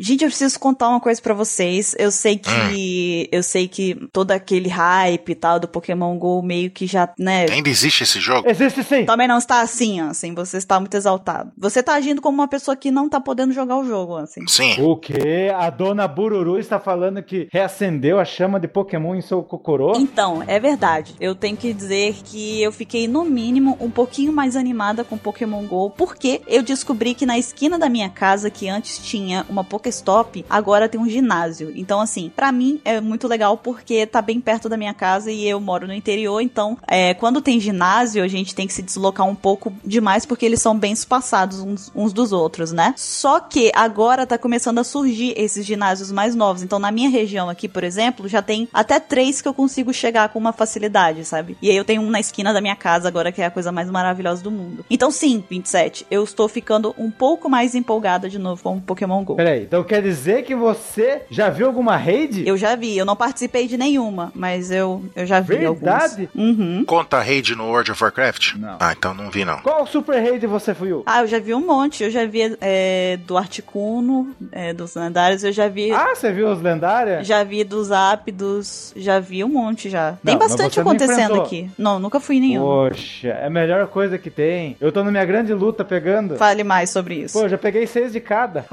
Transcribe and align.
Gente, 0.00 0.22
eu 0.22 0.28
preciso 0.28 0.60
contar 0.60 0.88
uma 0.88 1.00
coisa 1.00 1.20
para 1.20 1.34
vocês. 1.34 1.92
Eu 1.98 2.12
sei 2.12 2.38
que. 2.38 2.50
Hum. 2.50 3.28
Eu 3.32 3.42
sei 3.42 3.66
que 3.66 3.96
todo 4.12 4.30
aquele 4.30 4.68
hype 4.68 5.30
e 5.30 5.34
tal 5.34 5.58
do 5.58 5.66
Pokémon 5.66 6.16
GO 6.16 6.40
meio 6.40 6.70
que 6.70 6.86
já, 6.86 7.12
né? 7.18 7.46
Ainda 7.50 7.68
existe 7.68 8.04
esse 8.04 8.20
jogo? 8.20 8.48
Existe 8.48 8.84
sim. 8.84 9.04
Também 9.04 9.26
não 9.26 9.38
está 9.38 9.60
assim, 9.60 10.00
assim. 10.00 10.34
Você 10.34 10.56
está 10.58 10.78
muito 10.78 10.96
exaltado. 10.96 11.50
Você 11.58 11.82
tá 11.82 11.94
agindo 11.94 12.22
como 12.22 12.38
uma 12.38 12.46
pessoa 12.46 12.76
que 12.76 12.92
não 12.92 13.08
tá 13.08 13.20
podendo 13.20 13.52
jogar 13.52 13.76
o 13.76 13.84
jogo, 13.84 14.16
assim. 14.16 14.46
Sim. 14.46 14.80
O 14.80 14.96
quê? 14.96 15.50
A 15.52 15.68
dona 15.68 16.06
Bururu 16.06 16.60
está 16.60 16.78
falando 16.78 17.20
que 17.20 17.48
reacendeu 17.50 18.20
a 18.20 18.24
chama 18.24 18.60
de 18.60 18.68
Pokémon 18.68 19.16
em 19.16 19.20
seu 19.20 19.42
cocorô? 19.42 19.94
Então, 19.96 20.44
é 20.46 20.60
verdade. 20.60 21.16
Eu 21.18 21.34
tenho 21.34 21.56
que 21.56 21.72
dizer 21.72 22.14
que 22.22 22.62
eu 22.62 22.70
fiquei, 22.70 23.08
no 23.08 23.24
mínimo, 23.24 23.76
um 23.80 23.90
pouquinho 23.90 24.32
mais 24.32 24.54
animada 24.54 25.02
com 25.02 25.18
Pokémon 25.18 25.64
GO, 25.66 25.90
porque 25.90 26.40
eu 26.46 26.62
descobri 26.62 27.14
que 27.14 27.26
na 27.26 27.36
esquina 27.36 27.76
da 27.76 27.88
minha 27.88 28.08
casa, 28.08 28.48
que 28.48 28.68
antes 28.68 28.98
tinha 28.98 29.44
uma 29.48 29.64
Pokémon 29.64 29.87
Pokéstop, 29.88 30.44
agora 30.48 30.88
tem 30.88 31.00
um 31.00 31.08
ginásio. 31.08 31.72
Então, 31.74 32.00
assim, 32.00 32.30
para 32.34 32.52
mim 32.52 32.80
é 32.84 33.00
muito 33.00 33.26
legal 33.26 33.56
porque 33.56 34.06
tá 34.06 34.20
bem 34.20 34.40
perto 34.40 34.68
da 34.68 34.76
minha 34.76 34.92
casa 34.92 35.30
e 35.30 35.48
eu 35.48 35.58
moro 35.60 35.86
no 35.86 35.94
interior. 35.94 36.40
Então, 36.40 36.76
é, 36.86 37.14
quando 37.14 37.40
tem 37.40 37.58
ginásio, 37.58 38.22
a 38.22 38.28
gente 38.28 38.54
tem 38.54 38.66
que 38.66 38.72
se 38.72 38.82
deslocar 38.82 39.26
um 39.26 39.34
pouco 39.34 39.72
demais 39.84 40.26
porque 40.26 40.44
eles 40.44 40.60
são 40.60 40.78
bem 40.78 40.92
espaçados 40.92 41.60
uns, 41.60 41.90
uns 41.94 42.12
dos 42.12 42.32
outros, 42.32 42.70
né? 42.70 42.94
Só 42.96 43.40
que 43.40 43.72
agora 43.74 44.26
tá 44.26 44.36
começando 44.36 44.78
a 44.78 44.84
surgir 44.84 45.32
esses 45.36 45.64
ginásios 45.64 46.12
mais 46.12 46.34
novos. 46.34 46.62
Então, 46.62 46.78
na 46.78 46.90
minha 46.90 47.08
região 47.08 47.48
aqui, 47.48 47.66
por 47.66 47.82
exemplo, 47.82 48.28
já 48.28 48.42
tem 48.42 48.68
até 48.72 49.00
três 49.00 49.40
que 49.40 49.48
eu 49.48 49.54
consigo 49.54 49.92
chegar 49.92 50.28
com 50.28 50.38
uma 50.38 50.52
facilidade, 50.52 51.24
sabe? 51.24 51.56
E 51.62 51.70
aí 51.70 51.76
eu 51.76 51.84
tenho 51.84 52.02
um 52.02 52.10
na 52.10 52.20
esquina 52.20 52.52
da 52.52 52.60
minha 52.60 52.76
casa 52.76 53.08
agora, 53.08 53.32
que 53.32 53.40
é 53.40 53.46
a 53.46 53.50
coisa 53.50 53.72
mais 53.72 53.90
maravilhosa 53.90 54.42
do 54.42 54.50
mundo. 54.50 54.84
Então, 54.90 55.10
sim, 55.10 55.42
27, 55.48 56.06
eu 56.10 56.22
estou 56.22 56.48
ficando 56.48 56.94
um 56.98 57.10
pouco 57.10 57.48
mais 57.48 57.74
empolgada 57.74 58.28
de 58.28 58.38
novo 58.38 58.62
com 58.62 58.76
o 58.76 58.80
Pokémon 58.80 59.24
GO. 59.24 59.36
Peraí, 59.36 59.62
então 59.62 59.77
quer 59.84 60.02
dizer 60.02 60.42
que 60.42 60.54
você 60.54 61.22
já 61.30 61.48
viu 61.50 61.66
alguma 61.66 61.96
raid? 61.96 62.46
Eu 62.46 62.56
já 62.56 62.74
vi, 62.74 62.96
eu 62.96 63.04
não 63.04 63.16
participei 63.16 63.66
de 63.66 63.76
nenhuma, 63.76 64.32
mas 64.34 64.70
eu, 64.70 65.02
eu 65.14 65.26
já 65.26 65.40
vi 65.40 65.58
Verdade? 65.58 66.28
Uhum. 66.34 66.84
Conta 66.86 67.20
raid 67.20 67.54
no 67.54 67.64
World 67.64 67.90
of 67.90 68.02
Warcraft? 68.02 68.54
Não. 68.56 68.76
Ah, 68.80 68.94
então 68.96 69.14
não 69.14 69.30
vi 69.30 69.44
não. 69.44 69.58
Qual 69.58 69.86
super 69.86 70.22
raid 70.22 70.46
você 70.46 70.72
viu? 70.72 71.02
Ah, 71.06 71.20
eu 71.22 71.26
já 71.26 71.38
vi 71.38 71.54
um 71.54 71.64
monte. 71.64 72.04
Eu 72.04 72.10
já 72.10 72.26
vi 72.26 72.56
é, 72.60 73.18
do 73.26 73.36
Articuno, 73.36 74.34
é, 74.52 74.72
dos 74.72 74.94
lendários, 74.94 75.44
eu 75.44 75.52
já 75.52 75.68
vi. 75.68 75.90
Ah, 75.92 76.14
você 76.14 76.32
viu 76.32 76.50
os 76.50 76.60
lendários? 76.60 77.26
Já 77.26 77.44
vi 77.44 77.64
dos 77.64 77.90
Ápidos, 77.90 78.92
já 78.96 79.18
vi 79.20 79.42
um 79.44 79.48
monte 79.48 79.90
já. 79.90 80.12
Não, 80.12 80.18
tem 80.24 80.38
bastante 80.38 80.80
acontecendo 80.80 81.40
aqui. 81.40 81.70
Não, 81.76 81.98
nunca 81.98 82.20
fui 82.20 82.40
nenhum. 82.40 82.62
Poxa, 82.62 83.28
é 83.28 83.46
a 83.46 83.50
melhor 83.50 83.86
coisa 83.88 84.18
que 84.18 84.30
tem. 84.30 84.76
Eu 84.80 84.92
tô 84.92 85.02
na 85.02 85.10
minha 85.10 85.24
grande 85.24 85.52
luta 85.52 85.84
pegando. 85.84 86.36
Fale 86.36 86.64
mais 86.64 86.90
sobre 86.90 87.16
isso. 87.16 87.38
Pô, 87.38 87.48
já 87.48 87.58
peguei 87.58 87.86
seis 87.86 88.12
de 88.12 88.20
cada. 88.20 88.64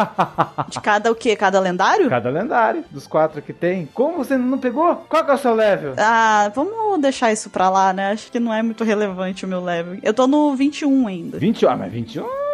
de 0.70 0.80
cada 0.80 0.95
o 1.12 1.16
quê? 1.16 1.36
Cada 1.36 1.60
lendário? 1.60 2.10
Cada 2.10 2.30
lendário, 2.30 2.84
dos 2.92 3.08
quatro 3.08 3.42
que 3.42 3.54
tem. 3.54 3.88
Como 3.94 4.18
você 4.18 4.38
não 4.38 4.58
pegou? 4.58 4.96
Qual 5.10 5.24
que 5.24 5.32
é 5.32 5.34
o 5.34 5.38
seu 5.38 5.54
level? 5.54 5.94
Ah, 5.98 6.52
vamos 6.54 7.00
deixar 7.02 7.32
isso 7.32 7.50
pra 7.50 7.70
lá, 7.70 7.94
né? 7.94 8.12
Acho 8.12 8.32
que 8.32 8.40
não 8.40 8.54
é 8.54 8.62
muito 8.62 8.84
relevante 8.84 9.46
o 9.46 9.48
meu 9.48 9.64
level. 9.64 9.98
Eu 10.02 10.14
tô 10.14 10.28
no 10.28 10.56
21 10.56 11.08
ainda. 11.08 11.38
21? 11.38 11.70
Ah, 11.70 11.76
mas 11.76 11.92
21 11.92 12.46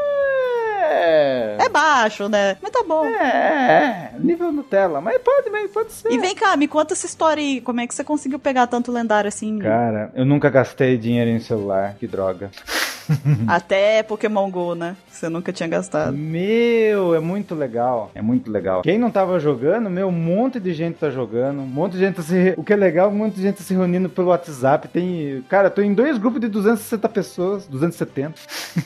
é. 0.91 1.57
É 1.59 1.69
baixo, 1.69 2.27
né? 2.27 2.57
Mas 2.61 2.71
tá 2.71 2.83
bom. 2.83 3.05
É, 3.05 4.11
é, 4.13 4.19
nível 4.19 4.51
Nutella. 4.51 4.99
Mas 5.01 5.19
pode, 5.21 5.49
mas 5.49 5.71
pode 5.71 5.91
ser. 5.91 6.11
E 6.11 6.17
vem 6.17 6.35
cá, 6.35 6.55
me 6.55 6.67
conta 6.67 6.93
essa 6.93 7.05
história 7.05 7.41
aí. 7.41 7.61
Como 7.61 7.79
é 7.79 7.87
que 7.87 7.95
você 7.95 8.03
conseguiu 8.03 8.39
pegar 8.39 8.67
tanto 8.67 8.91
lendário 8.91 9.27
assim? 9.27 9.57
Cara, 9.59 10.11
eu 10.13 10.25
nunca 10.25 10.49
gastei 10.49 10.97
dinheiro 10.97 11.29
em 11.29 11.39
celular. 11.39 11.95
Que 11.99 12.07
droga. 12.07 12.51
Até 13.47 14.03
Pokémon 14.03 14.49
GO, 14.49 14.75
né? 14.75 14.95
Você 15.09 15.29
nunca 15.29 15.51
tinha 15.53 15.67
gastado. 15.67 16.15
Meu, 16.15 17.13
é 17.15 17.19
muito 17.19 17.53
legal. 17.53 18.11
É 18.15 18.21
muito 18.21 18.51
legal. 18.51 18.81
Quem 18.81 18.97
não 18.97 19.11
tava 19.11 19.39
jogando, 19.39 19.89
meu, 19.89 20.07
um 20.07 20.11
monte 20.11 20.59
de 20.59 20.73
gente 20.73 20.95
tá 20.95 21.09
jogando. 21.09 21.61
Um 21.61 21.67
monte 21.67 21.93
de 21.93 21.99
gente 21.99 22.15
tá 22.15 22.21
se. 22.21 22.35
Re... 22.35 22.53
O 22.57 22.63
que 22.63 22.73
é 22.73 22.75
legal, 22.75 23.09
um 23.09 23.15
monte 23.15 23.35
de 23.35 23.41
gente 23.41 23.57
tá 23.57 23.63
se 23.63 23.73
reunindo 23.73 24.09
pelo 24.09 24.27
WhatsApp. 24.27 24.87
Tem. 24.87 25.43
Cara, 25.49 25.69
tô 25.69 25.81
em 25.81 25.93
dois 25.93 26.17
grupos 26.17 26.41
de 26.41 26.47
260 26.47 27.09
pessoas. 27.09 27.67
270. 27.67 28.33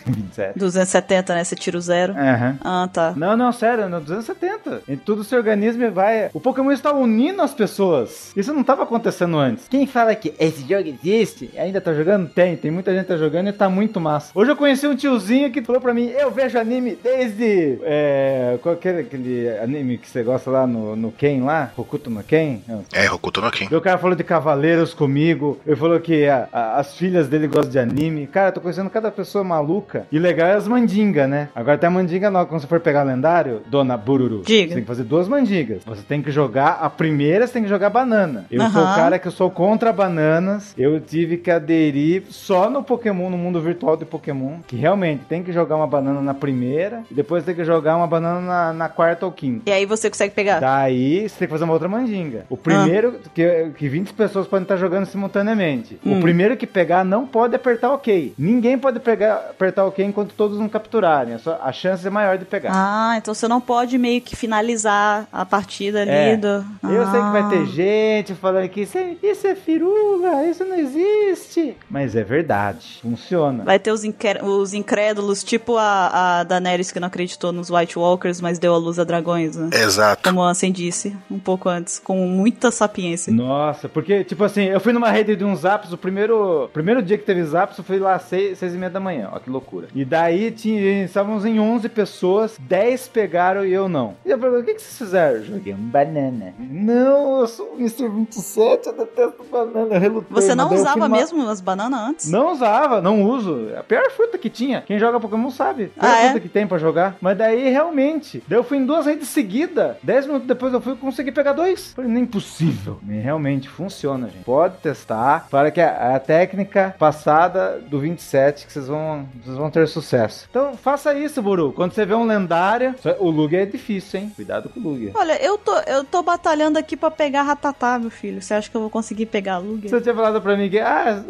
27. 0.06 0.60
270, 0.60 1.36
né? 1.36 1.44
Você 1.44 1.56
tira 1.56 1.78
o 1.78 1.82
zero. 1.82 2.14
Uhum. 2.14 2.58
Ah, 2.62 2.90
tá. 2.92 3.14
Não, 3.16 3.38
não, 3.38 3.52
sério, 3.52 3.88
não, 3.90 4.02
270. 4.02 4.84
E 4.88 4.98
tudo 4.98 5.22
o 5.22 5.24
seu 5.24 5.38
organismo 5.38 5.90
vai. 5.92 6.30
O 6.34 6.40
Pokémon 6.40 6.72
está 6.72 6.92
unindo 6.94 7.42
as 7.42 7.54
pessoas. 7.54 8.32
Isso 8.36 8.54
não 8.54 8.64
tava 8.64 8.84
acontecendo 8.84 9.38
antes. 9.38 9.68
Quem 9.68 9.86
fala 9.86 10.16
que 10.16 10.34
esse 10.40 10.62
jogo 10.62 10.90
existe 10.90 11.52
ainda 11.58 11.80
tá 11.80 11.94
jogando? 11.94 12.30
Tem, 12.30 12.56
tem 12.58 12.72
muita 12.72 12.94
gente 12.94 13.08
tá 13.08 13.18
jogando 13.18 13.50
e 13.50 13.54
tá 13.54 13.70
muito 13.70 14.00
massa. 14.06 14.32
Hoje 14.36 14.52
eu 14.52 14.56
conheci 14.56 14.86
um 14.88 14.96
tiozinho 14.96 15.52
que 15.52 15.62
falou 15.64 15.82
pra 15.82 15.94
mim: 15.94 16.08
eu 16.10 16.30
vejo 16.30 16.58
anime 16.60 16.98
desde. 17.02 17.80
É, 17.84 18.58
qual 18.62 18.76
aquele, 18.76 19.00
aquele 19.00 19.50
anime 19.58 19.98
que 19.98 20.08
você 20.08 20.22
gosta 20.22 20.52
lá 20.52 20.68
no, 20.68 20.96
no 20.96 21.12
Ken 21.12 21.44
lá? 21.44 21.72
Hokuto 21.76 22.10
no 22.10 22.24
Ken? 22.24 22.60
É, 22.94 23.10
Hokuto 23.12 23.42
no 23.42 23.52
Ken. 23.52 23.68
O 23.76 23.82
cara 23.82 23.98
falou 23.98 24.16
de 24.16 24.24
Cavaleiros 24.24 24.94
comigo. 24.94 25.60
Ele 25.66 25.76
falou 25.76 26.00
que 26.00 26.28
a, 26.28 26.48
a, 26.54 26.80
as 26.80 26.96
filhas 26.96 27.28
dele 27.28 27.48
gostam 27.48 27.72
de 27.72 27.80
anime. 27.80 28.28
Cara, 28.28 28.50
eu 28.50 28.54
tô 28.54 28.62
conhecendo 28.62 28.90
cada 28.90 29.12
pessoa 29.12 29.44
maluca. 29.44 30.06
E 30.12 30.20
legal 30.20 30.48
é 30.48 30.54
as 30.54 30.68
mandingas, 30.68 31.28
né? 31.28 31.50
Agora 31.56 31.78
tem 31.78 31.88
a 31.88 31.92
mandinga 31.92 32.30
nova. 32.30 32.46
Quando 32.46 32.62
você 32.62 32.68
for 32.68 32.80
pegar 32.80 33.04
lendário, 33.04 33.62
dona 33.68 33.98
Bururu, 33.98 34.44
Diga. 34.46 34.68
você 34.68 34.74
tem 34.76 34.84
que 34.84 34.88
fazer 34.88 35.04
duas 35.04 35.28
mandingas. 35.28 35.84
Você 35.86 36.04
tem 36.04 36.22
que 36.22 36.32
jogar. 36.32 36.80
A 36.82 36.90
primeira 36.90 37.48
você 37.48 37.54
tem 37.54 37.64
que 37.64 37.70
jogar 37.70 37.90
banana. 37.90 38.46
Eu 38.52 38.62
sou 38.70 38.82
o 38.82 38.96
cara 38.96 39.18
que 39.18 39.28
eu 39.28 39.32
sou 39.32 39.50
contra 39.50 39.92
bananas. 39.92 40.74
Eu 40.78 41.00
tive 41.00 41.38
que 41.38 41.50
aderir 41.50 42.24
só 42.30 42.70
no 42.70 42.84
Pokémon, 42.84 43.30
no 43.30 43.38
mundo 43.38 43.60
virtual 43.62 43.95
de 43.98 44.06
Pokémon. 44.06 44.60
Que 44.68 44.76
realmente 44.76 45.24
tem 45.26 45.44
que 45.44 45.52
jogar 45.52 45.76
uma 45.76 45.88
banana 45.88 46.22
na 46.22 46.34
primeira. 46.34 47.04
E 47.10 47.14
depois 47.14 47.44
tem 47.44 47.56
que 47.56 47.64
jogar 47.64 47.98
uma 47.98 48.08
banana 48.08 48.42
na, 48.42 48.74
na 48.74 48.90
quarta 48.90 49.26
ou 49.26 49.32
quinta. 49.32 49.70
E 49.70 49.74
aí 49.74 49.86
você 49.86 50.10
consegue 50.10 50.34
pegar? 50.34 50.60
Daí 50.60 51.28
você 51.28 51.40
tem 51.40 51.48
que 51.48 51.52
fazer 51.52 51.64
uma 51.64 51.74
outra 51.74 51.88
mandinga. 51.88 52.46
O 52.50 52.58
primeiro, 52.58 53.20
ah. 53.24 53.30
que, 53.34 53.72
que 53.78 53.90
20 53.90 54.14
pessoas 54.14 54.48
podem 54.48 54.64
estar 54.64 54.78
jogando 54.78 55.06
simultaneamente. 55.06 56.00
Hum. 56.06 56.18
O 56.18 56.22
primeiro 56.22 56.58
que 56.58 56.68
pegar 56.68 57.04
não 57.04 57.26
pode 57.26 57.56
apertar 57.56 57.92
OK. 57.92 58.34
Ninguém 58.38 58.78
pode 58.78 59.00
pegar, 59.00 59.36
apertar 59.50 59.86
OK 59.86 60.04
enquanto 60.04 60.34
todos 60.34 60.60
não 60.60 60.68
capturarem. 60.70 61.36
A, 61.36 61.40
sua, 61.40 61.60
a 61.64 61.72
chance 61.72 62.06
é 62.06 62.10
maior 62.10 62.38
de 62.38 62.46
pegar. 62.46 62.72
Ah, 62.74 63.16
então 63.18 63.34
você 63.34 63.48
não 63.48 63.62
pode 63.62 63.98
meio 63.98 64.22
que 64.22 64.36
finalizar 64.36 65.28
a 65.32 65.46
partida 65.46 66.02
ali 66.02 66.12
é. 66.12 66.38
do. 66.38 66.48
Eu 66.84 67.04
ah. 67.04 67.12
sei 67.12 67.22
que 67.22 67.30
vai 67.32 67.50
ter 67.50 67.62
ah. 67.62 67.66
gente 67.66 68.34
falando 68.36 68.70
que 68.70 68.82
isso 68.82 68.98
é, 68.98 69.16
isso 69.22 69.48
é 69.48 69.56
firula, 69.56 70.46
isso 70.46 70.64
não 70.66 70.78
existe. 70.78 71.76
Mas 71.90 72.16
é 72.16 72.24
verdade. 72.24 73.00
Funciona. 73.02 73.64
Vai 73.64 73.80
ter 73.86 73.92
os, 73.92 74.04
os 74.42 74.74
incrédulos, 74.74 75.44
tipo 75.44 75.78
a, 75.78 76.40
a 76.40 76.44
Daenerys 76.44 76.92
que 76.92 77.00
não 77.00 77.08
acreditou 77.08 77.52
nos 77.52 77.70
White 77.70 78.00
Walkers, 78.00 78.42
mas 78.42 78.58
deu 78.58 78.74
a 78.74 78.78
luz 78.78 78.98
a 78.98 79.04
dragões, 79.04 79.56
né? 79.56 79.70
Exato. 79.74 80.24
Como 80.28 80.40
o 80.40 80.44
Ansem 80.44 80.72
disse 80.72 81.16
um 81.30 81.38
pouco 81.38 81.70
antes, 81.70 82.00
com 82.00 82.26
muita 82.26 82.72
sapiência. 82.72 83.32
Nossa, 83.32 83.88
porque, 83.88 84.24
tipo 84.24 84.44
assim, 84.44 84.64
eu 84.64 84.80
fui 84.80 84.92
numa 84.92 85.12
rede 85.12 85.36
de 85.36 85.44
uns 85.44 85.60
zaps, 85.60 85.92
o 85.92 85.98
primeiro, 85.98 86.68
primeiro 86.74 87.04
dia 87.04 87.18
que 87.18 87.24
teve 87.24 87.44
zaps, 87.44 87.78
eu 87.78 87.84
fui 87.84 88.00
lá 88.00 88.16
às 88.16 88.24
seis, 88.24 88.58
seis 88.58 88.74
e 88.74 88.78
meia 88.78 88.90
da 88.90 89.00
manhã, 89.00 89.30
ó 89.32 89.38
que 89.38 89.50
loucura. 89.50 89.88
E 89.94 90.04
daí 90.04 90.50
tinha, 90.50 91.04
estávamos 91.04 91.46
em 91.46 91.60
11 91.60 91.88
pessoas, 91.90 92.58
10 92.60 93.08
pegaram 93.10 93.64
e 93.64 93.72
eu 93.72 93.88
não. 93.88 94.16
E 94.26 94.32
eu 94.32 94.40
falei, 94.40 94.62
o 94.62 94.64
que, 94.64 94.74
que 94.74 94.82
vocês 94.82 94.98
fizeram? 94.98 95.44
Joguei 95.44 95.74
um 95.74 95.90
banana. 95.90 96.56
Não, 96.58 97.42
eu 97.42 97.48
sou 97.48 97.74
o 97.74 97.80
Mr. 97.80 98.10
27, 98.10 98.88
eu 98.88 98.94
detesto 98.98 99.44
banana, 99.52 99.94
eu 99.94 100.00
relutei. 100.00 100.32
Você 100.32 100.56
não 100.56 100.74
usava 100.74 101.08
mesmo 101.08 101.48
as 101.48 101.62
bananas 101.62 102.00
antes? 102.00 102.32
Não 102.32 102.52
usava, 102.52 103.02
não 103.02 103.24
uso. 103.24 103.75
A 103.76 103.84
pior 103.84 104.10
fruta 104.12 104.38
que 104.38 104.50
tinha. 104.50 104.82
Quem 104.82 105.00
joga 105.00 105.20
Pokémon 105.20 105.50
sabe. 105.50 105.92
A 105.98 106.02
pior 106.02 106.12
ah, 106.12 106.18
é? 106.18 106.24
fruta 106.24 106.38
é? 106.38 106.42
que 106.42 106.50
tem 106.50 106.68
pra 106.68 106.78
jogar. 106.78 107.16
Mas 107.22 107.38
daí, 107.38 107.70
realmente, 107.70 108.44
daí 108.48 108.58
eu 108.58 108.64
fui 108.64 108.78
em 108.78 108.86
duas 108.86 109.06
redes 109.06 109.28
seguidas. 109.30 109.98
10 110.04 110.28
minutos 110.28 110.48
depois 110.48 110.74
eu 110.74 110.82
fui 110.82 110.96
conseguir 110.96 111.32
pegar 111.32 111.54
dois. 111.54 111.94
Falei, 111.94 112.12
nem 112.12 112.26
possível. 112.26 113.00
E 113.08 113.14
realmente 113.20 113.70
funciona, 113.70 114.28
gente. 114.28 114.44
Pode 114.44 114.78
testar. 114.78 115.48
Para 115.50 115.72
que 115.72 115.82
a, 115.82 116.16
a, 116.16 116.20
técnica 116.20 116.96
passada 116.98 117.80
do 117.80 118.00
27 118.00 118.66
que 118.66 118.74
vocês 118.74 118.88
vão, 118.88 119.28
vocês 119.44 119.58
vão 119.58 119.70
ter 119.70 119.88
sucesso. 119.88 120.48
Então, 120.50 120.76
faça 120.76 121.14
isso, 121.14 121.42
Buru. 121.42 121.74
Quando 121.74 121.94
você 121.94 122.06
vê 122.06 122.14
um 122.14 122.26
lendário, 122.26 122.96
o 123.20 123.30
Lugia 123.30 123.64
é 123.64 123.66
difícil, 123.66 124.20
hein? 124.20 124.32
Cuidado 124.36 124.70
com 124.70 124.80
o 124.80 124.84
Lugia. 124.84 125.12
Olha, 125.16 125.42
eu 125.44 125.58
tô, 125.58 125.76
eu 125.88 126.04
tô 126.04 126.22
batalhando 126.22 126.78
aqui 126.78 126.96
pra 126.96 127.12
pegar 127.12 127.44
Ratatá, 127.44 128.00
meu 128.00 128.10
filho. 128.10 128.42
Você 128.42 128.54
acha 128.54 128.70
que 128.70 128.76
eu 128.76 128.82
vou 128.82 128.90
conseguir 128.90 129.26
pegar 129.26 129.58
Lugia? 129.58 129.90
Você 129.90 130.02
tinha 130.02 130.16
falado 130.16 130.42
pra 130.42 130.56
mim 130.56 130.70
que, 130.70 130.80
ah, 130.80 131.24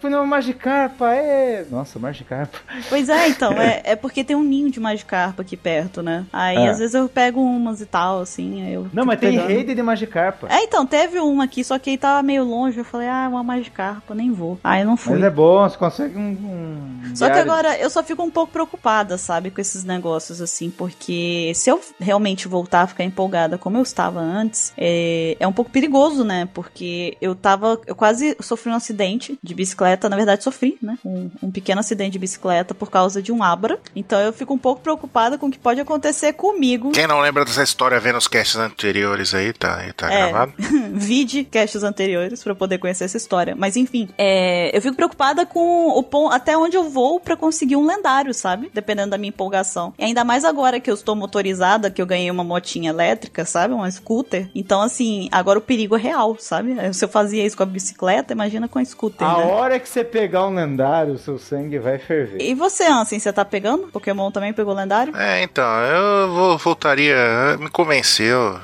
fui 0.00 0.10
numa 0.10 0.26
Magikarpa, 0.26 1.12
é. 1.14 1.66
Nossa, 1.70 1.89
Magikarpa. 1.98 2.58
Pois 2.88 3.08
é, 3.08 3.28
então. 3.28 3.52
é, 3.52 3.82
é 3.92 3.96
porque 3.96 4.22
tem 4.22 4.36
um 4.36 4.42
ninho 4.42 4.70
de 4.70 4.80
Magikarpa 4.80 5.42
aqui 5.42 5.56
perto, 5.56 6.02
né? 6.02 6.26
Aí 6.32 6.56
é. 6.56 6.68
às 6.68 6.78
vezes 6.78 6.94
eu 6.94 7.08
pego 7.08 7.40
umas 7.40 7.80
e 7.80 7.86
tal, 7.86 8.20
assim. 8.20 8.62
Aí 8.62 8.74
eu 8.74 8.86
Não, 8.92 9.04
mas 9.04 9.18
tem 9.18 9.38
rede 9.38 9.74
de 9.74 9.82
Magikarpa. 9.82 10.48
É, 10.48 10.62
então, 10.64 10.86
teve 10.86 11.18
uma 11.18 11.44
aqui, 11.44 11.64
só 11.64 11.78
que 11.78 11.90
aí 11.90 11.98
tava 11.98 12.22
meio 12.22 12.44
longe. 12.44 12.78
Eu 12.78 12.84
falei, 12.84 13.08
ah, 13.08 13.26
uma 13.28 13.42
Magikarpa, 13.42 14.14
nem 14.14 14.32
vou. 14.32 14.58
Aí 14.62 14.84
não 14.84 14.96
fui. 14.96 15.14
Mas 15.14 15.24
é 15.24 15.30
bom, 15.30 15.68
você 15.68 15.76
consegue 15.76 16.18
um. 16.18 16.30
um 16.30 17.14
só 17.14 17.28
que 17.28 17.38
agora 17.38 17.76
eu 17.78 17.90
só 17.90 18.02
fico 18.02 18.22
um 18.22 18.30
pouco 18.30 18.52
preocupada, 18.52 19.18
sabe, 19.18 19.50
com 19.50 19.60
esses 19.60 19.84
negócios 19.84 20.40
assim, 20.40 20.70
porque 20.70 21.52
se 21.54 21.70
eu 21.70 21.80
realmente 21.98 22.48
voltar 22.48 22.82
a 22.82 22.86
ficar 22.86 23.04
empolgada 23.04 23.58
como 23.58 23.76
eu 23.76 23.82
estava 23.82 24.20
antes, 24.20 24.72
é, 24.76 25.36
é 25.38 25.46
um 25.46 25.52
pouco 25.52 25.70
perigoso, 25.70 26.24
né? 26.24 26.48
Porque 26.52 27.16
eu 27.20 27.34
tava. 27.34 27.80
Eu 27.86 27.94
quase 27.94 28.36
sofri 28.40 28.70
um 28.70 28.74
acidente 28.74 29.38
de 29.42 29.54
bicicleta, 29.54 30.08
na 30.08 30.16
verdade 30.16 30.44
sofri, 30.44 30.78
né? 30.80 30.98
Um, 31.04 31.30
um 31.42 31.50
pequeno 31.50 31.79
pequeno 31.80 31.90
acidente 31.90 32.12
de 32.12 32.18
bicicleta 32.18 32.74
por 32.74 32.90
causa 32.90 33.20
de 33.22 33.32
um 33.32 33.42
Abra. 33.42 33.78
Então 33.96 34.20
eu 34.20 34.32
fico 34.32 34.54
um 34.54 34.58
pouco 34.58 34.80
preocupada 34.82 35.36
com 35.38 35.46
o 35.46 35.50
que 35.50 35.58
pode 35.58 35.80
acontecer 35.80 36.32
comigo. 36.34 36.92
Quem 36.92 37.06
não 37.06 37.20
lembra 37.20 37.44
dessa 37.44 37.62
história 37.62 37.98
vendo 37.98 38.18
os 38.18 38.28
casts 38.28 38.56
anteriores 38.56 39.34
aí, 39.34 39.52
tá, 39.52 39.78
aí 39.78 39.92
tá 39.92 40.12
É. 40.12 40.18
gravado? 40.28 40.52
Vide 40.92 41.44
casts 41.44 41.82
anteriores 41.82 42.42
pra 42.44 42.54
poder 42.54 42.78
conhecer 42.78 43.04
essa 43.04 43.16
história. 43.16 43.54
Mas 43.56 43.76
enfim, 43.76 44.08
é, 44.16 44.76
eu 44.76 44.80
fico 44.82 44.94
preocupada 44.96 45.44
com 45.46 45.88
o 45.98 46.28
até 46.30 46.56
onde 46.56 46.76
eu 46.76 46.88
vou 46.90 47.18
pra 47.18 47.36
conseguir 47.36 47.76
um 47.76 47.86
lendário, 47.86 48.34
sabe? 48.34 48.70
Dependendo 48.72 49.10
da 49.10 49.18
minha 49.18 49.28
empolgação. 49.30 49.94
E 49.98 50.04
ainda 50.04 50.22
mais 50.24 50.44
agora 50.44 50.78
que 50.80 50.90
eu 50.90 50.94
estou 50.94 51.16
motorizada, 51.16 51.90
que 51.90 52.00
eu 52.02 52.06
ganhei 52.06 52.30
uma 52.30 52.44
motinha 52.44 52.90
elétrica, 52.90 53.44
sabe? 53.44 53.72
Uma 53.74 53.90
scooter. 53.90 54.48
Então, 54.54 54.82
assim, 54.82 55.28
agora 55.32 55.58
o 55.58 55.62
perigo 55.62 55.96
é 55.96 55.98
real, 55.98 56.36
sabe? 56.38 56.74
Se 56.92 57.04
eu 57.04 57.08
fazia 57.08 57.44
isso 57.44 57.56
com 57.56 57.62
a 57.62 57.66
bicicleta, 57.66 58.32
imagina 58.32 58.68
com 58.68 58.78
a 58.78 58.84
scooter, 58.84 59.26
A 59.26 59.38
né? 59.38 59.44
hora 59.44 59.78
que 59.80 59.88
você 59.88 60.04
pegar 60.04 60.46
um 60.46 60.54
lendário, 60.54 61.16
seu 61.18 61.38
sangue 61.38 61.69
vai 61.78 61.98
ferver. 61.98 62.40
E 62.40 62.54
você, 62.54 62.84
Ansem, 62.84 63.18
você 63.18 63.32
tá 63.32 63.44
pegando? 63.44 63.88
Pokémon 63.88 64.30
também 64.30 64.52
pegou 64.52 64.74
lendário? 64.74 65.16
É, 65.16 65.42
então, 65.42 65.64
eu 65.64 66.32
vou- 66.32 66.58
voltaria. 66.58 67.16
Me 67.58 67.68
convenceu, 67.70 68.58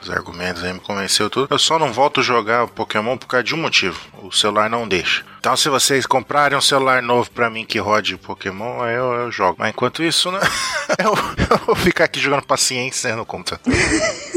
os 0.00 0.10
argumentos 0.10 0.62
aí 0.64 0.72
me 0.72 0.80
convenceu 0.80 1.28
tudo. 1.30 1.48
Eu 1.50 1.58
só 1.58 1.78
não 1.78 1.92
volto 1.92 2.20
a 2.20 2.22
jogar 2.22 2.66
Pokémon 2.68 3.16
por 3.16 3.26
causa 3.26 3.44
de 3.44 3.54
um 3.54 3.58
motivo: 3.58 3.98
o 4.22 4.30
celular 4.32 4.68
não 4.70 4.86
deixa. 4.86 5.24
Então, 5.38 5.56
se 5.56 5.68
vocês 5.68 6.06
comprarem 6.06 6.56
um 6.56 6.60
celular 6.60 7.02
novo 7.02 7.28
pra 7.30 7.50
mim 7.50 7.64
que 7.64 7.78
rode 7.78 8.16
Pokémon, 8.16 8.80
aí 8.80 8.94
eu, 8.94 9.12
eu 9.12 9.32
jogo. 9.32 9.56
Mas 9.58 9.70
enquanto 9.70 10.02
isso, 10.02 10.30
né? 10.30 10.38
eu, 11.02 11.12
eu 11.50 11.58
vou 11.66 11.74
ficar 11.74 12.04
aqui 12.04 12.20
jogando 12.20 12.44
paciência 12.44 13.16
no 13.16 13.26
computador. 13.26 13.62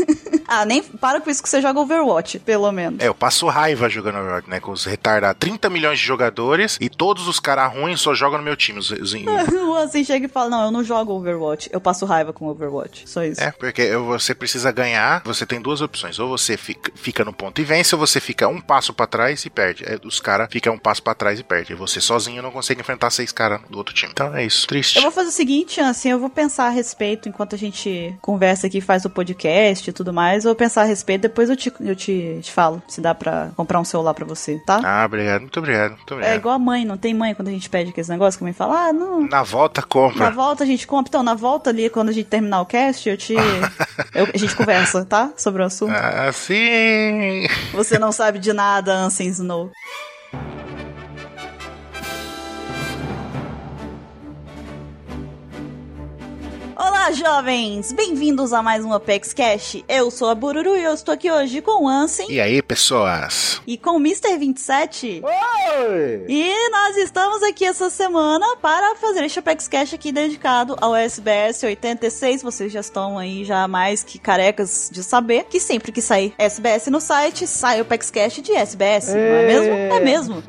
Ah, 0.48 0.66
nem 0.66 0.82
para 0.84 1.20
com 1.22 1.30
isso 1.30 1.42
que 1.42 1.50
você 1.50 1.62
joga 1.62 1.80
Overwatch, 1.80 2.40
pelo 2.40 2.72
menos. 2.72 3.00
É, 3.00 3.08
eu 3.08 3.16
passo 3.16 3.48
raiva 3.48 3.90
jogando 3.90 4.20
Overwatch, 4.20 4.50
né? 4.50 4.60
Com 4.60 4.72
os 4.72 4.86
retardados. 4.86 5.40
30 5.40 5.70
milhões 5.70 6.00
de 6.00 6.06
jogadores 6.06 6.78
e 6.80 6.90
todos 6.90 7.28
os 7.28 7.40
caras 7.40 7.72
ruins 7.74 8.00
só 8.02 8.14
jogam 8.14 8.38
no 8.40 8.44
meu 8.44 8.56
time. 8.56 8.80
Os, 8.80 8.92
os- 8.92 9.14
O 9.66 9.76
Ansem 9.76 10.04
chega 10.04 10.26
e 10.26 10.30
fala: 10.30 10.50
Não, 10.50 10.66
eu 10.66 10.72
não 10.72 10.84
jogo 10.84 11.14
Overwatch. 11.14 11.70
Eu 11.72 11.82
passo 11.82 12.06
raiva 12.06 12.32
com 12.32 12.48
Overwatch. 12.48 13.08
Só 13.10 13.24
isso. 13.24 13.42
É, 13.42 13.52
porque 13.52 13.96
você 13.98 14.34
precisa 14.36 14.72
ganhar, 14.72 15.22
você 15.26 15.46
tem 15.46 15.60
duas 15.62 15.82
opções. 15.82 16.18
Ou 16.20 16.30
você 16.30 16.56
fica, 16.58 16.92
fica 16.96 17.26
no 17.26 17.34
ponto 17.34 17.60
e 17.60 17.64
vence, 17.64 17.94
ou 17.96 18.00
você 18.00 18.20
fica 18.20 18.48
um 18.48 18.62
passo 18.62 18.94
pra 18.94 19.08
trás 19.08 19.44
e 19.46 19.50
perde. 19.50 19.84
É, 19.86 20.00
os 20.04 20.20
caras 20.20 20.48
ficam 20.52 20.74
um 20.76 20.78
passo 20.80 21.02
pra 21.04 21.14
trás 21.14 21.40
e 21.40 21.44
perde. 21.44 21.74
E 21.74 21.76
você 21.76 22.00
sozinho 22.00 22.42
não 22.42 22.52
consegue 22.52 22.82
enfrentar 22.82 23.10
seis 23.10 23.32
caras 23.32 23.62
do 23.70 23.78
outro 23.78 23.94
time. 23.94 24.12
Então 24.12 24.34
é 24.36 24.46
isso, 24.46 24.68
triste. 24.68 24.96
Eu 24.98 25.02
vou 25.04 25.12
fazer 25.12 25.30
o 25.30 25.34
seguinte, 25.34 25.80
assim, 25.82 26.10
eu 26.12 26.20
vou 26.20 26.30
pensar 26.30 26.66
a 26.68 26.70
respeito 26.70 27.28
enquanto 27.30 27.56
a 27.56 27.58
gente 27.58 28.16
conversa 28.22 28.68
aqui, 28.68 28.80
faz 28.82 29.04
o 29.06 29.10
podcast 29.10 29.90
e 29.90 29.94
tudo 29.94 30.14
mais. 30.14 30.35
Eu 30.44 30.50
vou 30.50 30.56
pensar 30.56 30.82
a 30.82 30.86
respeito, 30.86 31.22
depois 31.22 31.50
eu 31.50 31.56
te, 31.56 31.72
eu 31.80 31.96
te, 31.96 32.40
te 32.42 32.52
falo 32.52 32.82
se 32.88 33.00
dá 33.02 33.14
pra 33.16 33.50
comprar 33.56 33.80
um 33.80 33.86
celular 33.86 34.14
pra 34.14 34.26
você, 34.26 34.60
tá? 34.66 34.82
Ah, 34.84 35.06
obrigado, 35.06 35.42
muito 35.42 35.58
obrigado, 35.60 35.92
muito 35.92 36.14
é 36.14 36.16
obrigado. 36.16 36.36
igual 36.38 36.56
a 36.56 36.60
mãe, 36.60 36.84
não 36.86 36.98
tem 36.98 37.14
mãe 37.14 37.34
quando 37.34 37.48
a 37.48 37.52
gente 37.52 37.70
pede 37.70 37.90
aqueles 37.92 38.10
negócios 38.10 38.36
que 38.36 38.44
a 38.44 38.46
mãe 38.46 38.54
fala, 38.54 38.88
ah, 38.90 38.94
não. 38.94 39.28
Na 39.28 39.44
volta, 39.44 39.82
Na 39.82 39.88
compra. 39.88 40.30
volta 40.32 40.64
a 40.64 40.68
gente 40.68 40.86
compra. 40.88 41.10
Então, 41.10 41.24
na 41.24 41.34
volta 41.36 41.70
ali, 41.70 41.90
quando 41.90 42.10
a 42.10 42.12
gente 42.12 42.26
terminar 42.28 42.62
o 42.62 42.66
cast, 42.66 43.08
eu 43.10 43.18
te. 43.18 43.34
eu- 44.14 44.28
a 44.34 44.38
gente 44.38 44.56
conversa, 44.56 45.06
tá? 45.06 45.32
Sobre 45.38 45.62
o 45.62 45.66
assunto. 45.66 45.92
Ah, 45.94 46.32
sim. 46.34 47.48
Você 47.74 47.98
não 48.00 48.12
sabe 48.12 48.40
de 48.40 48.52
nada, 48.54 48.94
Ansem 48.94 49.28
Snow. 49.28 49.72
Olá, 57.06 57.14
jovens! 57.14 57.92
Bem-vindos 57.92 58.52
a 58.52 58.64
mais 58.64 58.84
um 58.84 58.92
Apex 58.92 59.32
Cash. 59.32 59.84
Eu 59.88 60.10
sou 60.10 60.28
a 60.28 60.34
Bururu 60.34 60.76
e 60.76 60.84
eu 60.84 60.92
estou 60.92 61.14
aqui 61.14 61.30
hoje 61.32 61.62
com 61.62 61.84
o 61.84 61.88
Ansem 61.88 62.26
E 62.32 62.42
aí, 62.42 62.60
pessoas? 62.64 63.62
e 63.68 63.78
com 63.78 63.92
o 63.92 64.00
Mr. 64.00 64.36
27. 64.40 65.22
Oi! 65.24 66.26
E 66.28 66.70
nós 66.72 66.98
estamos 66.98 67.44
aqui 67.44 67.64
essa 67.64 67.92
semana 67.92 68.58
para 68.60 68.96
fazer 68.96 69.24
este 69.24 69.38
Apex 69.38 69.68
Cash 69.68 69.94
aqui 69.94 70.12
dedicado 70.12 70.76
ao 70.82 70.96
SBS 70.96 71.62
86. 71.62 72.42
Vocês 72.42 72.74
já 72.74 72.80
estão 72.80 73.20
aí 73.20 73.46
já 73.46 73.68
mais 73.68 74.04
que 74.04 74.18
carecas 74.18 74.90
de 74.92 75.04
saber 75.04 75.44
que 75.44 75.60
sempre 75.60 75.92
que 75.92 76.02
sair 76.02 76.34
SBS 76.40 76.88
no 76.88 77.00
site, 77.00 77.46
sai 77.46 77.78
o 77.78 77.82
Apex 77.84 78.10
Cash 78.10 78.42
de 78.42 78.52
SBS, 78.52 79.14
não 79.14 79.20
é 79.20 79.46
mesmo? 79.46 79.76
É 79.76 80.00
mesmo. 80.00 80.44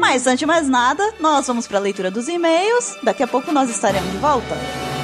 Mas 0.00 0.26
antes 0.26 0.40
de 0.40 0.46
mais 0.46 0.68
nada, 0.68 1.14
nós 1.20 1.46
vamos 1.46 1.68
para 1.68 1.78
a 1.78 1.80
leitura 1.80 2.10
dos 2.10 2.26
e-mails. 2.26 2.96
Daqui 3.04 3.22
a 3.22 3.28
pouco 3.28 3.52
nós 3.52 3.70
estaremos 3.70 4.10
de 4.10 4.18
volta. 4.18 4.95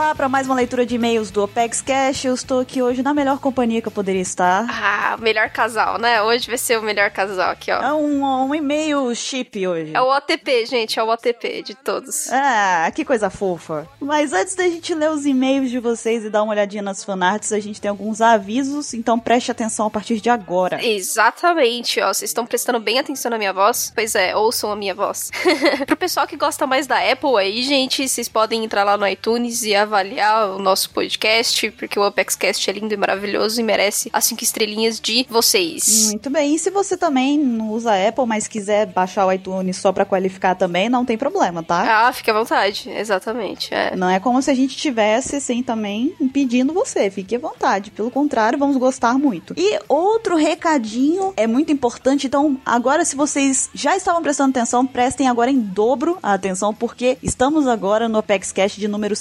Vamos 0.00 0.08
lá 0.08 0.14
para 0.14 0.28
mais 0.30 0.46
uma 0.46 0.54
leitura 0.54 0.86
de 0.86 0.94
e-mails 0.94 1.30
do 1.30 1.42
Apex 1.42 1.82
Cash. 1.82 2.24
Eu 2.24 2.32
estou 2.32 2.60
aqui 2.60 2.80
hoje 2.80 3.02
na 3.02 3.12
melhor 3.12 3.38
companhia 3.38 3.82
que 3.82 3.88
eu 3.88 3.92
poderia 3.92 4.22
estar. 4.22 4.66
Ah, 4.66 5.14
o 5.18 5.22
melhor 5.22 5.50
casal, 5.50 5.98
né? 5.98 6.22
Hoje 6.22 6.48
vai 6.48 6.56
ser 6.56 6.78
o 6.78 6.82
melhor 6.82 7.10
casal 7.10 7.50
aqui, 7.50 7.70
ó. 7.70 7.82
É 7.82 7.92
um, 7.92 8.24
um 8.24 8.54
e-mail 8.54 9.14
chip 9.14 9.66
hoje. 9.66 9.92
É 9.94 10.00
o 10.00 10.08
OTP, 10.16 10.64
gente, 10.64 10.98
é 10.98 11.02
o 11.02 11.08
OTP 11.10 11.62
de 11.62 11.74
todos. 11.74 12.32
Ah, 12.32 12.90
que 12.94 13.04
coisa 13.04 13.28
fofa. 13.28 13.86
Mas 14.00 14.32
antes 14.32 14.54
da 14.54 14.62
gente 14.64 14.94
ler 14.94 15.10
os 15.10 15.26
e-mails 15.26 15.70
de 15.70 15.78
vocês 15.78 16.24
e 16.24 16.30
dar 16.30 16.44
uma 16.44 16.52
olhadinha 16.52 16.82
nas 16.82 17.04
fanarts, 17.04 17.52
a 17.52 17.60
gente 17.60 17.78
tem 17.78 17.90
alguns 17.90 18.22
avisos, 18.22 18.94
então 18.94 19.18
preste 19.18 19.50
atenção 19.50 19.86
a 19.86 19.90
partir 19.90 20.18
de 20.18 20.30
agora. 20.30 20.82
Exatamente, 20.82 22.00
ó. 22.00 22.06
Vocês 22.06 22.30
estão 22.30 22.46
prestando 22.46 22.80
bem 22.80 22.98
atenção 22.98 23.30
na 23.30 23.36
minha 23.36 23.52
voz? 23.52 23.92
Pois 23.94 24.14
é, 24.14 24.34
ouçam 24.34 24.72
a 24.72 24.76
minha 24.76 24.94
voz. 24.94 25.30
Pro 25.86 25.96
pessoal 25.96 26.26
que 26.26 26.38
gosta 26.38 26.66
mais 26.66 26.86
da 26.86 26.96
Apple 26.96 27.36
aí, 27.36 27.62
gente, 27.62 28.08
vocês 28.08 28.30
podem 28.30 28.64
entrar 28.64 28.82
lá 28.84 28.96
no 28.96 29.06
iTunes 29.06 29.62
e 29.62 29.74
avaliar 29.74 29.89
o 29.90 30.58
nosso 30.58 30.90
podcast, 30.90 31.70
porque 31.72 31.98
o 31.98 32.02
ApexCast 32.04 32.68
é 32.68 32.72
lindo 32.72 32.94
e 32.94 32.96
maravilhoso 32.96 33.60
e 33.60 33.64
merece 33.64 34.10
as 34.12 34.24
cinco 34.24 34.42
estrelinhas 34.42 35.00
de 35.00 35.26
vocês. 35.28 36.08
Muito 36.08 36.30
bem, 36.30 36.54
e 36.54 36.58
se 36.58 36.70
você 36.70 36.96
também 36.96 37.38
não 37.38 37.70
usa 37.70 38.08
Apple, 38.08 38.26
mas 38.26 38.46
quiser 38.46 38.86
baixar 38.86 39.26
o 39.26 39.32
iTunes 39.32 39.76
só 39.76 39.92
pra 39.92 40.04
qualificar 40.04 40.54
também, 40.54 40.88
não 40.88 41.04
tem 41.04 41.18
problema, 41.18 41.62
tá? 41.62 42.06
Ah, 42.06 42.12
fique 42.12 42.30
à 42.30 42.34
vontade, 42.34 42.90
exatamente. 42.90 43.72
É. 43.74 43.94
Não 43.96 44.08
é 44.08 44.20
como 44.20 44.40
se 44.40 44.50
a 44.50 44.54
gente 44.54 44.76
tivesse, 44.76 45.36
assim, 45.36 45.62
também 45.62 46.14
impedindo 46.20 46.72
você. 46.72 47.10
Fique 47.10 47.36
à 47.36 47.38
vontade. 47.38 47.90
Pelo 47.90 48.10
contrário, 48.10 48.58
vamos 48.58 48.76
gostar 48.76 49.18
muito. 49.18 49.54
E 49.56 49.78
outro 49.88 50.36
recadinho 50.36 51.32
é 51.36 51.46
muito 51.46 51.72
importante. 51.72 52.26
Então, 52.26 52.58
agora, 52.64 53.04
se 53.04 53.16
vocês 53.16 53.70
já 53.74 53.96
estavam 53.96 54.22
prestando 54.22 54.50
atenção, 54.50 54.86
prestem 54.86 55.28
agora 55.28 55.50
em 55.50 55.58
dobro 55.58 56.18
a 56.22 56.34
atenção, 56.34 56.74
porque 56.74 57.18
estamos 57.22 57.66
agora 57.66 58.08
no 58.08 58.18
Apex 58.18 58.52
Cash 58.52 58.76
de 58.76 58.88
número 58.88 59.16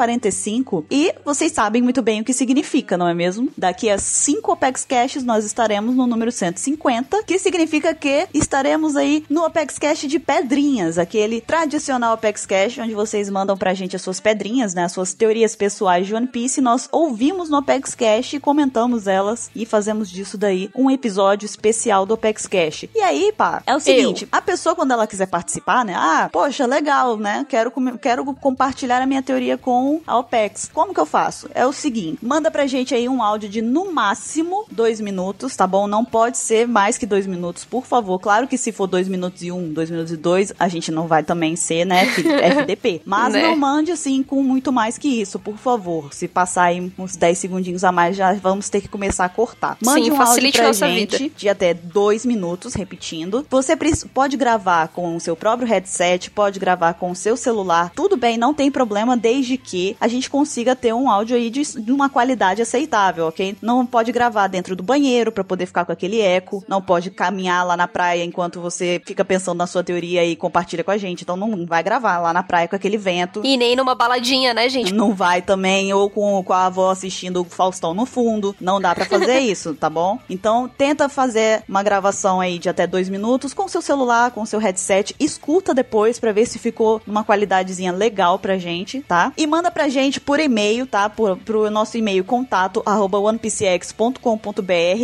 145 0.00 0.86
e 0.90 1.12
vocês 1.24 1.52
sabem 1.52 1.82
muito 1.82 2.00
bem 2.00 2.20
o 2.20 2.24
que 2.24 2.32
significa, 2.32 2.96
não 2.96 3.06
é 3.06 3.14
mesmo? 3.14 3.48
Daqui 3.56 3.90
a 3.90 3.98
5 3.98 4.52
Apex 4.52 4.84
Caches 4.84 5.22
nós 5.22 5.44
estaremos 5.44 5.94
no 5.94 6.06
número 6.06 6.32
150, 6.32 7.22
que 7.24 7.38
significa 7.38 7.94
que 7.94 8.26
estaremos 8.32 8.96
aí 8.96 9.24
no 9.28 9.44
Apex 9.44 9.78
Cash 9.78 10.00
de 10.00 10.18
pedrinhas, 10.18 10.98
aquele 10.98 11.40
tradicional 11.40 12.14
Apex 12.14 12.46
Cash 12.46 12.78
onde 12.78 12.94
vocês 12.94 13.28
mandam 13.28 13.56
pra 13.56 13.74
gente 13.74 13.96
as 13.96 14.02
suas 14.02 14.20
pedrinhas, 14.20 14.74
né, 14.74 14.84
as 14.84 14.92
suas 14.92 15.12
teorias 15.12 15.54
pessoais 15.54 16.06
de 16.06 16.14
One 16.14 16.26
Piece, 16.26 16.60
nós 16.60 16.88
ouvimos 16.90 17.50
no 17.50 17.58
Apex 17.58 17.94
Cash 17.94 18.34
e 18.34 18.40
comentamos 18.40 19.06
elas 19.06 19.50
e 19.54 19.66
fazemos 19.66 20.10
disso 20.10 20.38
daí 20.38 20.70
um 20.74 20.90
episódio 20.90 21.44
especial 21.44 22.06
do 22.06 22.14
Apex 22.14 22.46
Cash. 22.46 22.84
E 22.94 23.00
aí, 23.00 23.32
pá, 23.36 23.62
é 23.66 23.74
o 23.74 23.80
seguinte, 23.80 24.26
a 24.32 24.40
pessoa 24.40 24.74
quando 24.74 24.92
ela 24.92 25.06
quiser 25.06 25.26
participar, 25.26 25.84
né, 25.84 25.94
ah, 25.96 26.28
poxa, 26.32 26.64
legal, 26.66 27.16
né, 27.16 27.44
quero, 27.48 27.72
quero 28.00 28.24
compartilhar 28.34 29.02
a 29.02 29.06
minha 29.06 29.22
teoria 29.22 29.58
com 29.58 29.89
a 30.06 30.18
OPEX. 30.18 30.70
Como 30.72 30.94
que 30.94 31.00
eu 31.00 31.06
faço? 31.06 31.48
É 31.54 31.66
o 31.66 31.72
seguinte, 31.72 32.18
manda 32.22 32.50
pra 32.50 32.66
gente 32.66 32.94
aí 32.94 33.08
um 33.08 33.22
áudio 33.22 33.48
de 33.48 33.60
no 33.60 33.92
máximo 33.92 34.64
dois 34.70 35.00
minutos, 35.00 35.56
tá 35.56 35.66
bom? 35.66 35.86
Não 35.86 36.04
pode 36.04 36.38
ser 36.38 36.66
mais 36.68 36.96
que 36.96 37.06
dois 37.06 37.26
minutos, 37.26 37.64
por 37.64 37.84
favor. 37.86 38.18
Claro 38.18 38.46
que 38.46 38.56
se 38.56 38.72
for 38.72 38.86
dois 38.86 39.08
minutos 39.08 39.42
e 39.42 39.50
um, 39.50 39.72
dois 39.72 39.90
minutos 39.90 40.12
e 40.12 40.16
dois, 40.16 40.52
a 40.58 40.68
gente 40.68 40.92
não 40.92 41.06
vai 41.06 41.22
também 41.22 41.56
ser, 41.56 41.84
né, 41.84 42.04
FDP. 42.06 43.02
Mas 43.06 43.32
Né? 43.32 43.42
não 43.42 43.56
mande 43.56 43.90
assim 43.90 44.22
com 44.22 44.42
muito 44.42 44.70
mais 44.72 44.96
que 44.96 45.08
isso, 45.20 45.38
por 45.38 45.56
favor. 45.56 46.12
Se 46.14 46.28
passar 46.28 46.64
aí 46.64 46.92
uns 46.98 47.16
10 47.16 47.38
segundinhos 47.38 47.84
a 47.84 47.90
mais, 47.92 48.16
já 48.16 48.32
vamos 48.34 48.68
ter 48.68 48.80
que 48.80 48.88
começar 48.88 49.24
a 49.24 49.28
cortar. 49.28 49.76
Mande 49.84 50.04
Sim, 50.04 50.10
um 50.12 50.20
áudio 50.22 50.52
pra 50.52 50.72
gente 50.72 51.18
vida. 51.24 51.34
de 51.36 51.48
até 51.48 51.74
dois 51.74 52.24
minutos, 52.24 52.74
repetindo. 52.74 53.44
Você 53.50 53.76
pode 54.12 54.36
gravar 54.36 54.88
com 54.88 55.16
o 55.16 55.20
seu 55.20 55.34
próprio 55.34 55.66
headset, 55.66 56.30
pode 56.30 56.58
gravar 56.60 56.94
com 56.94 57.10
o 57.10 57.16
seu 57.16 57.36
celular, 57.36 57.90
tudo 57.94 58.16
bem, 58.16 58.36
não 58.38 58.54
tem 58.54 58.70
problema, 58.70 59.16
desde 59.16 59.40
desde 59.40 59.56
que 59.80 59.96
a 59.98 60.08
gente 60.08 60.28
consiga 60.28 60.76
ter 60.76 60.92
um 60.92 61.08
áudio 61.08 61.36
aí 61.36 61.48
de, 61.48 61.62
de 61.80 61.92
uma 61.92 62.10
qualidade 62.10 62.60
aceitável, 62.60 63.26
ok? 63.26 63.56
Não 63.62 63.86
pode 63.86 64.12
gravar 64.12 64.46
dentro 64.46 64.76
do 64.76 64.82
banheiro 64.82 65.32
para 65.32 65.42
poder 65.42 65.64
ficar 65.64 65.84
com 65.84 65.92
aquele 65.92 66.20
eco, 66.20 66.62
não 66.68 66.82
pode 66.82 67.10
caminhar 67.10 67.66
lá 67.66 67.76
na 67.76 67.88
praia 67.88 68.22
enquanto 68.24 68.60
você 68.60 69.00
fica 69.06 69.24
pensando 69.24 69.58
na 69.58 69.66
sua 69.66 69.82
teoria 69.82 70.24
e 70.24 70.36
compartilha 70.36 70.84
com 70.84 70.90
a 70.90 70.98
gente. 70.98 71.22
Então 71.22 71.36
não 71.36 71.64
vai 71.64 71.82
gravar 71.82 72.18
lá 72.18 72.32
na 72.32 72.42
praia 72.42 72.68
com 72.68 72.76
aquele 72.76 72.98
vento. 72.98 73.40
E 73.42 73.56
nem 73.56 73.74
numa 73.74 73.94
baladinha, 73.94 74.52
né, 74.52 74.68
gente? 74.68 74.92
Não 74.92 75.14
vai 75.14 75.40
também, 75.40 75.92
ou 75.94 76.10
com, 76.10 76.42
com 76.42 76.52
a 76.52 76.66
avó 76.66 76.90
assistindo 76.90 77.40
o 77.40 77.44
Faustão 77.44 77.94
no 77.94 78.04
fundo. 78.04 78.54
Não 78.60 78.80
dá 78.80 78.94
para 78.94 79.06
fazer 79.06 79.38
isso, 79.40 79.74
tá 79.74 79.88
bom? 79.88 80.18
Então 80.28 80.68
tenta 80.68 81.08
fazer 81.08 81.62
uma 81.68 81.82
gravação 81.82 82.40
aí 82.40 82.58
de 82.58 82.68
até 82.68 82.86
dois 82.86 83.08
minutos 83.08 83.54
com 83.54 83.66
seu 83.68 83.80
celular, 83.80 84.30
com 84.30 84.44
seu 84.44 84.58
headset. 84.58 85.14
Escuta 85.18 85.72
depois 85.72 86.18
para 86.18 86.32
ver 86.32 86.46
se 86.46 86.58
ficou 86.58 87.00
numa 87.06 87.24
qualidadezinha 87.24 87.92
legal 87.92 88.38
pra 88.38 88.58
gente, 88.58 89.00
tá? 89.02 89.32
E 89.36 89.46
manda 89.46 89.69
pra 89.70 89.88
gente 89.88 90.20
por 90.20 90.40
e-mail, 90.40 90.86
tá? 90.86 91.08
Por, 91.08 91.36
pro 91.38 91.70
nosso 91.70 91.96
e-mail 91.96 92.24
contato 92.24 92.82
arroba 92.84 93.18
onepcx.com.br 93.18 94.20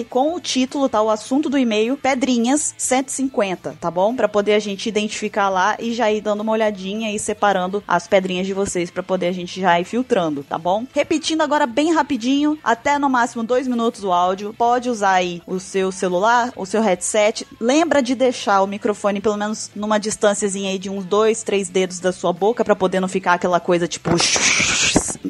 com 0.09 0.35
o 0.35 0.41
título, 0.41 0.89
tá? 0.89 1.01
O 1.01 1.11
assunto 1.11 1.49
do 1.49 1.57
e-mail 1.59 1.97
Pedrinhas 1.97 2.75
150, 2.77 3.77
tá 3.81 3.91
bom? 3.91 4.15
Para 4.15 4.29
poder 4.29 4.55
a 4.55 4.59
gente 4.59 4.89
identificar 4.89 5.49
lá 5.49 5.77
e 5.79 5.93
já 5.93 6.11
ir 6.11 6.21
dando 6.21 6.41
uma 6.41 6.53
olhadinha 6.53 7.15
e 7.15 7.19
separando 7.19 7.83
as 7.87 8.07
pedrinhas 8.07 8.47
de 8.47 8.53
vocês 8.55 8.91
para 8.91 9.03
poder 9.03 9.29
a 9.29 9.33
gente 9.33 9.61
já 9.61 9.81
ir 9.81 9.85
filtrando, 9.85 10.43
tá 10.43 10.59
bom? 10.59 10.85
Repetindo 10.93 11.43
agora 11.43 11.67
bem 11.67 11.93
rapidinho, 11.93 12.59
até 12.63 12.99
no 12.99 13.09
máximo 13.09 13.45
dois 13.45 13.69
minutos 13.69 14.05
o 14.05 14.13
áudio. 14.13 14.55
Pode 14.57 14.91
usar 14.91 15.13
aí 15.13 15.43
o 15.47 15.61
seu 15.61 15.93
celular, 15.93 16.53
o 16.57 16.67
seu 16.67 16.81
headset. 16.81 17.47
Lembra 17.61 18.03
de 18.03 18.15
deixar 18.15 18.63
o 18.63 18.67
microfone 18.67 19.21
pelo 19.21 19.37
menos 19.37 19.71
numa 19.75 19.99
distânciazinha 19.99 20.71
aí 20.71 20.79
de 20.79 20.91
uns 20.91 21.05
dois, 21.05 21.43
três 21.43 21.69
dedos 21.69 22.01
da 22.01 22.13
sua 22.13 22.33
boca 22.33 22.65
para 22.65 22.77
poder 22.77 23.01
não 23.01 23.09
ficar 23.09 23.35
aquela 23.35 23.61
coisa 23.61 23.87
tipo 23.87 24.11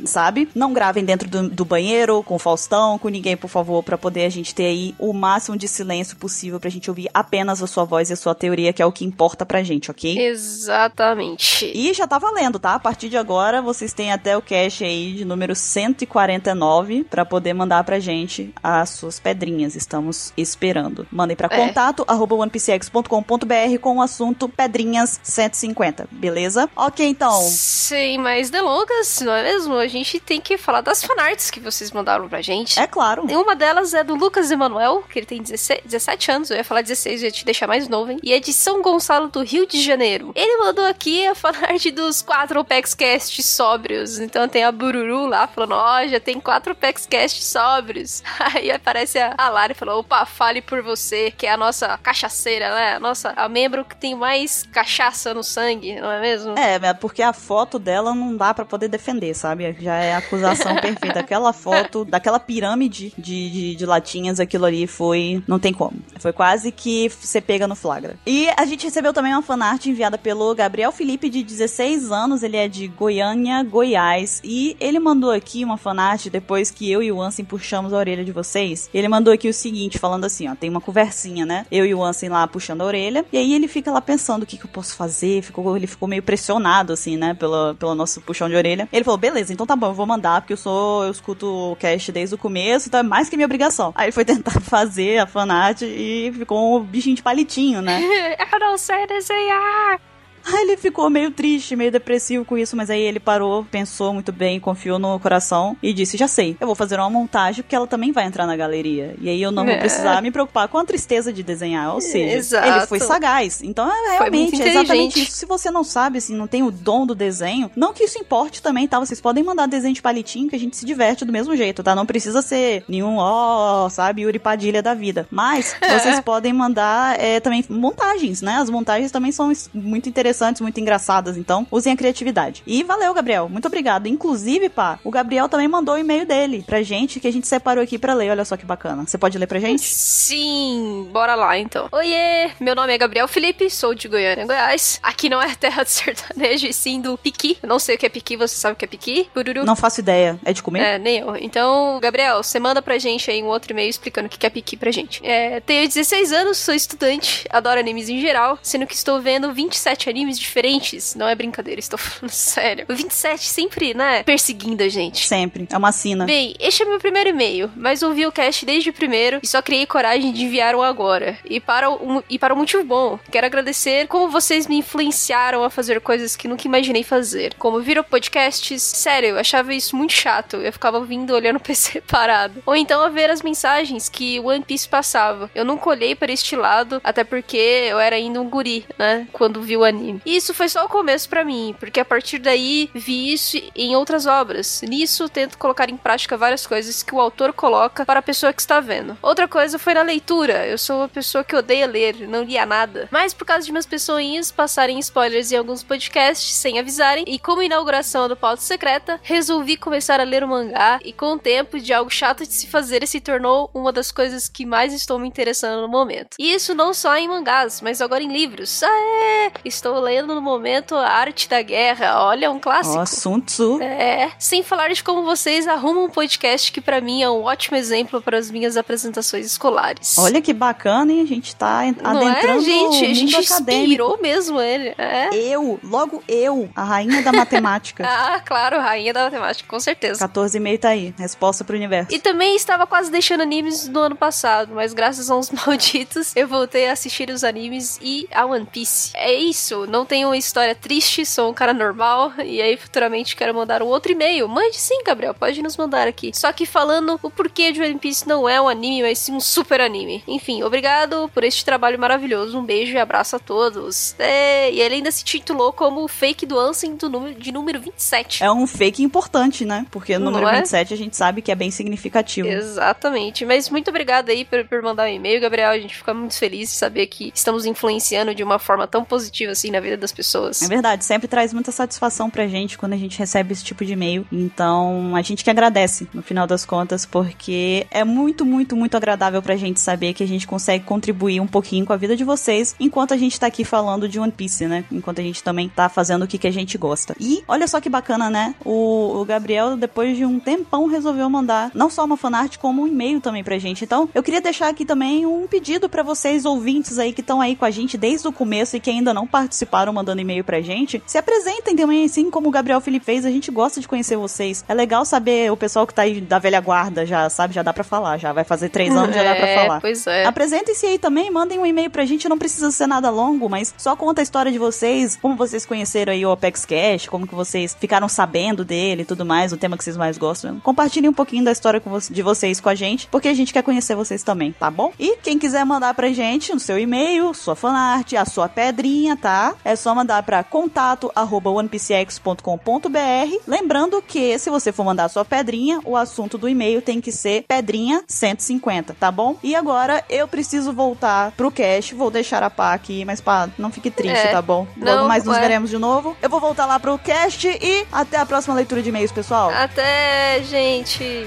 sabe? 0.04 0.48
Não 0.54 0.72
gravem 0.72 1.04
dentro 1.04 1.28
do, 1.28 1.48
do 1.48 1.64
banheiro, 1.64 2.22
com 2.22 2.36
o 2.36 2.38
Faustão, 2.38 2.98
com 2.98 3.08
ninguém, 3.08 3.36
por 3.36 3.48
favor, 3.48 3.82
para 3.82 3.96
poder 3.96 4.24
a 4.24 4.28
gente 4.28 4.54
ter 4.54 4.66
aí 4.66 4.94
o 4.98 5.12
máximo 5.12 5.56
de 5.56 5.68
silêncio 5.68 6.16
possível 6.16 6.58
pra 6.60 6.70
gente 6.70 6.90
ouvir 6.90 7.08
apenas 7.14 7.62
a 7.62 7.66
sua 7.66 7.84
voz 7.84 8.10
e 8.10 8.12
a 8.12 8.16
sua 8.16 8.34
teoria, 8.34 8.72
que 8.72 8.82
é 8.82 8.86
o 8.86 8.92
que 8.92 9.04
importa 9.04 9.46
pra 9.46 9.62
gente, 9.62 9.90
ok? 9.90 10.18
Exatamente. 10.18 11.70
E 11.74 11.92
já 11.94 12.06
tá 12.06 12.18
valendo, 12.18 12.58
tá? 12.58 12.74
A 12.74 12.78
partir 12.78 13.08
de 13.08 13.16
agora, 13.16 13.62
vocês 13.62 13.92
têm 13.92 14.12
até 14.12 14.36
o 14.36 14.42
cache 14.42 14.84
aí 14.84 15.12
de 15.12 15.24
número 15.24 15.54
149 15.54 17.04
para 17.04 17.24
poder 17.24 17.54
mandar 17.54 17.84
pra 17.84 17.98
gente 17.98 18.52
as 18.62 18.90
suas 18.90 19.18
pedrinhas. 19.18 19.74
Estamos 19.74 20.32
esperando. 20.36 21.06
Mandem 21.10 21.36
pra 21.36 21.48
é. 21.50 21.56
contato 21.56 22.04
arroba 22.06 22.34
onepcx.com.br 22.36 23.78
com 23.80 23.96
o 23.96 24.02
assunto 24.02 24.48
pedrinhas 24.48 25.20
150, 25.22 26.08
beleza? 26.10 26.68
Ok, 26.76 27.06
então. 27.06 27.40
Sem 27.42 28.18
mais 28.18 28.50
delongas, 28.50 29.20
não 29.20 29.32
é 29.32 29.42
mesmo? 29.42 29.85
A 29.86 29.88
gente 29.88 30.18
tem 30.18 30.40
que 30.40 30.58
falar 30.58 30.80
das 30.80 31.04
fanarts 31.04 31.48
que 31.48 31.60
vocês 31.60 31.92
mandaram 31.92 32.28
pra 32.28 32.42
gente. 32.42 32.76
É 32.78 32.88
claro. 32.88 33.22
Uma 33.22 33.54
delas 33.54 33.94
é 33.94 34.02
do 34.02 34.16
Lucas 34.16 34.50
Emanuel, 34.50 35.04
que 35.08 35.20
ele 35.20 35.26
tem 35.26 35.40
16, 35.40 35.82
17 35.84 36.30
anos, 36.32 36.50
eu 36.50 36.56
ia 36.56 36.64
falar 36.64 36.82
16, 36.82 37.22
eu 37.22 37.28
ia 37.28 37.30
te 37.30 37.44
deixar 37.44 37.68
mais 37.68 37.88
novo, 37.88 38.10
hein? 38.10 38.18
E 38.20 38.32
é 38.32 38.40
de 38.40 38.52
São 38.52 38.82
Gonçalo 38.82 39.28
do 39.28 39.44
Rio 39.44 39.64
de 39.64 39.80
Janeiro. 39.80 40.32
Ele 40.34 40.56
mandou 40.56 40.84
aqui 40.84 41.24
a 41.24 41.36
fanart 41.36 41.84
dos 41.92 42.20
quatro 42.20 42.64
Cast 42.64 43.42
sóbrios. 43.44 44.18
Então 44.18 44.48
tem 44.48 44.64
a 44.64 44.72
Bururu 44.72 45.26
lá 45.26 45.46
falando, 45.46 45.72
ó, 45.72 46.02
oh, 46.02 46.08
já 46.08 46.18
tem 46.18 46.40
quatro 46.40 46.74
Cast 46.74 47.44
sóbrios. 47.44 48.24
Aí 48.56 48.72
aparece 48.72 49.20
a, 49.20 49.34
a 49.38 49.48
Lara 49.48 49.70
e 49.70 49.74
falou, 49.76 50.00
opa, 50.00 50.26
fale 50.26 50.60
por 50.60 50.82
você, 50.82 51.30
que 51.30 51.46
é 51.46 51.52
a 51.52 51.56
nossa 51.56 51.96
cachaceira, 51.98 52.74
né? 52.74 52.96
A 52.96 53.00
nossa, 53.00 53.32
a 53.36 53.48
membro 53.48 53.84
que 53.84 53.96
tem 53.96 54.16
mais 54.16 54.64
cachaça 54.72 55.32
no 55.32 55.44
sangue, 55.44 56.00
não 56.00 56.10
é 56.10 56.20
mesmo? 56.20 56.58
É, 56.58 56.92
porque 56.94 57.22
a 57.22 57.32
foto 57.32 57.78
dela 57.78 58.14
não 58.14 58.36
dá 58.36 58.52
para 58.52 58.64
poder 58.64 58.88
defender, 58.88 59.34
sabe? 59.34 59.65
Já 59.80 59.96
é 59.96 60.14
a 60.14 60.18
acusação 60.18 60.76
perfeita. 60.80 61.20
Aquela 61.20 61.52
foto 61.52 62.04
daquela 62.04 62.38
pirâmide 62.38 63.12
de, 63.16 63.50
de, 63.50 63.76
de 63.76 63.86
latinhas, 63.86 64.40
aquilo 64.40 64.64
ali 64.64 64.86
foi. 64.86 65.42
Não 65.46 65.58
tem 65.58 65.72
como. 65.72 65.96
Foi 66.18 66.32
quase 66.32 66.70
que 66.72 67.08
você 67.08 67.40
pega 67.40 67.66
no 67.66 67.74
flagra. 67.74 68.16
E 68.26 68.48
a 68.56 68.64
gente 68.64 68.84
recebeu 68.84 69.12
também 69.12 69.32
uma 69.32 69.42
fanart 69.42 69.86
enviada 69.86 70.18
pelo 70.18 70.54
Gabriel 70.54 70.92
Felipe, 70.92 71.28
de 71.28 71.42
16 71.42 72.10
anos. 72.10 72.42
Ele 72.42 72.56
é 72.56 72.68
de 72.68 72.88
Goiânia, 72.88 73.62
Goiás. 73.62 74.40
E 74.44 74.76
ele 74.80 74.98
mandou 74.98 75.30
aqui 75.30 75.64
uma 75.64 75.76
fanart 75.76 76.28
depois 76.28 76.70
que 76.70 76.90
eu 76.90 77.02
e 77.02 77.10
o 77.10 77.20
Ansem 77.20 77.44
puxamos 77.44 77.92
a 77.92 77.96
orelha 77.96 78.24
de 78.24 78.32
vocês. 78.32 78.90
Ele 78.92 79.08
mandou 79.08 79.32
aqui 79.32 79.48
o 79.48 79.54
seguinte, 79.54 79.98
falando 79.98 80.24
assim: 80.24 80.48
ó, 80.48 80.54
tem 80.54 80.70
uma 80.70 80.80
conversinha, 80.80 81.46
né? 81.46 81.66
Eu 81.70 81.84
e 81.84 81.94
o 81.94 82.02
Ansem 82.02 82.28
lá 82.28 82.46
puxando 82.46 82.82
a 82.82 82.84
orelha. 82.84 83.24
E 83.32 83.38
aí 83.38 83.54
ele 83.54 83.68
fica 83.68 83.90
lá 83.90 84.00
pensando 84.00 84.42
o 84.42 84.46
que, 84.46 84.56
que 84.56 84.64
eu 84.64 84.70
posso 84.70 84.94
fazer. 84.96 85.42
Ficou, 85.42 85.76
ele 85.76 85.86
ficou 85.86 86.08
meio 86.08 86.22
pressionado, 86.22 86.92
assim, 86.92 87.16
né? 87.16 87.34
Pelo, 87.34 87.74
pelo 87.74 87.94
nosso 87.94 88.20
puxão 88.20 88.48
de 88.48 88.54
orelha. 88.54 88.88
Ele 88.92 89.04
falou: 89.04 89.18
beleza, 89.18 89.52
então 89.56 89.66
tá 89.66 89.74
bom, 89.74 89.88
eu 89.88 89.94
vou 89.94 90.06
mandar, 90.06 90.42
porque 90.42 90.52
eu 90.52 90.56
sou. 90.58 91.02
Eu 91.02 91.10
escuto 91.10 91.46
o 91.46 91.76
cast 91.76 92.12
desde 92.12 92.34
o 92.34 92.38
começo, 92.38 92.88
então 92.88 93.00
é 93.00 93.02
mais 93.02 93.28
que 93.28 93.36
minha 93.36 93.46
obrigação. 93.46 93.90
Aí 93.94 94.06
ele 94.06 94.12
foi 94.12 94.24
tentar 94.26 94.60
fazer 94.60 95.18
a 95.18 95.26
fanart 95.26 95.80
e 95.82 96.30
ficou 96.36 96.76
um 96.78 96.84
bichinho 96.84 97.16
de 97.16 97.22
palitinho, 97.22 97.80
né? 97.80 98.02
eu 98.52 98.58
não 98.60 98.76
sei 98.76 99.06
desenhar! 99.06 99.98
Aí 100.46 100.62
ele 100.62 100.76
ficou 100.76 101.10
meio 101.10 101.32
triste, 101.32 101.74
meio 101.74 101.90
depressivo 101.90 102.44
com 102.44 102.56
isso, 102.56 102.76
mas 102.76 102.88
aí 102.88 103.00
ele 103.00 103.18
parou, 103.18 103.64
pensou 103.64 104.14
muito 104.14 104.32
bem, 104.32 104.60
confiou 104.60 104.98
no 104.98 105.18
coração 105.18 105.76
e 105.82 105.92
disse: 105.92 106.16
Já 106.16 106.28
sei, 106.28 106.56
eu 106.60 106.66
vou 106.66 106.76
fazer 106.76 106.98
uma 107.00 107.10
montagem 107.10 107.62
porque 107.62 107.74
ela 107.74 107.86
também 107.86 108.12
vai 108.12 108.24
entrar 108.24 108.46
na 108.46 108.56
galeria. 108.56 109.16
E 109.20 109.28
aí 109.28 109.42
eu 109.42 109.50
não 109.50 109.64
é. 109.64 109.70
vou 109.70 109.78
precisar 109.78 110.22
me 110.22 110.30
preocupar 110.30 110.68
com 110.68 110.78
a 110.78 110.84
tristeza 110.84 111.32
de 111.32 111.42
desenhar. 111.42 111.92
Ou 111.92 112.00
seja, 112.00 112.36
Exato. 112.36 112.68
ele 112.68 112.86
foi 112.86 113.00
sagaz. 113.00 113.60
Então 113.62 113.90
é 113.90 114.18
realmente 114.18 114.62
é 114.62 114.68
exatamente 114.68 115.22
isso. 115.22 115.32
Se 115.32 115.46
você 115.46 115.70
não 115.70 115.82
sabe, 115.82 116.18
assim, 116.18 116.34
não 116.34 116.46
tem 116.46 116.62
o 116.62 116.70
dom 116.70 117.04
do 117.04 117.14
desenho, 117.14 117.70
não 117.74 117.92
que 117.92 118.04
isso 118.04 118.18
importe 118.18 118.62
também, 118.62 118.86
tá? 118.86 119.00
Vocês 119.00 119.20
podem 119.20 119.42
mandar 119.42 119.66
desenho 119.66 119.94
de 119.94 120.02
palitinho 120.02 120.48
que 120.48 120.54
a 120.54 120.58
gente 120.58 120.76
se 120.76 120.86
diverte 120.86 121.24
do 121.24 121.32
mesmo 121.32 121.56
jeito, 121.56 121.82
tá? 121.82 121.94
Não 121.94 122.06
precisa 122.06 122.40
ser 122.40 122.84
nenhum, 122.88 123.16
ó, 123.16 123.86
oh, 123.86 123.90
sabe, 123.90 124.22
Yuri 124.22 124.38
Padilha 124.38 124.80
da 124.80 124.94
vida. 124.94 125.26
Mas 125.28 125.74
vocês 125.90 126.20
podem 126.20 126.52
mandar 126.52 127.18
é, 127.18 127.40
também 127.40 127.64
montagens, 127.68 128.42
né? 128.42 128.58
As 128.58 128.70
montagens 128.70 129.10
também 129.10 129.32
são 129.32 129.52
muito 129.74 130.08
interessantes 130.08 130.35
interessantes, 130.36 130.60
muito 130.60 130.78
engraçadas. 130.78 131.36
Então, 131.36 131.66
usem 131.70 131.92
a 131.92 131.96
criatividade. 131.96 132.62
E 132.66 132.82
valeu, 132.82 133.12
Gabriel. 133.14 133.48
Muito 133.48 133.66
obrigado. 133.66 134.06
Inclusive, 134.06 134.68
pá, 134.68 134.98
o 135.02 135.10
Gabriel 135.10 135.48
também 135.48 135.66
mandou 135.66 135.94
o 135.94 135.98
e-mail 135.98 136.26
dele 136.26 136.62
pra 136.66 136.82
gente, 136.82 137.18
que 137.18 137.26
a 137.26 137.32
gente 137.32 137.48
separou 137.48 137.82
aqui 137.82 137.98
pra 137.98 138.14
ler. 138.14 138.30
Olha 138.30 138.44
só 138.44 138.56
que 138.56 138.66
bacana. 138.66 139.04
Você 139.06 139.16
pode 139.16 139.38
ler 139.38 139.46
pra 139.46 139.58
gente? 139.58 139.82
Sim, 139.82 141.08
bora 141.10 141.34
lá 141.34 141.58
então. 141.58 141.88
Oiê, 141.92 142.50
meu 142.60 142.74
nome 142.74 142.92
é 142.92 142.98
Gabriel 142.98 143.26
Felipe, 143.26 143.70
sou 143.70 143.94
de 143.94 144.08
Goiânia, 144.08 144.46
Goiás. 144.46 145.00
Aqui 145.02 145.28
não 145.28 145.40
é 145.40 145.54
terra 145.54 145.82
de 145.82 145.90
sertanejo, 145.90 146.66
e 146.66 146.72
sim 146.72 147.00
do 147.00 147.16
piqui. 147.16 147.56
Eu 147.62 147.68
não 147.68 147.78
sei 147.78 147.96
o 147.96 147.98
que 147.98 148.06
é 148.06 148.08
piqui, 148.08 148.36
você 148.36 148.54
sabe 148.56 148.74
o 148.74 148.76
que 148.76 148.84
é 148.84 148.88
piqui? 148.88 149.28
Bururu. 149.34 149.64
Não 149.64 149.76
faço 149.76 150.00
ideia. 150.00 150.38
É 150.44 150.52
de 150.52 150.62
comer? 150.62 150.80
É, 150.80 150.98
nem 150.98 151.18
eu. 151.20 151.36
Então, 151.36 151.98
Gabriel, 152.00 152.42
você 152.42 152.58
manda 152.58 152.82
pra 152.82 152.98
gente 152.98 153.30
aí 153.30 153.42
um 153.42 153.46
outro 153.46 153.72
e-mail 153.72 153.88
explicando 153.88 154.26
o 154.26 154.30
que 154.30 154.44
é 154.44 154.50
piqui 154.50 154.76
pra 154.76 154.90
gente. 154.90 155.24
É, 155.24 155.60
tenho 155.60 155.86
16 155.86 156.32
anos, 156.32 156.58
sou 156.58 156.74
estudante, 156.74 157.46
adoro 157.50 157.80
animes 157.80 158.08
em 158.08 158.20
geral, 158.20 158.58
sendo 158.62 158.86
que 158.86 158.94
estou 158.94 159.20
vendo 159.20 159.52
27 159.52 160.10
animes 160.10 160.25
animes 160.26 160.38
diferentes. 160.38 161.14
Não 161.14 161.28
é 161.28 161.34
brincadeira, 161.34 161.78
estou 161.78 161.98
falando 161.98 162.32
sério. 162.32 162.86
O 162.88 162.94
27 162.94 163.44
sempre, 163.44 163.94
né, 163.94 164.22
perseguindo 164.24 164.82
a 164.82 164.88
gente. 164.88 165.26
Sempre. 165.26 165.66
É 165.70 165.76
uma 165.76 165.92
sina. 165.92 166.26
Bem, 166.26 166.54
este 166.58 166.82
é 166.82 166.86
meu 166.86 166.98
primeiro 166.98 167.30
e-mail, 167.30 167.70
mas 167.76 168.02
ouvi 168.02 168.26
o 168.26 168.32
cast 168.32 168.66
desde 168.66 168.90
o 168.90 168.92
primeiro 168.92 169.40
e 169.42 169.46
só 169.46 169.62
criei 169.62 169.86
coragem 169.86 170.32
de 170.32 170.44
enviar 170.44 170.74
um 170.74 170.82
agora. 170.82 171.38
E 171.44 171.60
para 171.60 171.90
um, 171.90 172.22
e 172.28 172.38
para 172.38 172.52
um 172.52 172.58
motivo 172.58 172.84
bom. 172.84 173.18
Quero 173.30 173.46
agradecer 173.46 174.06
como 174.08 174.28
vocês 174.28 174.66
me 174.66 174.76
influenciaram 174.76 175.62
a 175.62 175.70
fazer 175.70 176.00
coisas 176.00 176.34
que 176.34 176.48
nunca 176.48 176.66
imaginei 176.66 177.02
fazer. 177.02 177.54
Como 177.54 177.80
viram 177.80 178.02
podcasts. 178.02 178.82
Sério, 178.82 179.30
eu 179.30 179.38
achava 179.38 179.72
isso 179.72 179.96
muito 179.96 180.12
chato. 180.12 180.56
Eu 180.56 180.72
ficava 180.72 180.98
ouvindo 180.98 181.32
olhando 181.34 181.56
o 181.56 181.60
PC 181.60 182.00
parado. 182.06 182.62
Ou 182.66 182.74
então 182.74 183.00
a 183.00 183.08
ver 183.08 183.30
as 183.30 183.42
mensagens 183.42 184.08
que 184.08 184.40
o 184.40 184.46
One 184.46 184.64
Piece 184.64 184.88
passava. 184.88 185.50
Eu 185.54 185.64
nunca 185.64 185.88
olhei 185.88 186.14
para 186.14 186.32
este 186.32 186.56
lado, 186.56 187.00
até 187.04 187.22
porque 187.22 187.56
eu 187.56 187.98
era 187.98 188.16
ainda 188.16 188.40
um 188.40 188.48
guri, 188.48 188.84
né? 188.98 189.26
Quando 189.32 189.60
vi 189.62 189.76
o 189.76 189.84
anime. 189.84 190.15
E 190.24 190.36
isso 190.36 190.54
foi 190.54 190.68
só 190.68 190.84
o 190.84 190.88
começo 190.88 191.28
para 191.28 191.44
mim, 191.44 191.74
porque 191.78 192.00
a 192.00 192.04
partir 192.04 192.38
daí 192.38 192.90
vi 192.94 193.32
isso 193.32 193.60
em 193.74 193.94
outras 193.96 194.26
obras. 194.26 194.82
Nisso 194.82 195.28
tento 195.28 195.58
colocar 195.58 195.88
em 195.90 195.96
prática 195.96 196.36
várias 196.36 196.66
coisas 196.66 197.02
que 197.02 197.14
o 197.14 197.20
autor 197.20 197.52
coloca 197.52 198.04
para 198.04 198.20
a 198.20 198.22
pessoa 198.22 198.52
que 198.52 198.60
está 198.60 198.80
vendo. 198.80 199.16
Outra 199.22 199.48
coisa 199.48 199.78
foi 199.78 199.94
na 199.94 200.02
leitura. 200.02 200.66
Eu 200.66 200.78
sou 200.78 200.98
uma 200.98 201.08
pessoa 201.08 201.44
que 201.44 201.56
odeia 201.56 201.86
ler, 201.86 202.28
não 202.28 202.42
lia 202.42 202.66
nada. 202.66 203.08
Mas 203.10 203.34
por 203.34 203.44
causa 203.44 203.64
de 203.64 203.72
meus 203.72 203.86
pessoinhas 203.86 204.50
passarem 204.50 204.98
spoilers 204.98 205.52
em 205.52 205.56
alguns 205.56 205.82
podcasts 205.82 206.54
sem 206.54 206.78
avisarem, 206.78 207.24
e 207.26 207.38
como 207.38 207.62
inauguração 207.62 208.28
do 208.28 208.36
pauta 208.36 208.62
secreta, 208.62 209.20
resolvi 209.22 209.76
começar 209.76 210.20
a 210.20 210.24
ler 210.24 210.42
o 210.42 210.48
mangá 210.48 210.98
e 211.04 211.12
com 211.12 211.32
o 211.32 211.38
tempo 211.38 211.78
de 211.78 211.92
algo 211.92 212.10
chato 212.10 212.46
de 212.46 212.52
se 212.52 212.66
fazer 212.66 213.06
se 213.06 213.20
tornou 213.20 213.70
uma 213.74 213.92
das 213.92 214.10
coisas 214.10 214.48
que 214.48 214.66
mais 214.66 214.92
estou 214.92 215.18
me 215.18 215.28
interessando 215.28 215.82
no 215.82 215.88
momento. 215.88 216.36
E 216.38 216.52
isso 216.52 216.74
não 216.74 216.92
só 216.94 217.16
em 217.16 217.28
mangás, 217.28 217.80
mas 217.80 218.00
agora 218.00 218.22
em 218.22 218.32
livros. 218.32 218.82
É! 218.82 219.52
Estou 219.64 219.98
lendo 220.06 220.34
no 220.34 220.40
momento 220.40 220.94
A 220.94 221.08
Arte 221.08 221.48
da 221.48 221.60
Guerra. 221.62 222.22
Olha, 222.24 222.50
um 222.50 222.60
clássico. 222.60 222.98
Ó, 222.98 223.04
Sun 223.06 223.40
Tzu. 223.40 223.82
É, 223.82 224.30
sem 224.38 224.62
falar 224.62 224.92
de 224.92 225.02
como 225.02 225.24
vocês 225.24 225.66
arrumam 225.66 226.04
um 226.04 226.08
podcast 226.10 226.70
que 226.70 226.80
pra 226.80 227.00
mim 227.00 227.22
é 227.22 227.28
um 227.28 227.42
ótimo 227.42 227.76
exemplo 227.76 228.22
para 228.22 228.38
as 228.38 228.50
minhas 228.50 228.76
apresentações 228.76 229.44
escolares. 229.46 230.16
Olha 230.18 230.40
que 230.40 230.52
bacana, 230.52 231.10
hein? 231.12 231.22
A 231.22 231.26
gente 231.26 231.54
tá 231.56 231.84
en- 231.86 231.96
Não 232.00 232.22
é, 232.22 232.30
adentrando 232.30 232.62
gente? 232.62 233.04
A 233.04 233.14
gente 233.14 233.36
acadêmico. 233.36 233.84
inspirou 233.84 234.18
mesmo 234.22 234.60
ele. 234.60 234.94
É. 234.96 235.34
Eu, 235.34 235.80
logo 235.82 236.22
eu, 236.28 236.68
a 236.76 236.84
rainha 236.84 237.22
da 237.22 237.32
matemática. 237.32 238.06
Ah, 238.26 238.40
claro, 238.40 238.78
rainha 238.80 239.12
da 239.12 239.24
matemática, 239.24 239.68
com 239.68 239.78
certeza. 239.80 240.26
14,5 240.28 240.78
tá 240.80 240.88
aí. 240.90 241.14
Resposta 241.18 241.64
pro 241.64 241.76
universo. 241.76 242.14
E 242.14 242.18
também 242.18 242.54
estava 242.56 242.86
quase 242.86 243.10
deixando 243.10 243.40
animes 243.42 243.88
no 243.88 244.00
ano 244.00 244.16
passado, 244.16 244.72
mas 244.74 244.92
graças 244.94 245.30
a 245.30 245.36
uns 245.36 245.50
malditos, 245.66 246.34
eu 246.36 246.46
voltei 246.48 246.88
a 246.88 246.92
assistir 246.92 247.28
os 247.30 247.42
animes 247.44 247.98
e 248.02 248.28
a 248.32 248.44
One 248.46 248.66
Piece. 248.66 249.10
É 249.14 249.32
isso, 249.34 249.86
não 249.96 250.04
tenho 250.04 250.28
uma 250.28 250.36
história 250.36 250.74
triste, 250.74 251.24
sou 251.24 251.50
um 251.50 251.54
cara 251.54 251.72
normal, 251.72 252.32
e 252.44 252.60
aí 252.60 252.76
futuramente 252.76 253.34
quero 253.34 253.54
mandar 253.54 253.82
um 253.82 253.86
outro 253.86 254.12
e-mail. 254.12 254.46
Mande 254.46 254.76
sim, 254.76 255.02
Gabriel, 255.02 255.32
pode 255.32 255.62
nos 255.62 255.76
mandar 255.76 256.06
aqui. 256.06 256.30
Só 256.34 256.52
que 256.52 256.66
falando 256.66 257.18
o 257.22 257.30
porquê 257.30 257.72
de 257.72 257.80
One 257.80 257.98
Piece 257.98 258.28
não 258.28 258.48
é 258.48 258.60
um 258.60 258.68
anime, 258.68 259.02
mas 259.02 259.18
sim 259.18 259.32
um 259.32 259.40
super 259.40 259.80
anime. 259.80 260.22
Enfim, 260.28 260.62
obrigado 260.62 261.30
por 261.32 261.44
este 261.44 261.64
trabalho 261.64 261.98
maravilhoso, 261.98 262.58
um 262.58 262.64
beijo 262.64 262.92
e 262.92 262.98
abraço 262.98 263.36
a 263.36 263.38
todos. 263.38 264.14
É, 264.18 264.70
e 264.70 264.80
ele 264.80 264.96
ainda 264.96 265.10
se 265.10 265.24
titulou 265.24 265.72
como 265.72 266.04
o 266.04 266.08
fake 266.08 266.44
do 266.44 266.58
Ansem 266.58 266.94
do 266.94 267.08
número, 267.08 267.34
de 267.34 267.50
número 267.50 267.80
27. 267.80 268.44
É 268.44 268.52
um 268.52 268.66
fake 268.66 269.02
importante, 269.02 269.64
né? 269.64 269.86
Porque 269.90 270.14
o 270.14 270.20
número 270.20 270.46
é? 270.46 270.56
27 270.56 270.92
a 270.92 270.96
gente 270.96 271.16
sabe 271.16 271.40
que 271.40 271.50
é 271.50 271.54
bem 271.54 271.70
significativo. 271.70 272.48
Exatamente. 272.48 273.44
Mas 273.46 273.70
muito 273.70 273.88
obrigada 273.88 274.30
aí 274.30 274.44
por, 274.44 274.62
por 274.66 274.82
mandar 274.82 275.04
um 275.04 275.12
e-mail, 275.12 275.40
Gabriel. 275.40 275.70
A 275.70 275.78
gente 275.78 275.96
fica 275.96 276.12
muito 276.12 276.36
feliz 276.38 276.70
de 276.70 276.76
saber 276.76 277.06
que 277.06 277.32
estamos 277.34 277.64
influenciando 277.64 278.34
de 278.34 278.42
uma 278.42 278.58
forma 278.58 278.86
tão 278.86 279.04
positiva 279.04 279.52
assim 279.52 279.70
na 279.76 279.80
vida 279.80 279.96
das 279.96 280.12
pessoas. 280.12 280.62
É 280.62 280.68
verdade, 280.68 281.04
sempre 281.04 281.28
traz 281.28 281.52
muita 281.52 281.70
satisfação 281.70 282.28
pra 282.28 282.46
gente 282.46 282.78
quando 282.78 282.94
a 282.94 282.96
gente 282.96 283.18
recebe 283.18 283.52
esse 283.52 283.62
tipo 283.62 283.84
de 283.84 283.92
e-mail. 283.92 284.26
Então, 284.32 285.14
a 285.14 285.22
gente 285.22 285.44
que 285.44 285.50
agradece, 285.50 286.08
no 286.12 286.22
final 286.22 286.46
das 286.46 286.64
contas, 286.64 287.06
porque 287.06 287.86
é 287.90 288.04
muito, 288.04 288.44
muito, 288.44 288.74
muito 288.74 288.96
agradável 288.96 289.42
pra 289.42 289.56
gente 289.56 289.80
saber 289.80 290.14
que 290.14 290.22
a 290.22 290.26
gente 290.26 290.46
consegue 290.46 290.84
contribuir 290.84 291.40
um 291.40 291.46
pouquinho 291.46 291.84
com 291.84 291.92
a 291.92 291.96
vida 291.96 292.16
de 292.16 292.24
vocês, 292.24 292.74
enquanto 292.80 293.12
a 293.12 293.16
gente 293.16 293.38
tá 293.38 293.46
aqui 293.46 293.64
falando 293.64 294.08
de 294.08 294.18
One 294.18 294.32
Piece, 294.32 294.66
né? 294.66 294.84
Enquanto 294.90 295.20
a 295.20 295.22
gente 295.22 295.42
também 295.42 295.68
tá 295.68 295.88
fazendo 295.88 296.22
o 296.22 296.26
que, 296.26 296.38
que 296.38 296.46
a 296.46 296.52
gente 296.52 296.78
gosta. 296.78 297.14
E 297.20 297.44
olha 297.46 297.68
só 297.68 297.80
que 297.80 297.88
bacana, 297.88 298.30
né? 298.30 298.54
O, 298.64 299.20
o 299.20 299.24
Gabriel, 299.24 299.76
depois 299.76 300.16
de 300.16 300.24
um 300.24 300.40
tempão, 300.40 300.86
resolveu 300.86 301.28
mandar 301.28 301.70
não 301.74 301.90
só 301.90 302.04
uma 302.04 302.16
fanart, 302.16 302.56
como 302.56 302.82
um 302.82 302.86
e-mail 302.86 303.20
também 303.20 303.44
pra 303.44 303.58
gente. 303.58 303.84
Então, 303.84 304.08
eu 304.14 304.22
queria 304.22 304.40
deixar 304.40 304.68
aqui 304.68 304.84
também 304.84 305.26
um 305.26 305.46
pedido 305.46 305.88
pra 305.88 306.02
vocês, 306.02 306.44
ouvintes 306.44 306.98
aí 306.98 307.12
que 307.12 307.20
estão 307.20 307.40
aí 307.40 307.54
com 307.54 307.64
a 307.64 307.70
gente 307.70 307.98
desde 307.98 308.26
o 308.26 308.32
começo 308.32 308.76
e 308.76 308.80
que 308.80 308.90
ainda 308.90 309.12
não 309.12 309.26
participaram 309.26 309.65
mandando 309.92 310.20
e-mail 310.20 310.44
pra 310.44 310.60
gente. 310.60 311.02
Se 311.06 311.18
apresentem 311.18 311.76
também, 311.76 312.04
assim 312.04 312.30
como 312.30 312.48
o 312.48 312.50
Gabriel 312.50 312.80
Felipe 312.80 313.04
fez. 313.04 313.24
A 313.24 313.30
gente 313.30 313.50
gosta 313.50 313.80
de 313.80 313.88
conhecer 313.88 314.16
vocês. 314.16 314.64
É 314.68 314.74
legal 314.74 315.04
saber 315.04 315.50
o 315.52 315.56
pessoal 315.56 315.86
que 315.86 315.94
tá 315.94 316.02
aí 316.02 316.20
da 316.20 316.38
velha 316.38 316.60
guarda, 316.60 317.04
já 317.06 317.28
sabe, 317.30 317.54
já 317.54 317.62
dá 317.62 317.72
pra 317.72 317.84
falar. 317.84 318.18
Já 318.18 318.32
vai 318.32 318.44
fazer 318.44 318.68
três 318.68 318.94
anos, 318.94 319.14
já 319.14 319.22
dá 319.22 319.34
pra 319.34 319.46
É, 319.46 319.62
falar. 319.62 319.80
Pois 319.80 320.06
é. 320.06 320.24
Apresentem-se 320.24 320.86
aí 320.86 320.98
também, 320.98 321.30
mandem 321.30 321.58
um 321.58 321.66
e-mail 321.66 321.90
pra 321.90 322.04
gente, 322.04 322.28
não 322.28 322.38
precisa 322.38 322.70
ser 322.70 322.86
nada 322.86 323.10
longo, 323.10 323.48
mas 323.48 323.74
só 323.76 323.94
conta 323.96 324.20
a 324.20 324.24
história 324.24 324.50
de 324.52 324.58
vocês, 324.58 325.18
como 325.20 325.36
vocês 325.36 325.66
conheceram 325.66 326.12
aí 326.12 326.24
o 326.24 326.30
Apex 326.30 326.64
Cash, 326.64 327.08
como 327.08 327.26
que 327.26 327.34
vocês 327.34 327.76
ficaram 327.78 328.08
sabendo 328.08 328.64
dele 328.64 329.02
e 329.02 329.04
tudo 329.04 329.24
mais, 329.24 329.52
o 329.52 329.56
tema 329.56 329.76
que 329.76 329.84
vocês 329.84 329.96
mais 329.96 330.16
gostam. 330.18 330.60
Compartilhem 330.60 331.10
um 331.10 331.14
pouquinho 331.14 331.44
da 331.44 331.52
história 331.52 331.82
de 332.10 332.22
vocês 332.22 332.60
com 332.60 332.68
a 332.68 332.74
gente, 332.74 333.08
porque 333.10 333.28
a 333.28 333.34
gente 333.34 333.52
quer 333.52 333.62
conhecer 333.62 333.94
vocês 333.94 334.22
também, 334.22 334.52
tá 334.52 334.70
bom? 334.70 334.92
E 334.98 335.16
quem 335.22 335.38
quiser 335.38 335.64
mandar 335.64 335.94
pra 335.94 336.08
gente 336.08 336.52
no 336.52 336.60
seu 336.60 336.78
e-mail, 336.78 337.32
sua 337.34 337.56
fanart, 337.56 338.12
a 338.14 338.24
sua 338.24 338.48
pedrinha, 338.48 339.16
tá? 339.16 339.54
É 339.64 339.74
só 339.76 339.94
mandar 339.94 340.22
pra 340.22 340.42
contato 340.44 341.10
arroba 341.14 341.50
onepcx.com.br. 341.50 343.36
Lembrando 343.46 344.02
que 344.02 344.38
se 344.38 344.50
você 344.50 344.72
for 344.72 344.84
mandar 344.84 345.08
sua 345.08 345.24
pedrinha, 345.24 345.80
o 345.84 345.96
assunto 345.96 346.38
do 346.38 346.48
e-mail 346.48 346.80
tem 346.82 347.00
que 347.00 347.10
ser 347.12 347.44
pedrinha 347.48 348.02
150, 348.06 348.94
tá 348.98 349.10
bom? 349.10 349.36
E 349.42 349.54
agora 349.54 350.04
eu 350.08 350.26
preciso 350.28 350.72
voltar 350.72 351.32
pro 351.32 351.50
cash, 351.50 351.92
vou 351.92 352.10
deixar 352.10 352.42
a 352.42 352.50
pá 352.50 352.72
aqui, 352.74 353.04
mas 353.04 353.20
pá, 353.20 353.48
não 353.58 353.70
fique 353.70 353.90
triste, 353.90 354.26
É. 354.26 354.32
tá 354.32 354.42
bom? 354.42 354.66
Logo 354.76 354.96
Não, 355.02 355.08
mais 355.08 355.24
nos 355.24 355.36
é. 355.36 355.40
veremos 355.40 355.70
de 355.70 355.78
novo. 355.78 356.16
Eu 356.22 356.28
vou 356.30 356.40
voltar 356.40 356.66
lá 356.66 356.78
pro 356.78 356.98
cast 356.98 357.46
e 357.48 357.86
até 357.92 358.18
a 358.18 358.26
próxima 358.26 358.54
leitura 358.54 358.82
de 358.82 358.88
e-mails, 358.88 359.12
pessoal. 359.12 359.50
Até, 359.50 360.42
gente. 360.44 361.26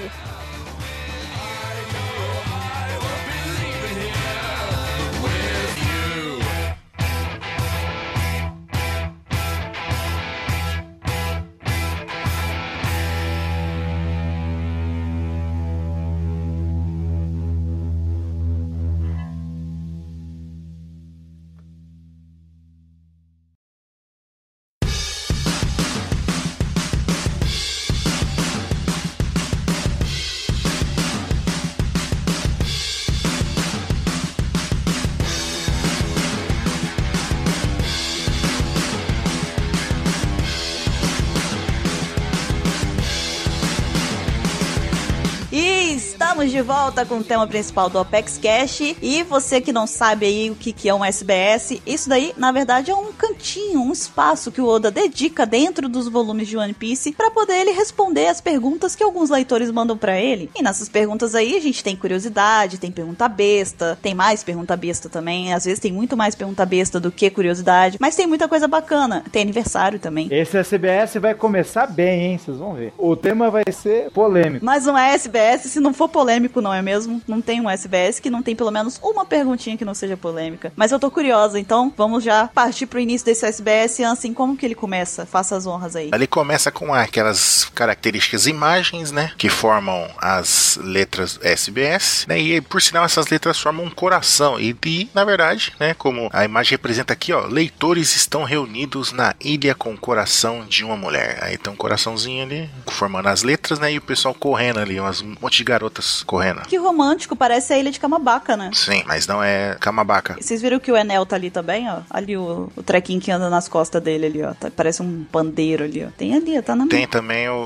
Volta 46.90 47.06
com 47.06 47.18
o 47.18 47.24
tema 47.24 47.46
principal 47.46 47.88
do 47.88 48.00
Apex 48.00 48.36
Cash. 48.36 48.96
E 49.00 49.22
você 49.22 49.60
que 49.60 49.72
não 49.72 49.86
sabe 49.86 50.26
aí 50.26 50.50
o 50.50 50.56
que, 50.56 50.72
que 50.72 50.88
é 50.88 50.94
um 50.94 51.04
SBS, 51.04 51.80
isso 51.86 52.08
daí, 52.08 52.32
na 52.36 52.50
verdade, 52.50 52.90
é 52.90 52.94
um 52.94 53.12
cantinho, 53.12 53.80
um 53.80 53.92
espaço 53.92 54.50
que 54.50 54.60
o 54.60 54.66
Oda 54.66 54.90
dedica 54.90 55.46
dentro 55.46 55.88
dos 55.88 56.08
volumes 56.08 56.48
de 56.48 56.56
One 56.56 56.74
Piece 56.74 57.12
para 57.12 57.30
poder 57.30 57.60
ele 57.60 57.70
responder 57.70 58.26
as 58.26 58.40
perguntas 58.40 58.96
que 58.96 59.04
alguns 59.04 59.30
leitores 59.30 59.70
mandam 59.70 59.96
para 59.96 60.20
ele. 60.20 60.50
E 60.52 60.64
nessas 60.64 60.88
perguntas 60.88 61.36
aí, 61.36 61.56
a 61.56 61.60
gente 61.60 61.84
tem 61.84 61.94
curiosidade, 61.94 62.76
tem 62.76 62.90
pergunta 62.90 63.28
besta, 63.28 63.96
tem 64.02 64.12
mais 64.12 64.42
pergunta 64.42 64.76
besta 64.76 65.08
também. 65.08 65.52
Às 65.52 65.66
vezes 65.66 65.78
tem 65.78 65.92
muito 65.92 66.16
mais 66.16 66.34
pergunta 66.34 66.66
besta 66.66 66.98
do 66.98 67.12
que 67.12 67.30
curiosidade, 67.30 67.98
mas 68.00 68.16
tem 68.16 68.26
muita 68.26 68.48
coisa 68.48 68.66
bacana. 68.66 69.22
Tem 69.30 69.42
aniversário 69.42 70.00
também. 70.00 70.26
Esse 70.28 70.58
SBS 70.58 71.14
vai 71.20 71.34
começar 71.34 71.86
bem, 71.86 72.32
hein? 72.32 72.38
Vocês 72.38 72.58
vão 72.58 72.74
ver. 72.74 72.92
O 72.98 73.14
tema 73.14 73.48
vai 73.48 73.62
ser 73.70 74.10
polêmico. 74.10 74.64
Mas 74.64 74.88
um 74.88 74.98
SBS, 74.98 75.62
se 75.62 75.78
não 75.78 75.94
for 75.94 76.08
polêmico, 76.08 76.60
não 76.60 76.74
é 76.74 76.79
mesmo? 76.82 77.20
Não 77.26 77.40
tem 77.40 77.60
um 77.60 77.68
SBS 77.68 78.20
que 78.20 78.30
não 78.30 78.42
tem 78.42 78.54
pelo 78.56 78.70
menos 78.70 78.98
uma 79.02 79.24
perguntinha 79.24 79.76
que 79.76 79.84
não 79.84 79.94
seja 79.94 80.16
polêmica. 80.16 80.72
Mas 80.76 80.92
eu 80.92 80.98
tô 80.98 81.10
curiosa, 81.10 81.58
então 81.58 81.92
vamos 81.96 82.22
já 82.24 82.48
partir 82.48 82.86
pro 82.86 83.00
início 83.00 83.24
desse 83.24 83.46
SBS. 83.46 84.00
Assim, 84.00 84.32
como 84.32 84.56
que 84.56 84.66
ele 84.66 84.74
começa? 84.74 85.26
Faça 85.26 85.56
as 85.56 85.66
honras 85.66 85.96
aí. 85.96 86.10
Ele 86.12 86.26
começa 86.26 86.70
com 86.70 86.92
aquelas 86.92 87.64
características 87.74 88.46
imagens, 88.46 89.10
né? 89.10 89.32
Que 89.36 89.48
formam 89.48 90.08
as 90.18 90.78
letras 90.82 91.38
SBS, 91.42 92.26
né? 92.28 92.38
E 92.38 92.60
por 92.60 92.80
sinal, 92.80 93.04
essas 93.04 93.28
letras 93.28 93.58
formam 93.58 93.86
um 93.86 93.90
coração. 93.90 94.58
E, 94.58 94.76
e, 94.84 95.08
na 95.14 95.24
verdade, 95.24 95.72
né? 95.78 95.94
Como 95.94 96.28
a 96.32 96.44
imagem 96.44 96.72
representa 96.72 97.12
aqui, 97.12 97.32
ó, 97.32 97.46
leitores 97.46 98.14
estão 98.16 98.44
reunidos 98.44 99.12
na 99.12 99.34
ilha 99.40 99.74
com 99.74 99.92
o 99.92 99.98
coração 99.98 100.64
de 100.68 100.84
uma 100.84 100.96
mulher. 100.96 101.38
Aí 101.42 101.56
tem 101.56 101.72
um 101.72 101.76
coraçãozinho 101.76 102.44
ali, 102.44 102.70
formando 102.88 103.28
as 103.28 103.42
letras, 103.42 103.78
né? 103.78 103.92
E 103.92 103.98
o 103.98 104.02
pessoal 104.02 104.34
correndo 104.34 104.80
ali, 104.80 104.98
umas 104.98 105.20
um 105.22 105.34
monte 105.40 105.58
de 105.58 105.64
garotas 105.64 106.22
correndo. 106.24 106.62
Que 106.70 106.76
romântico, 106.76 107.34
parece 107.34 107.72
a 107.72 107.78
ilha 107.78 107.90
de 107.90 107.98
Camabaca, 107.98 108.56
né? 108.56 108.70
Sim, 108.72 109.02
mas 109.04 109.26
não 109.26 109.42
é 109.42 109.76
Camabaca. 109.80 110.36
Vocês 110.40 110.62
viram 110.62 110.78
que 110.78 110.92
o 110.92 110.96
Enel 110.96 111.26
tá 111.26 111.34
ali 111.34 111.50
também, 111.50 111.90
ó? 111.90 112.02
Ali 112.08 112.36
o, 112.36 112.70
o 112.76 112.82
trequinho 112.84 113.20
que 113.20 113.28
anda 113.32 113.50
nas 113.50 113.66
costas 113.66 114.00
dele 114.00 114.26
ali, 114.26 114.40
ó. 114.44 114.54
Tá- 114.54 114.70
parece 114.70 115.02
um 115.02 115.24
pandeiro 115.24 115.82
ali, 115.82 116.04
ó. 116.04 116.10
Tem 116.16 116.32
ali, 116.32 116.62
tá 116.62 116.76
na 116.76 116.86
Tem 116.86 117.08
também 117.08 117.48
o, 117.48 117.56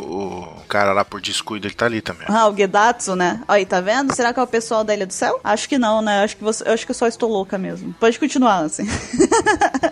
o 0.58 0.62
cara 0.66 0.94
lá 0.94 1.04
por 1.04 1.20
descuido, 1.20 1.66
ele 1.66 1.74
tá 1.74 1.84
ali 1.84 2.00
também. 2.00 2.26
Ah, 2.30 2.48
o 2.48 2.56
Gedatsu, 2.56 3.14
né? 3.14 3.42
Aí, 3.46 3.66
tá 3.66 3.78
vendo? 3.82 4.14
Será 4.14 4.32
que 4.32 4.40
é 4.40 4.42
o 4.42 4.46
pessoal 4.46 4.82
da 4.82 4.94
Ilha 4.94 5.06
do 5.06 5.12
Céu? 5.12 5.38
Acho 5.44 5.68
que 5.68 5.76
não, 5.76 6.00
né? 6.00 6.24
Acho 6.24 6.38
que, 6.38 6.42
você, 6.42 6.66
eu 6.66 6.72
acho 6.72 6.86
que 6.86 6.90
eu 6.92 6.96
só 6.96 7.06
estou 7.06 7.30
louca 7.30 7.58
mesmo. 7.58 7.94
Pode 8.00 8.18
continuar, 8.18 8.60
assim. 8.60 8.86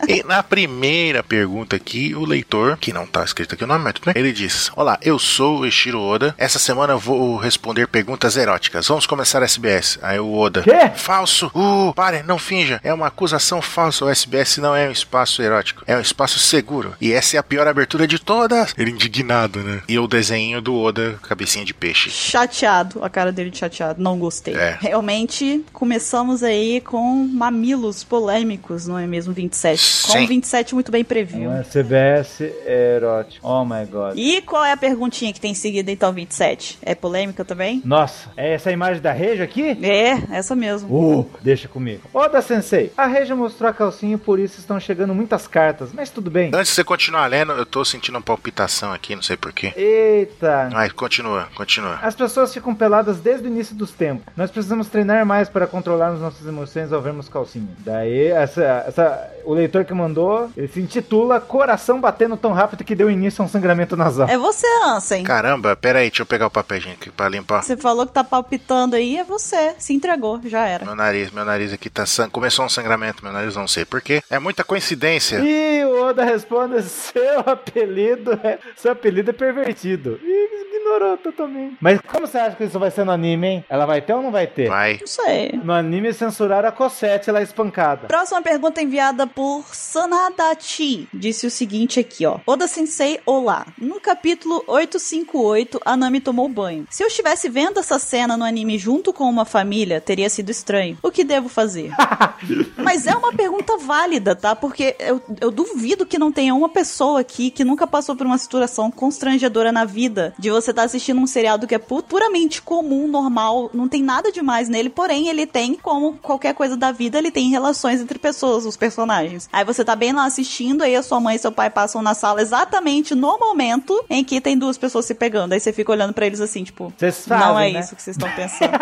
E 0.09 0.23
na 0.25 0.43
primeira 0.43 1.23
pergunta 1.23 1.77
aqui, 1.77 2.15
o 2.15 2.25
leitor, 2.25 2.77
que 2.77 2.93
não 2.93 3.07
tá 3.07 3.25
escrito 3.25 3.55
aqui 3.55 3.65
o 3.65 3.67
nome, 3.67 3.85
mas 3.85 3.95
tudo 3.95 4.07
bem, 4.07 4.15
ele 4.17 4.33
diz: 4.33 4.71
Olá, 4.75 4.99
eu 5.01 5.19
sou 5.19 5.61
o 5.61 5.67
Eshiro 5.67 6.01
Oda. 6.01 6.35
Essa 6.37 6.59
semana 6.59 6.93
eu 6.95 6.99
vou 6.99 7.37
responder 7.37 7.87
perguntas 7.87 8.37
eróticas. 8.37 8.89
Vamos 8.89 9.02
começar 9.07 9.43
a 9.43 9.45
SBS. 9.45 9.99
Aí 10.03 10.19
o 10.19 10.33
Oda. 10.35 10.63
Quê? 10.63 10.91
Falso. 10.95 11.51
Uh, 11.55 11.93
pare, 11.95 12.23
não 12.23 12.39
finja. 12.39 12.81
É 12.83 12.93
uma 12.93 13.09
acusação 13.09 13.61
falsa. 13.61 14.05
O 14.05 14.09
SBS 14.09 14.59
não 14.59 14.75
é 14.75 14.89
um 14.89 14.93
espaço 14.93 15.43
erótico. 15.43 15.83
É 15.87 15.97
um 15.97 16.01
espaço 16.01 16.39
seguro. 16.39 16.95
E 17.01 17.13
essa 17.13 17.37
é 17.37 17.39
a 17.39 17.43
pior 17.43 17.67
abertura 17.67 18.07
de 18.07 18.19
todas. 18.19 18.75
Ele 18.77 18.91
indignado, 18.91 19.61
né? 19.61 19.83
E 19.89 19.99
o 19.99 20.07
desenho 20.07 20.61
do 20.61 20.77
Oda, 20.79 21.19
cabecinha 21.23 21.65
de 21.65 21.75
peixe. 21.75 22.11
Chateado, 22.11 23.05
a 23.05 23.11
cara 23.11 23.33
dele 23.33 23.51
de 23.51 23.59
chateado. 23.59 24.03
Não 24.03 24.19
gostei. 24.19 24.55
É. 24.55 24.79
Realmente, 24.81 25.65
começamos 25.73 26.43
aí 26.43 26.81
com 26.81 27.27
mamilos 27.27 28.05
polêmicos, 28.05 28.87
não 28.87 28.99
é 28.99 29.07
mesmo, 29.07 29.33
27? 29.33 29.81
Sim. 29.81 30.13
Como 30.13 30.27
27 30.27 30.75
muito 30.75 30.93
bem 30.93 31.05
previu. 31.05 31.51
Um 31.51 31.57
SBS 31.57 32.41
erótico. 32.67 33.47
Oh 33.47 33.65
my 33.65 33.85
god. 33.87 34.17
E 34.17 34.41
qual 34.43 34.65
é 34.65 34.73
a 34.73 34.77
perguntinha 34.77 35.33
que 35.33 35.41
tem 35.41 35.53
em 35.53 35.55
seguida, 35.55 35.91
então, 35.91 36.13
27? 36.13 36.79
É 36.83 36.95
polêmica 36.95 37.45
também? 37.45 37.83
Nossa, 37.85 38.31
é 38.37 38.55
essa 38.55 38.71
a 38.71 38.73
imagem 38.93 39.03
da 39.03 39.13
Reja 39.13 39.45
aqui? 39.45 39.79
É, 39.83 40.37
essa 40.37 40.55
mesmo. 40.55 40.89
Uh, 40.95 41.31
deixa 41.41 41.69
comigo. 41.69 42.03
Oda 42.13 42.41
Sensei, 42.43 42.93
a 42.97 43.07
Reja 43.07 43.35
mostrou 43.35 43.71
a 43.71 43.73
calcinha 43.73 44.15
e 44.15 44.19
por 44.19 44.39
isso 44.39 44.61
estão 44.61 44.79
chegando 44.79 45.15
muitas 45.15 45.47
cartas, 45.47 45.91
mas 45.93 46.11
tudo 46.11 46.31
bem. 46.31 46.51
Antes 46.55 46.69
de 46.69 46.75
você 46.75 46.85
continuar 46.85 47.27
lendo, 47.27 47.53
eu 47.53 47.65
tô 47.67 47.85
sentindo 47.85 48.17
uma 48.17 48.23
palpitação 48.23 48.93
aqui, 48.93 49.15
não 49.15 49.23
sei 49.23 49.37
porquê. 49.37 49.73
Eita. 49.77 50.69
Mas 50.73 50.93
continua, 50.93 51.49
continua. 51.55 51.99
As 52.03 52.15
pessoas 52.15 52.53
ficam 52.53 52.75
peladas 52.75 53.19
desde 53.19 53.47
o 53.47 53.51
início 53.51 53.75
dos 53.75 53.93
tempos. 53.93 54.25
Nós 54.37 54.51
precisamos 54.51 54.89
treinar 54.89 55.25
mais 55.25 55.49
para 55.49 55.67
controlarmos 55.67 56.21
nossas 56.21 56.47
emoções 56.47 56.93
ao 56.93 57.01
vermos 57.01 57.29
calcinha. 57.29 57.69
Daí, 57.79 58.27
essa, 58.27 58.85
essa, 58.87 59.31
o 59.45 59.55
leitor 59.55 59.85
que 59.85 59.95
mandou, 59.95 60.51
ele 60.57 60.69
se 60.69 60.81
intitula 60.81 61.41
Coração 61.41 62.01
Batendo 62.01 62.37
Tão 62.37 62.53
Rápido 62.53 62.85
que 62.85 62.95
Deu 62.95 63.11
Início 63.11 63.43
a 63.43 63.47
um 63.47 63.49
Sangramento 63.49 63.97
Nasal. 63.97 64.29
É 64.29 64.39
você, 64.39 64.67
Ansem. 64.85 65.25
Caramba, 65.25 65.77
pera 65.77 66.01
aí, 66.01 66.09
deixa 66.09 66.23
eu 66.23 66.27
pegar 66.27 66.47
o 66.47 66.51
papelzinho 66.51 66.95
aqui 66.95 67.11
pra 67.11 67.29
limpar. 67.29 67.63
Você 67.63 67.77
falou 67.77 68.07
que 68.07 68.13
tá 68.13 68.25
palpitando 68.25 68.82
aí, 68.91 69.17
é 69.17 69.25
você. 69.25 69.75
Se 69.79 69.93
entregou, 69.93 70.41
já 70.45 70.67
era. 70.67 70.85
Meu 70.85 70.95
nariz, 70.95 71.31
meu 71.31 71.45
nariz 71.45 71.73
aqui 71.73 71.89
tá 71.89 72.05
sang... 72.07 72.31
Começou 72.31 72.65
um 72.65 72.69
sangramento, 72.69 73.23
meu 73.23 73.33
nariz 73.33 73.55
não 73.55 73.69
sei 73.69 73.85
porquê. 73.85 74.23
É 74.29 74.39
muita 74.39 74.65
coincidência. 74.65 75.39
E 75.39 75.85
o 75.85 76.03
Oda 76.05 76.25
responde: 76.25 76.83
seu 76.83 77.41
apelido 77.41 78.33
é. 78.43 78.59
Seu 78.77 78.93
apelido 78.93 79.31
é 79.31 79.33
pervertido. 79.33 80.19
E 80.23 80.52
ignorou 80.83 81.17
totalmente. 81.17 81.77
Mas 81.81 82.01
como 82.01 82.27
você 82.27 82.39
acha 82.39 82.57
que 82.57 82.65
isso 82.65 82.79
vai 82.79 82.91
ser 82.91 83.05
no 83.05 83.13
anime, 83.13 83.47
hein? 83.47 83.65
Ela 83.69 83.87
vai 83.87 84.01
ter 84.03 84.13
ou 84.13 84.23
não 84.23 84.31
vai 84.31 84.47
ter? 84.47 84.69
Vai. 84.69 84.99
Não 84.99 85.07
sei. 85.07 85.61
No 85.63 85.73
anime 85.73 86.13
censuraram 86.13 86.69
a 86.69 86.73
Cosette 86.73 87.31
lá 87.31 87.41
espancada. 87.41 88.09
Próxima 88.09 88.43
pergunta 88.43 88.83
enviada 88.83 89.27
por 89.27 89.65
Sanadachi. 89.73 91.09
Disse 91.15 91.47
o 91.47 91.51
seguinte 91.51 92.01
aqui, 92.01 92.27
ó. 92.27 92.41
Oda 92.47 92.67
Sensei, 92.67 93.21
olá. 93.25 93.67
No 93.79 94.01
capítulo 94.01 94.63
858, 94.67 95.81
a 95.85 95.97
Nami 95.97 96.21
tomou 96.21 96.49
banho. 96.49 96.87
Se 96.91 97.03
eu 97.03 97.07
estivesse 97.07 97.49
vendo 97.49 97.79
essa 97.79 97.99
cena 97.99 98.37
no 98.37 98.45
anime 98.45 98.77
junto 98.77 99.13
com 99.13 99.25
uma 99.25 99.45
família, 99.45 100.01
teria 100.01 100.29
sido 100.29 100.51
estranho. 100.51 100.99
O 101.03 101.11
que 101.11 101.25
devo 101.25 101.49
fazer? 101.49 101.91
Mas 102.77 103.07
é 103.07 103.15
uma 103.15 103.33
pergunta 103.33 103.77
válida, 103.77 104.35
tá? 104.35 104.57
Porque 104.57 104.97
eu, 104.99 105.23
eu 105.41 105.51
duvido 105.51 106.05
que 106.05 106.19
não 106.19 106.33
tenha 106.33 106.55
uma 106.55 106.69
pessoa 106.69 107.21
aqui 107.21 107.51
que 107.51 107.65
nunca 107.65 107.87
passou 107.87 108.17
por 108.17 108.27
uma 108.27 108.39
situação 108.39 108.91
constrangedora 108.91 109.71
na 109.71 109.85
vida 109.85 110.35
de 110.39 110.51
você 110.51 110.72
estar 110.73 110.83
assistindo 110.85 111.21
um 111.21 111.27
seriado 111.27 111.67
que 111.67 111.75
é 111.75 111.79
pu- 111.79 112.03
puramente 112.03 112.61
comum, 112.61 113.07
normal, 113.09 113.71
não 113.73 113.89
tem 113.89 114.03
nada 114.03 114.31
demais 114.33 114.69
nele, 114.69 114.91
porém 114.91 115.29
ele 115.29 115.47
tem, 115.47 115.75
como 115.75 116.15
qualquer 116.15 116.55
coisa 116.55 116.77
da 116.77 116.91
vida, 116.93 117.19
ele 117.19 117.31
tem 117.31 117.49
relações 117.51 118.01
entre 118.01 118.19
pessoas, 118.19 118.67
os 118.67 118.77
personagens. 118.77 119.49
Aí 119.53 119.65
você 119.65 119.85
tá 119.85 119.95
bem 119.97 120.13
lá 120.13 120.25
assistindo, 120.25 120.83
aí 120.83 120.95
a 120.97 121.03
sua 121.03 121.21
mãe 121.21 121.37
e 121.37 121.39
seu 121.39 121.53
pai 121.53 121.71
passam 121.71 122.03
na 122.03 122.15
sala 122.15 122.43
exatamente 122.43 123.15
no 123.15 123.39
momento 123.39 124.05
em 124.11 124.25
que 124.25 124.41
tem 124.41 124.57
duas 124.59 124.77
pessoas 124.77 125.05
se 125.05 125.15
pegando. 125.15 125.53
Aí 125.53 125.61
você 125.61 125.73
fica 125.73 125.93
olhando 125.93 126.13
pra 126.13 126.27
eles 126.27 126.41
assim, 126.41 126.65
tipo, 126.65 126.93
Vocês 126.97 127.27
não 127.27 127.39
fazem, 127.39 127.71
é 127.71 127.73
né? 127.75 127.81
isso 127.81 127.95
que 127.97 128.03
vocês 128.03 128.17
estão 128.17 128.31
pensando. 128.35 128.73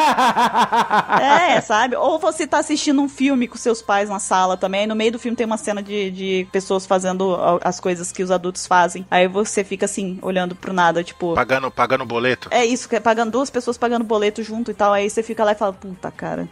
É, 1.21 1.61
sabe? 1.61 1.97
Ou 1.97 2.19
você 2.19 2.47
tá 2.47 2.59
assistindo 2.59 3.01
um 3.01 3.09
filme 3.09 3.47
com 3.49 3.57
seus 3.57 3.83
pais 3.83 4.09
na 4.09 4.19
sala 4.19 4.57
também, 4.57 4.87
no 4.87 4.95
meio 4.95 5.13
do 5.13 5.19
filme 5.19 5.37
tem 5.37 5.47
uma 5.47 5.57
cena 5.57 5.83
de, 5.83 6.11
de 6.11 6.49
pessoas 6.53 6.87
fazendo 6.87 7.37
as 7.63 7.81
coisas 7.81 8.13
que 8.13 8.23
os 8.23 8.31
adultos 8.31 8.67
fazem. 8.67 9.07
Aí 9.11 9.27
você 9.29 9.65
fica 9.65 9.87
assim, 9.87 10.19
olhando 10.23 10.55
pro 10.55 10.73
nada, 10.73 11.03
tipo. 11.03 11.35
Pagando, 11.35 11.71
pagando 11.81 12.05
boleto. 12.05 12.51
É 12.51 12.63
isso, 12.63 12.87
que 12.87 12.97
é 12.97 13.01
pagando 13.01 13.31
duas 13.31 13.49
pessoas 13.49 13.79
pagando 13.79 14.05
boleto 14.05 14.43
junto 14.43 14.71
e 14.71 14.75
tal. 14.75 14.93
Aí 14.93 15.09
você 15.09 15.23
fica 15.23 15.43
lá 15.43 15.53
e 15.53 15.55
fala, 15.55 15.73
puta, 15.73 16.11
cara. 16.11 16.47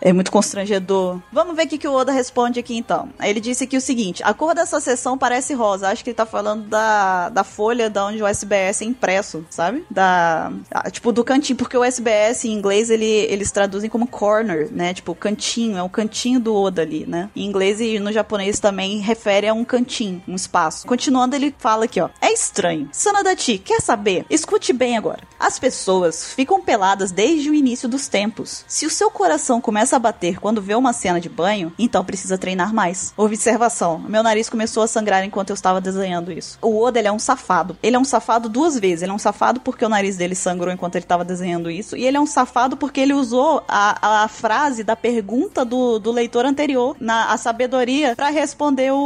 É 0.00 0.12
muito 0.12 0.32
constrangedor. 0.32 1.20
Vamos 1.32 1.54
ver 1.54 1.64
o 1.64 1.68
que, 1.68 1.78
que 1.78 1.88
o 1.88 1.92
Oda 1.92 2.12
responde 2.12 2.58
aqui 2.58 2.76
então. 2.76 3.10
Ele 3.22 3.40
disse 3.40 3.64
aqui 3.64 3.76
o 3.76 3.80
seguinte: 3.80 4.22
a 4.24 4.32
cor 4.32 4.54
dessa 4.54 4.80
sessão 4.80 5.18
parece 5.18 5.52
rosa. 5.52 5.88
Acho 5.88 6.02
que 6.02 6.10
ele 6.10 6.16
tá 6.16 6.26
falando 6.26 6.68
da, 6.68 7.28
da 7.28 7.44
folha 7.44 7.90
da 7.90 8.06
onde 8.06 8.22
o 8.22 8.26
SBS 8.26 8.82
é 8.82 8.84
impresso, 8.84 9.44
sabe? 9.50 9.84
Da. 9.90 10.50
Tipo, 10.90 11.12
do 11.12 11.22
cantinho, 11.22 11.56
porque 11.56 11.76
o 11.76 11.84
SBS 11.84 12.44
em 12.44 12.52
inglês 12.52 12.90
ele, 12.90 13.04
eles 13.04 13.50
traduzem 13.50 13.90
como 13.90 14.06
corner, 14.06 14.68
né? 14.72 14.94
Tipo, 14.94 15.14
cantinho, 15.14 15.76
é 15.76 15.82
o 15.82 15.88
cantinho 15.88 16.40
do 16.40 16.54
Oda 16.54 16.82
ali, 16.82 17.04
né? 17.06 17.28
Em 17.36 17.44
inglês 17.44 17.80
e 17.80 17.98
no 17.98 18.12
japonês 18.12 18.58
também 18.58 18.98
refere 18.98 19.48
a 19.48 19.54
um 19.54 19.64
cantinho, 19.64 20.22
um 20.26 20.34
espaço. 20.34 20.86
Continuando, 20.86 21.36
ele 21.36 21.54
fala 21.58 21.84
aqui, 21.84 22.00
ó. 22.00 22.08
É 22.20 22.32
estranho. 22.32 22.88
Sanadachi, 22.92 23.58
quer 23.58 23.80
saber? 23.80 24.24
Escute 24.30 24.72
bem 24.72 24.96
agora. 24.96 25.22
As 25.38 25.58
pessoas 25.58 26.32
ficam 26.32 26.60
peladas 26.60 27.12
desde 27.12 27.50
o 27.50 27.54
início 27.54 27.88
dos 27.88 28.08
tempos. 28.08 28.64
Se 28.66 28.86
o 28.86 28.90
seu 28.90 29.10
coração 29.10 29.60
começa 29.60 29.89
a 29.94 29.98
bater 29.98 30.38
quando 30.38 30.62
vê 30.62 30.74
uma 30.74 30.92
cena 30.92 31.20
de 31.20 31.28
banho, 31.28 31.72
então 31.78 32.04
precisa 32.04 32.38
treinar 32.38 32.72
mais. 32.74 33.12
Observação: 33.16 33.98
meu 33.98 34.22
nariz 34.22 34.48
começou 34.48 34.82
a 34.82 34.86
sangrar 34.86 35.24
enquanto 35.24 35.50
eu 35.50 35.54
estava 35.54 35.80
desenhando 35.80 36.32
isso. 36.32 36.58
O 36.62 36.82
Oda 36.82 36.98
ele 36.98 37.08
é 37.08 37.12
um 37.12 37.18
safado. 37.18 37.76
Ele 37.82 37.96
é 37.96 37.98
um 37.98 38.04
safado 38.04 38.48
duas 38.48 38.78
vezes. 38.78 39.02
Ele 39.02 39.12
é 39.12 39.14
um 39.14 39.18
safado 39.18 39.60
porque 39.60 39.84
o 39.84 39.88
nariz 39.88 40.16
dele 40.16 40.34
sangrou 40.34 40.72
enquanto 40.72 40.96
ele 40.96 41.04
estava 41.04 41.24
desenhando 41.24 41.70
isso, 41.70 41.96
e 41.96 42.04
ele 42.04 42.16
é 42.16 42.20
um 42.20 42.26
safado 42.26 42.76
porque 42.76 43.00
ele 43.00 43.12
usou 43.12 43.62
a, 43.68 44.24
a 44.24 44.28
frase 44.28 44.82
da 44.84 44.96
pergunta 44.96 45.64
do, 45.64 45.98
do 45.98 46.10
leitor 46.10 46.44
anterior, 46.44 46.96
na 47.00 47.32
a 47.32 47.36
sabedoria, 47.36 48.14
pra 48.16 48.30
responder 48.30 48.92
o, 48.92 48.96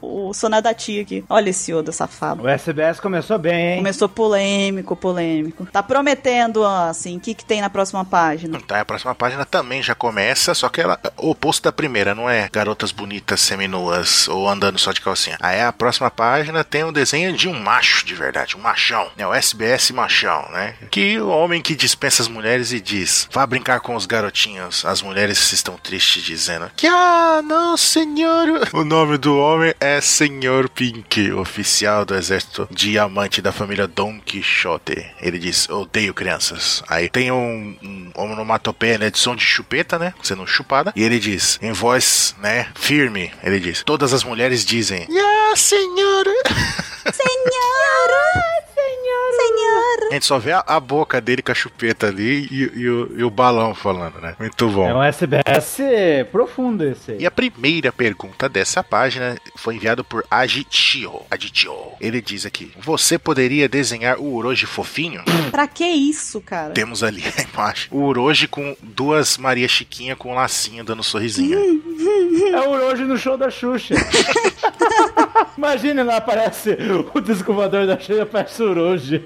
o, 0.00 0.28
o 0.28 0.34
Sonadachi 0.34 1.00
aqui. 1.00 1.24
Olha 1.28 1.50
esse 1.50 1.72
Oda 1.72 1.92
safado. 1.92 2.42
O 2.42 2.48
SBS 2.48 3.00
começou 3.00 3.38
bem, 3.38 3.72
hein? 3.72 3.76
Começou 3.78 4.08
polêmico, 4.08 4.96
polêmico. 4.96 5.66
Tá 5.66 5.82
prometendo, 5.82 6.62
ó, 6.62 6.88
assim, 6.88 7.16
o 7.16 7.20
que, 7.20 7.34
que 7.34 7.44
tem 7.44 7.60
na 7.60 7.70
próxima 7.70 8.04
página? 8.04 8.60
Tá, 8.60 8.80
a 8.80 8.84
próxima 8.84 9.14
página 9.14 9.44
também 9.44 9.82
já 9.82 9.93
começa, 9.94 10.54
só 10.54 10.68
que 10.68 10.80
ela 10.80 10.98
o 11.16 11.30
oposto 11.30 11.64
da 11.64 11.72
primeira, 11.72 12.14
não 12.14 12.28
é 12.28 12.48
garotas 12.52 12.92
bonitas 12.92 13.40
seminuas 13.40 14.28
ou 14.28 14.48
andando 14.48 14.78
só 14.78 14.92
de 14.92 15.00
calcinha. 15.00 15.36
Aí 15.40 15.60
a 15.60 15.72
próxima 15.72 16.10
página 16.10 16.64
tem 16.64 16.84
um 16.84 16.92
desenho 16.92 17.32
de 17.32 17.48
um 17.48 17.58
macho 17.58 18.04
de 18.06 18.14
verdade, 18.14 18.56
um 18.56 18.60
machão, 18.60 19.08
né? 19.16 19.26
O 19.26 19.34
SBS 19.34 19.90
machão, 19.90 20.48
né? 20.52 20.74
Que 20.90 21.18
o 21.18 21.28
homem 21.28 21.62
que 21.62 21.74
dispensa 21.74 22.22
as 22.22 22.28
mulheres 22.28 22.72
e 22.72 22.80
diz: 22.80 23.28
"Vá 23.30 23.46
brincar 23.46 23.80
com 23.80 23.94
os 23.94 24.06
garotinhos". 24.06 24.84
As 24.84 25.02
mulheres 25.02 25.52
estão 25.52 25.76
tristes 25.76 26.22
dizendo: 26.22 26.70
"Que 26.76 26.86
ah, 26.86 27.40
não, 27.44 27.76
senhor". 27.76 28.68
O 28.72 28.84
nome 28.84 29.18
do 29.18 29.38
homem 29.38 29.74
é 29.80 30.00
Senhor 30.00 30.68
Pink, 30.68 31.32
oficial 31.32 32.04
do 32.04 32.14
exército 32.14 32.68
diamante 32.70 33.42
da 33.42 33.52
família 33.52 33.86
Don 33.86 34.20
Quixote. 34.20 35.06
Ele 35.20 35.38
diz: 35.38 35.68
"Odeio 35.68 36.14
crianças". 36.14 36.82
Aí 36.88 37.08
tem 37.08 37.30
um, 37.30 37.76
um 37.82 38.10
onomatopeia, 38.14 38.98
né, 38.98 39.10
de 39.10 39.18
som 39.18 39.34
de 39.34 39.44
chupeta, 39.44 39.83
né, 39.98 40.14
sendo 40.22 40.46
chupada, 40.46 40.92
e 40.96 41.02
ele 41.02 41.18
diz, 41.18 41.58
em 41.62 41.72
voz, 41.72 42.34
né, 42.40 42.68
firme, 42.74 43.32
ele 43.42 43.60
diz: 43.60 43.82
"Todas 43.84 44.12
as 44.12 44.24
mulheres 44.24 44.64
dizem: 44.64 45.06
"Ah, 45.10 45.56
senhora". 45.56 46.32
Senhora! 47.12 48.53
Senhora! 49.36 50.08
A 50.10 50.14
gente 50.14 50.26
só 50.26 50.38
vê 50.38 50.52
a, 50.52 50.64
a 50.66 50.80
boca 50.80 51.20
dele 51.20 51.42
com 51.42 51.52
a 51.52 51.54
chupeta 51.54 52.06
ali 52.06 52.46
e, 52.50 52.80
e 52.80 52.88
o, 52.88 53.18
e 53.18 53.24
o 53.24 53.30
balão 53.30 53.74
falando, 53.74 54.20
né? 54.20 54.36
Muito 54.38 54.68
bom. 54.68 54.88
É 54.88 54.94
um 54.94 55.02
SBS 55.02 55.78
profundo 56.30 56.84
esse 56.84 57.12
aí. 57.12 57.18
E 57.20 57.26
a 57.26 57.30
primeira 57.30 57.92
pergunta 57.92 58.48
dessa 58.48 58.82
página 58.82 59.36
foi 59.56 59.76
enviada 59.76 60.04
por 60.04 60.24
Agitio. 60.30 61.22
Agitio. 61.30 61.74
Ele 62.00 62.20
diz 62.20 62.46
aqui: 62.46 62.72
Você 62.78 63.18
poderia 63.18 63.68
desenhar 63.68 64.18
o 64.18 64.34
Uroji 64.34 64.66
fofinho? 64.66 65.22
Pra 65.50 65.66
que 65.66 65.84
isso, 65.84 66.40
cara? 66.40 66.72
Temos 66.72 67.02
ali 67.02 67.22
a 67.36 67.42
imagem. 67.42 67.88
O 67.90 68.02
Uroji 68.04 68.46
com 68.48 68.76
duas 68.82 69.36
Maria 69.38 69.68
Chiquinha 69.68 70.16
com 70.16 70.32
um 70.32 70.34
lacinho 70.34 70.84
dando 70.84 71.00
um 71.00 71.02
sorrisinho. 71.02 71.58
É 72.52 72.60
o 72.60 72.84
hoje 72.84 73.04
no 73.04 73.16
show 73.16 73.36
da 73.36 73.50
Xuxa. 73.50 73.94
Imagine 75.56 76.02
lá 76.02 76.16
aparece 76.16 76.76
o 77.14 77.20
descovador 77.20 77.86
da 77.86 77.98
Xuxa, 77.98 78.22
aparece 78.22 78.62
Uroji. 78.62 79.24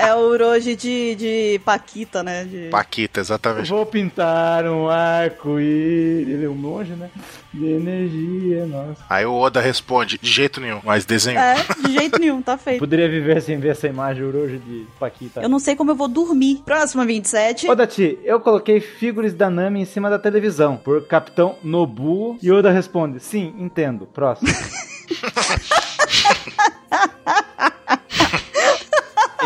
É 0.00 0.14
o 0.14 0.20
Uroji 0.30 0.74
de, 0.74 1.14
de 1.14 1.60
Paquita, 1.64 2.22
né? 2.22 2.44
De... 2.44 2.68
Paquita, 2.70 3.20
exatamente. 3.20 3.68
Vou 3.68 3.84
pintar 3.84 4.64
um 4.64 4.88
arco-íris. 4.88 6.28
Ele 6.28 6.44
é 6.46 6.48
um 6.48 6.54
monge, 6.54 6.92
né? 6.92 7.10
De 7.52 7.66
energia, 7.66 8.66
nossa. 8.66 9.04
Aí 9.08 9.26
o 9.26 9.34
Oda 9.34 9.60
responde: 9.60 10.18
De 10.18 10.30
jeito 10.30 10.60
nenhum, 10.60 10.80
mas 10.84 11.04
desenhou. 11.04 11.42
É, 11.42 11.56
de 11.86 11.92
jeito 11.92 12.18
nenhum, 12.18 12.40
tá 12.40 12.56
feito. 12.56 12.78
Poderia 12.78 13.08
viver 13.08 13.42
sem 13.42 13.58
ver 13.58 13.70
essa 13.70 13.86
imagem 13.88 14.24
Uroji 14.24 14.58
de 14.58 14.86
Paquita. 14.98 15.42
Eu 15.42 15.48
não 15.48 15.58
sei 15.58 15.76
como 15.76 15.90
eu 15.90 15.96
vou 15.96 16.08
dormir. 16.08 16.62
Próxima 16.64 17.04
27. 17.04 17.68
Ô 17.68 17.74
Dati, 17.74 18.18
eu 18.24 18.40
coloquei 18.40 18.80
figuras 18.80 19.34
da 19.34 19.50
Nami 19.50 19.82
em 19.82 19.84
cima 19.84 20.08
da 20.08 20.18
televisão 20.18 20.76
por 20.76 21.06
Capitão 21.06 21.56
Nobuo. 21.62 22.38
E 22.42 22.50
Oda 22.50 22.70
responde: 22.70 23.20
Sim, 23.20 23.54
entendo. 23.58 24.06
Próximo. 24.06 24.48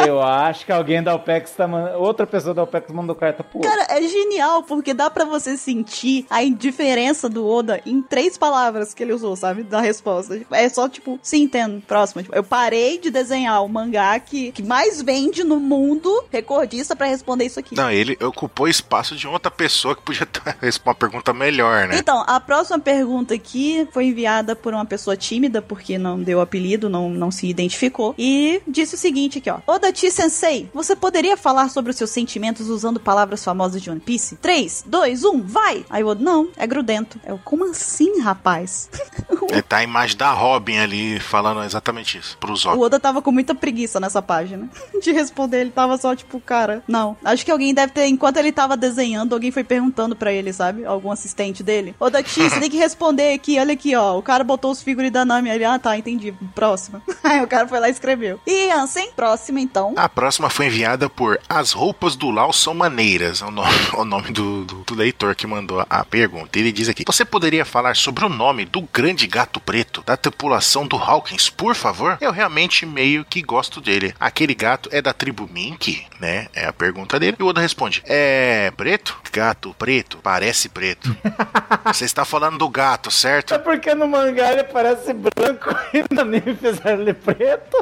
Eu 0.07 0.21
acho 0.21 0.67
que 0.67 0.73
alguém 0.73 1.03
da 1.03 1.15
OPEX 1.15 1.53
tá 1.53 1.67
mandando. 1.67 1.99
Outra 1.99 2.27
pessoa 2.27 2.55
da 2.55 2.63
OPEX 2.63 2.91
mandou 2.93 3.15
carta 3.15 3.43
pro 3.45 3.59
outro. 3.59 3.71
Cara, 3.71 3.87
é 3.91 4.03
genial, 4.09 4.63
porque 4.63 4.93
dá 4.93 5.11
pra 5.11 5.25
você 5.25 5.57
sentir 5.57 6.27
a 6.31 6.43
indiferença 6.43 7.29
do 7.29 7.47
Oda 7.47 7.81
em 7.87 8.03
três 8.03 8.37
palavras 8.37 8.95
que 8.95 9.03
ele 9.03 9.13
usou, 9.13 9.37
sabe? 9.37 9.63
Da 9.63 9.81
resposta. 9.81 10.41
É 10.51 10.69
só, 10.69 10.89
tipo, 10.89 11.19
sim, 11.23 11.43
entendo. 11.43 11.83
Próximo. 11.87 12.23
Tipo, 12.23 12.35
eu 12.35 12.45
parei 12.45 12.99
de 12.99 13.11
desenhar 13.11 13.65
o 13.65 13.69
mangá 13.69 14.19
que, 14.19 14.53
que 14.53 14.63
mais 14.63 15.01
vende 15.03 15.45
no 15.45 15.59
mundo, 15.61 16.25
recordista, 16.31 16.97
pra 16.97 17.07
responder 17.07 17.45
isso 17.45 17.61
aqui. 17.61 17.75
Não, 17.75 17.91
ele 17.91 18.17
ocupou 18.23 18.69
espaço 18.69 19.17
de 19.17 19.27
outra 19.27 19.51
pessoa 19.51 19.95
que 19.95 20.03
podia 20.03 20.27
ter 20.27 20.57
uma 20.85 20.95
pergunta 20.95 21.33
melhor, 21.33 21.89
né? 21.89 21.97
Então, 21.99 22.25
a 22.27 22.41
próxima 22.41 22.79
pergunta 22.79 23.35
aqui 23.35 23.89
foi 23.93 24.07
enviada 24.07 24.55
por 24.57 24.75
uma 24.75 24.85
pessoa 24.85 25.17
tímida, 25.17 25.63
porque 25.63 25.99
não 25.99 26.23
deu 26.23 26.41
apelido, 26.41 26.89
não, 26.89 27.11
não 27.11 27.31
se 27.31 27.47
identificou, 27.47 28.15
e 28.19 28.63
disse 28.67 28.95
o 28.95 28.99
seguinte 28.99 29.39
aqui, 29.39 29.51
ó. 29.51 29.59
Odachi 29.85 30.11
Sensei, 30.11 30.71
você 30.73 30.97
poderia 30.97 31.37
falar 31.37 31.69
sobre 31.69 31.91
os 31.91 31.97
seus 31.99 32.09
sentimentos 32.09 32.71
usando 32.71 32.99
palavras 32.99 33.45
famosas 33.45 33.83
de 33.83 33.91
One 33.91 34.01
Piece? 34.01 34.37
3, 34.37 34.85
2, 34.87 35.25
1, 35.25 35.43
vai! 35.43 35.85
Aí 35.91 36.03
o 36.03 36.07
Oda, 36.07 36.25
não, 36.25 36.49
é 36.57 36.67
grudento. 36.67 37.21
Eu, 37.27 37.39
como 37.45 37.71
assim, 37.71 38.19
rapaz? 38.21 38.89
É, 39.51 39.61
tá 39.61 39.77
a 39.77 39.83
imagem 39.85 40.17
da 40.17 40.33
Robin 40.33 40.79
ali 40.79 41.21
falando 41.21 41.63
exatamente 41.63 42.19
isso, 42.19 42.37
pros 42.39 42.65
O 42.65 42.71
olhos. 42.71 42.83
Oda 42.83 42.99
tava 42.99 43.21
com 43.21 43.31
muita 43.31 43.55
preguiça 43.55 44.01
nessa 44.01 44.23
página 44.23 44.69
de 45.03 45.13
responder. 45.13 45.61
Ele 45.61 45.71
tava 45.71 45.97
só 45.99 46.17
tipo, 46.17 46.41
cara, 46.41 46.83
não. 46.89 47.17
Acho 47.23 47.45
que 47.45 47.51
alguém 47.51 47.75
deve 47.75 47.93
ter, 47.93 48.07
enquanto 48.07 48.39
ele 48.39 48.51
tava 48.51 48.77
desenhando, 48.77 49.35
alguém 49.35 49.51
foi 49.51 49.63
perguntando 49.63 50.17
pra 50.17 50.33
ele, 50.33 50.53
sabe? 50.53 50.85
Algum 50.85 51.11
assistente 51.11 51.63
dele. 51.63 51.95
Oda 52.01 52.25
Chi, 52.25 52.49
você 52.49 52.59
tem 52.59 52.71
que 52.71 52.79
responder 52.79 53.35
aqui, 53.35 53.59
olha 53.59 53.75
aqui, 53.75 53.95
ó. 53.95 54.19
O 54.19 54.23
cara 54.23 54.43
botou 54.43 54.71
os 54.71 54.83
figurinhos 54.83 55.13
da 55.13 55.25
Nami. 55.25 55.51
Ele, 55.51 55.65
ah, 55.65 55.79
tá, 55.79 55.97
entendi. 55.97 56.35
Próxima. 56.55 57.03
Aí 57.23 57.43
o 57.43 57.47
cara 57.47 57.69
foi 57.69 57.79
lá 57.79 57.89
e 57.89 57.93
escreveu. 57.93 58.41
E 58.47 58.71
Ansem, 58.71 59.13
próxima 59.15 59.61
então. 59.61 59.74
A 59.97 60.09
próxima 60.09 60.49
foi 60.49 60.67
enviada 60.67 61.09
por 61.09 61.39
As 61.49 61.73
Roupas 61.73 62.15
do 62.17 62.31
Lau 62.31 62.53
São 62.53 62.75
Maneiras, 62.75 63.43
é 63.43 63.45
o 63.45 63.51
nome, 63.51 63.75
o 63.97 64.05
nome 64.05 64.31
do, 64.31 64.65
do- 64.65 64.85
do 64.85 64.95
leitor 64.95 65.35
que 65.35 65.47
mandou 65.47 65.85
a 65.91 66.05
pergunta. 66.05 66.59
Ele 66.59 66.71
diz 66.73 66.89
aqui: 66.89 67.05
Você 67.07 67.25
poderia 67.25 67.65
falar 67.65 67.97
sobre 67.97 68.25
o 68.25 68.29
nome 68.29 68.65
do 68.65 68.83
grande 68.83 69.27
gato 69.27 69.59
preto 69.61 70.03
da 70.07 70.17
tripulação 70.17 70.87
do 70.87 70.97
Hawkins, 70.97 71.49
por 71.51 71.75
favor? 71.75 72.17
Eu 72.21 72.31
realmente 72.31 72.87
meio 72.87 73.25
que 73.25 73.43
gosto 73.43 73.81
dele. 73.81 74.15
Aquele 74.21 74.55
gato 74.55 74.89
é 74.93 75.03
da 75.03 75.13
tribo 75.13 75.49
Mink, 75.53 76.07
né? 76.21 76.47
É 76.55 76.67
a 76.67 76.73
pergunta 76.73 77.19
dele. 77.19 77.37
E 77.39 77.43
o 77.43 77.47
Oda 77.47 77.61
responde: 77.61 78.03
É 78.07 78.71
preto? 78.77 79.17
Gato 79.33 79.75
preto? 79.79 80.19
Parece 80.23 80.69
preto. 80.69 81.15
Você 81.87 82.05
está 82.05 82.25
falando 82.25 82.59
do 82.59 82.69
gato, 82.69 83.11
certo? 83.11 83.55
É 83.55 83.59
porque 83.59 83.95
no 83.95 84.07
mangá 84.07 84.53
ele 84.53 84.65
parece 84.65 85.13
branco 85.13 85.71
e 85.93 86.05
no 86.15 86.21
anime 86.21 86.55
fizeram 86.55 87.01
ele 87.03 87.15
preto. 87.15 87.77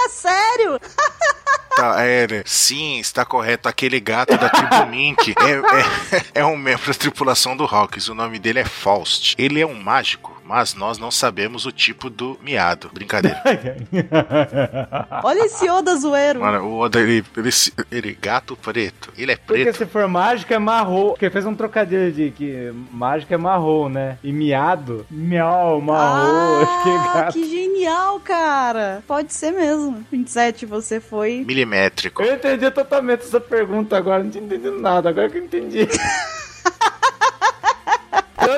Sério? 0.10 0.80
Tá, 1.76 2.02
é, 2.04 2.26
né? 2.26 2.42
Sim, 2.46 2.98
está 2.98 3.24
correto. 3.24 3.68
Aquele 3.68 4.00
gato 4.00 4.36
da 4.36 4.48
tribo 4.48 4.86
Mink 4.90 5.34
é, 5.38 6.16
é, 6.16 6.40
é 6.40 6.44
um 6.44 6.56
membro 6.56 6.86
da 6.86 6.94
tripulação 6.94 7.56
do 7.56 7.64
Hawkins. 7.64 8.08
O 8.08 8.14
nome 8.14 8.38
dele 8.38 8.60
é 8.60 8.64
Faust. 8.64 9.34
Ele 9.38 9.60
é 9.60 9.66
um 9.66 9.80
mágico, 9.80 10.39
mas 10.50 10.74
nós 10.74 10.98
não 10.98 11.12
sabemos 11.12 11.64
o 11.64 11.70
tipo 11.70 12.10
do 12.10 12.36
miado. 12.42 12.90
Brincadeira. 12.92 13.40
Olha 15.22 15.44
esse 15.46 15.70
Oda 15.70 15.94
zoeiro. 15.94 16.40
Mano, 16.40 16.64
o 16.64 16.78
Oda, 16.80 17.00
ele, 17.00 17.24
ele, 17.36 17.50
ele 17.90 18.18
gato 18.20 18.56
preto. 18.56 19.12
Ele 19.16 19.30
é 19.30 19.36
Porque 19.36 19.62
preto. 19.62 19.76
se 19.78 19.86
for 19.86 20.08
mágico 20.08 20.52
é 20.52 20.58
marrom. 20.58 21.10
Porque 21.10 21.30
fez 21.30 21.46
um 21.46 21.54
trocadilho 21.54 22.10
de 22.10 22.32
que 22.32 22.72
mágico 22.90 23.32
é 23.32 23.36
marrom, 23.36 23.88
né? 23.88 24.18
E 24.24 24.32
miado, 24.32 25.06
miau, 25.08 25.80
marrom. 25.80 26.62
acho 26.66 26.82
que 26.82 26.88
é 26.88 26.96
Ah, 26.96 27.12
gato. 27.14 27.32
que 27.34 27.48
genial, 27.48 28.18
cara. 28.18 29.04
Pode 29.06 29.32
ser 29.32 29.52
mesmo. 29.52 30.04
27, 30.10 30.66
você 30.66 30.98
foi. 31.00 31.44
Milimétrico. 31.46 32.22
Eu 32.24 32.34
entendi 32.34 32.68
totalmente 32.72 33.20
essa 33.22 33.40
pergunta 33.40 33.96
agora, 33.96 34.24
não 34.24 34.30
tinha 34.30 34.42
entendido 34.42 34.80
nada, 34.80 35.10
agora 35.10 35.30
que 35.30 35.38
eu 35.38 35.44
entendi. 35.44 35.86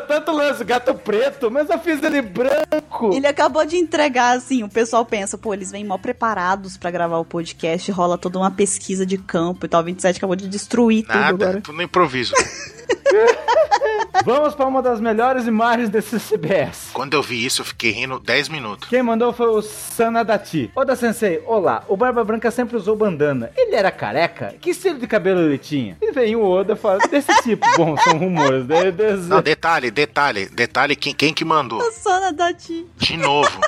Tanto 0.01 0.33
lance 0.33 0.65
gato 0.65 0.95
preto, 0.95 1.51
mas 1.51 1.69
eu 1.69 1.79
fiz 1.79 2.03
ele 2.03 2.23
branco. 2.23 3.13
Ele 3.15 3.27
acabou 3.27 3.65
de 3.65 3.77
entregar, 3.77 4.37
assim, 4.37 4.63
o 4.63 4.69
pessoal 4.69 5.05
pensa, 5.05 5.37
pô, 5.37 5.53
eles 5.53 5.71
vêm 5.71 5.85
mal 5.85 5.99
preparados 5.99 6.77
pra 6.77 6.91
gravar 6.91 7.19
o 7.19 7.25
podcast, 7.25 7.91
rola 7.93 8.17
toda 8.19 8.39
uma 8.39 8.51
pesquisa 8.51 9.05
de 9.05 9.19
campo 9.19 9.67
e 9.67 9.69
tal. 9.69 9.83
27 9.83 10.17
acabou 10.17 10.37
de 10.37 10.49
destruir 10.49 11.03
tudo 11.05 11.19
Nada, 11.19 11.61
tudo 11.61 11.77
no 11.77 11.83
improviso. 11.83 12.35
Vamos 14.25 14.55
para 14.55 14.67
uma 14.67 14.81
das 14.81 15.01
melhores 15.01 15.47
imagens 15.47 15.89
desse 15.89 16.19
CBS. 16.21 16.91
Quando 16.93 17.15
eu 17.15 17.23
vi 17.23 17.45
isso, 17.45 17.63
eu 17.63 17.65
fiquei 17.65 17.91
rindo 17.91 18.21
10 18.21 18.49
minutos. 18.51 18.89
Quem 18.89 19.03
mandou 19.03 19.33
foi 19.33 19.49
o 19.49 19.61
Sanadati. 19.63 20.71
Oda 20.77 20.95
Sensei, 20.95 21.43
olá. 21.45 21.83
O 21.89 21.97
Barba 21.97 22.23
Branca 22.23 22.51
sempre 22.51 22.77
usou 22.77 22.95
bandana. 22.95 23.51
Ele 23.57 23.75
era 23.75 23.91
careca? 23.91 24.55
Que 24.61 24.71
estilo 24.71 24.99
de 24.99 25.09
cabelo 25.09 25.41
ele 25.41 25.59
tinha? 25.59 25.97
E 26.01 26.13
vem 26.13 26.37
o 26.37 26.45
Oda 26.45 26.75
e 26.75 26.77
fala, 26.77 26.99
desse 27.11 27.35
tipo. 27.43 27.67
Bom, 27.77 27.97
são 27.97 28.17
rumores. 28.17 28.65
né? 28.67 28.93
Não, 29.29 29.43
detalhe, 29.43 29.82
detalhe, 29.91 30.47
detalhe, 30.47 30.95
quem, 30.97 31.15
quem 31.15 31.33
que 31.35 31.45
mandou? 31.45 31.81
A 31.83 32.31
da 32.31 32.53
Ti. 32.53 32.87
De 32.97 33.17
novo. 33.17 33.61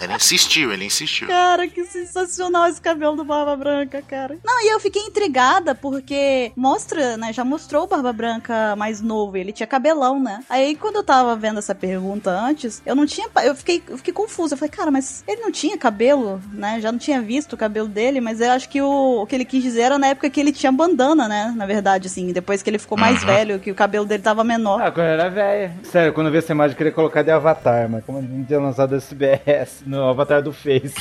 Ele 0.00 0.14
insistiu, 0.14 0.72
ele 0.72 0.84
insistiu. 0.84 1.26
Cara, 1.26 1.66
que 1.68 1.84
sensacional 1.84 2.66
esse 2.68 2.80
cabelo 2.80 3.16
do 3.16 3.24
Barba 3.24 3.56
Branca, 3.56 4.02
cara. 4.02 4.36
Não, 4.44 4.60
e 4.62 4.68
eu 4.72 4.78
fiquei 4.78 5.00
intrigada 5.02 5.74
porque 5.74 6.52
mostra, 6.54 7.16
né? 7.16 7.32
Já 7.32 7.44
mostrou 7.44 7.84
o 7.84 7.86
Barba 7.86 8.12
Branca 8.12 8.76
mais 8.76 9.00
novo. 9.00 9.36
Ele 9.38 9.52
tinha 9.52 9.66
cabelão, 9.66 10.22
né? 10.22 10.44
Aí 10.50 10.76
quando 10.76 10.96
eu 10.96 11.02
tava 11.02 11.34
vendo 11.36 11.58
essa 11.60 11.74
pergunta 11.74 12.30
antes, 12.30 12.82
eu 12.84 12.94
não 12.94 13.06
tinha. 13.06 13.26
Eu 13.42 13.54
fiquei, 13.54 13.82
eu 13.88 13.96
fiquei 13.96 14.12
confusa. 14.12 14.52
Eu 14.54 14.58
falei, 14.58 14.70
cara, 14.70 14.90
mas 14.90 15.24
ele 15.26 15.40
não 15.40 15.50
tinha 15.50 15.78
cabelo, 15.78 16.42
né? 16.52 16.78
Já 16.80 16.92
não 16.92 16.98
tinha 16.98 17.22
visto 17.22 17.54
o 17.54 17.56
cabelo 17.56 17.88
dele, 17.88 18.20
mas 18.20 18.40
eu 18.40 18.50
acho 18.50 18.68
que 18.68 18.82
o, 18.82 19.22
o 19.22 19.26
que 19.26 19.34
ele 19.34 19.44
quis 19.46 19.62
dizer 19.62 19.82
era 19.82 19.98
na 19.98 20.08
época 20.08 20.28
que 20.28 20.40
ele 20.40 20.52
tinha 20.52 20.70
bandana, 20.72 21.26
né? 21.26 21.54
Na 21.56 21.64
verdade, 21.64 22.06
assim. 22.08 22.32
Depois 22.32 22.62
que 22.62 22.68
ele 22.68 22.78
ficou 22.78 22.98
mais 22.98 23.20
Uhum. 23.20 23.26
velho, 23.28 23.58
que 23.60 23.70
o 23.70 23.74
cabelo 23.74 24.04
dele 24.04 24.22
tava 24.22 24.44
menor. 24.44 24.82
Ah, 24.82 24.90
eu 25.26 25.30
velha. 25.32 25.72
Sério, 25.84 26.12
quando 26.12 26.26
eu 26.28 26.32
vi 26.32 26.38
essa 26.38 26.52
imagem, 26.52 26.72
eu 26.72 26.76
queria 26.76 26.92
colocar 26.92 27.22
de 27.22 27.30
Avatar, 27.30 27.88
mas 27.88 28.04
como 28.04 28.18
a 28.18 28.22
gente 28.22 28.46
tinha 28.46 28.60
lançado 28.60 28.96
esse 28.96 29.14
BS 29.14 29.82
no 29.86 30.08
Avatar 30.08 30.42
do 30.42 30.52
Face. 30.52 30.94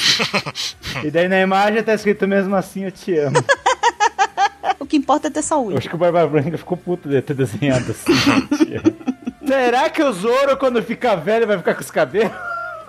e 1.03 1.11
daí 1.11 1.27
na 1.27 1.39
imagem 1.39 1.81
tá 1.83 1.93
escrito 1.93 2.27
mesmo 2.27 2.55
assim, 2.55 2.85
eu 2.85 2.91
te 2.91 3.17
amo. 3.17 3.37
O 4.77 4.87
que 4.87 4.97
importa 4.97 5.29
é 5.29 5.31
ter 5.31 5.39
Eu 5.39 5.43
saúde. 5.43 5.77
acho 5.79 5.89
que 5.89 5.95
o 5.95 5.97
Barba 5.97 6.27
Branca 6.27 6.55
ficou 6.59 6.77
puto 6.77 7.09
de 7.09 7.19
ter 7.19 7.33
desenhado 7.33 7.89
assim. 7.91 8.11
eu. 8.69 8.81
Será 9.47 9.89
que 9.89 10.03
o 10.03 10.11
Zoro, 10.13 10.57
quando 10.57 10.81
ficar 10.83 11.15
velho, 11.15 11.47
vai 11.47 11.57
ficar 11.57 11.73
com 11.73 11.81
os 11.81 11.89
cabelos? 11.89 12.31